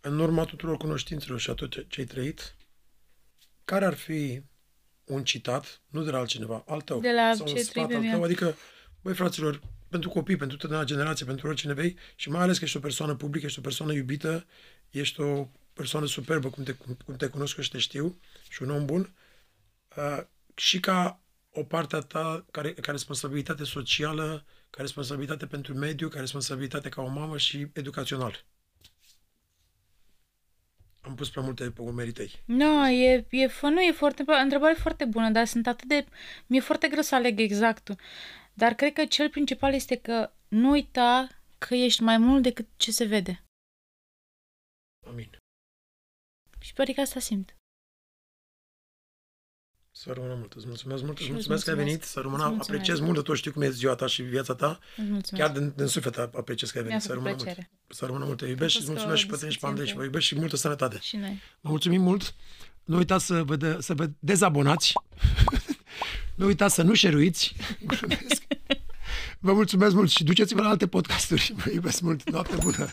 în 0.00 0.18
urma 0.18 0.44
tuturor 0.44 0.76
cunoștințelor 0.76 1.40
și 1.40 1.50
a 1.50 1.54
tot 1.54 1.70
ce, 1.70 1.86
ce 1.88 2.00
ai 2.00 2.06
trăit, 2.06 2.56
care 3.64 3.84
ar 3.84 3.94
fi 3.94 4.42
un 5.04 5.24
citat, 5.24 5.80
nu 5.88 6.02
de 6.02 6.10
la 6.10 6.18
altcineva, 6.18 6.64
al 6.66 6.80
tău, 6.80 7.00
De 7.00 7.12
la 7.12 7.32
sau 7.34 7.46
ce 7.46 7.52
un 7.52 7.58
ai 7.58 7.62
sfat 7.62 7.72
trăit 7.72 7.86
al 7.86 8.02
pe 8.02 8.08
tău, 8.08 8.18
mine. 8.18 8.24
adică, 8.24 8.56
băi 9.00 9.14
fraților, 9.14 9.60
pentru 9.88 10.08
copii, 10.08 10.36
pentru 10.36 10.56
tânăra 10.56 10.84
generație, 10.84 11.26
pentru 11.26 11.46
oricine 11.46 11.72
vei 11.72 11.96
și 12.16 12.30
mai 12.30 12.42
ales 12.42 12.58
că 12.58 12.64
ești 12.64 12.76
o 12.76 12.80
persoană 12.80 13.14
publică, 13.14 13.46
ești 13.46 13.58
o 13.58 13.62
persoană 13.62 13.92
iubită, 13.92 14.46
ești 14.90 15.20
o 15.20 15.48
persoană 15.72 16.06
superbă, 16.06 16.50
cum 16.50 16.62
te, 16.62 16.72
cum 16.72 17.16
te 17.16 17.26
cunosc 17.26 17.60
și 17.60 17.70
te 17.70 17.78
știu, 17.78 18.20
și 18.48 18.62
un 18.62 18.70
om 18.70 18.84
bun, 18.86 19.14
uh, 19.96 20.22
și 20.54 20.80
ca 20.80 21.20
o 21.52 21.64
parte 21.64 21.96
a 21.96 22.00
ta, 22.00 22.46
care, 22.50 22.72
ca 22.74 22.90
responsabilitate 22.92 23.64
socială, 23.64 24.44
ca 24.70 24.80
responsabilitate 24.82 25.46
pentru 25.46 25.74
mediu, 25.74 26.08
ca 26.08 26.20
responsabilitate 26.20 26.88
ca 26.88 27.02
o 27.02 27.08
mamă 27.08 27.38
și 27.38 27.66
educațional. 27.72 28.44
Am 31.00 31.14
pus 31.14 31.30
prea 31.30 31.42
multe 31.42 31.70
pe 31.70 31.80
umerii 31.80 32.12
tăi. 32.12 32.42
Nu, 32.44 32.88
e, 32.88 33.26
e, 33.30 33.48
fă- 33.48 33.70
nu, 33.70 33.80
e 33.80 33.92
foarte, 33.92 34.24
întrebare 34.42 34.74
foarte 34.74 35.04
bună, 35.04 35.30
dar 35.30 35.46
sunt 35.46 35.66
atât 35.66 35.88
de, 35.88 36.06
mi-e 36.46 36.60
foarte 36.60 36.88
greu 36.88 37.02
să 37.02 37.14
aleg 37.14 37.40
exactul. 37.40 37.96
Dar 38.54 38.74
cred 38.74 38.92
că 38.92 39.04
cel 39.04 39.30
principal 39.30 39.74
este 39.74 39.96
că 39.96 40.32
nu 40.48 40.70
uita 40.70 41.28
că 41.58 41.74
ești 41.74 42.02
mai 42.02 42.18
mult 42.18 42.42
decât 42.42 42.68
ce 42.76 42.90
se 42.90 43.04
vede. 43.04 43.44
Amin. 45.06 45.38
Și 46.58 46.72
pare 46.72 46.92
că 46.92 47.00
asta 47.00 47.20
simt. 47.20 47.54
Să 50.02 50.10
rămână 50.14 50.34
mult. 50.38 50.52
Îți 50.52 50.66
mulțumesc 50.66 51.02
mult. 51.02 51.16
Îți 51.16 51.24
Și 51.24 51.30
eu 51.30 51.36
îți 51.36 51.48
mulțumesc 51.48 51.64
că 51.64 51.70
ai 51.70 51.76
mulțumesc. 51.76 51.98
venit. 52.00 52.02
Să 52.14 52.20
rămână. 52.20 52.42
Îți 52.42 52.52
mulțumesc. 52.54 52.80
Apreciez 52.80 53.00
mult 53.06 53.14
de 53.16 53.22
tot. 53.22 53.36
Știu 53.36 53.52
cum 53.52 53.62
e 53.62 53.70
ziua 53.70 53.94
ta 53.94 54.06
și 54.06 54.22
viața 54.22 54.54
ta. 54.54 54.78
Îți 54.96 55.10
mulțumesc. 55.10 55.46
Chiar 55.46 55.50
din, 55.58 55.72
din 55.76 55.86
suflet 55.86 56.16
apreciez 56.16 56.70
că 56.70 56.78
ai 56.78 56.84
Mi-a 56.84 56.90
venit. 56.96 57.02
Să 57.06 57.08
făcut 57.12 57.22
rămână 57.24 57.34
mult. 57.34 57.42
plăcere. 57.54 57.70
Să 57.88 58.04
rămână 58.06 58.24
mult. 58.24 58.38
Te 58.38 58.46
iubesc 58.46 58.70
și 58.70 58.76
fost 58.76 58.88
îți 58.88 58.96
mulțumesc 58.96 59.18
o 59.18 59.22
și 59.22 59.26
pe 59.32 59.36
tine 59.36 59.50
și 59.50 59.58
pe 59.58 59.66
discuție 59.66 59.68
Andrei 59.68 59.86
și 59.86 59.92
între- 59.92 59.98
vă 59.98 60.04
iubesc 60.10 60.26
și 60.26 60.34
multă 60.38 60.56
sănătate. 60.56 60.98
Și 61.02 61.16
noi. 61.16 61.40
Vă 61.60 61.68
mulțumim 61.70 62.02
mult. 62.02 62.34
Nu 62.84 62.96
uitați 62.96 63.26
să 63.26 63.42
vă, 63.42 63.56
de, 63.56 63.76
să 63.80 63.94
vă 63.94 64.10
dezabonați. 64.18 64.92
nu 66.40 66.46
uitați 66.46 66.74
să 66.74 66.82
nu 66.82 66.94
șeruiți. 66.94 67.54
Vă 69.38 69.52
mulțumesc 69.52 69.94
mult 69.94 70.10
și 70.10 70.24
duceți-vă 70.24 70.62
la 70.62 70.68
alte 70.68 70.86
podcasturi. 70.86 71.52
Vă 71.64 71.70
iubesc 71.70 72.00
mult. 72.00 72.30
Noapte 72.30 72.56
bună. 72.56 72.88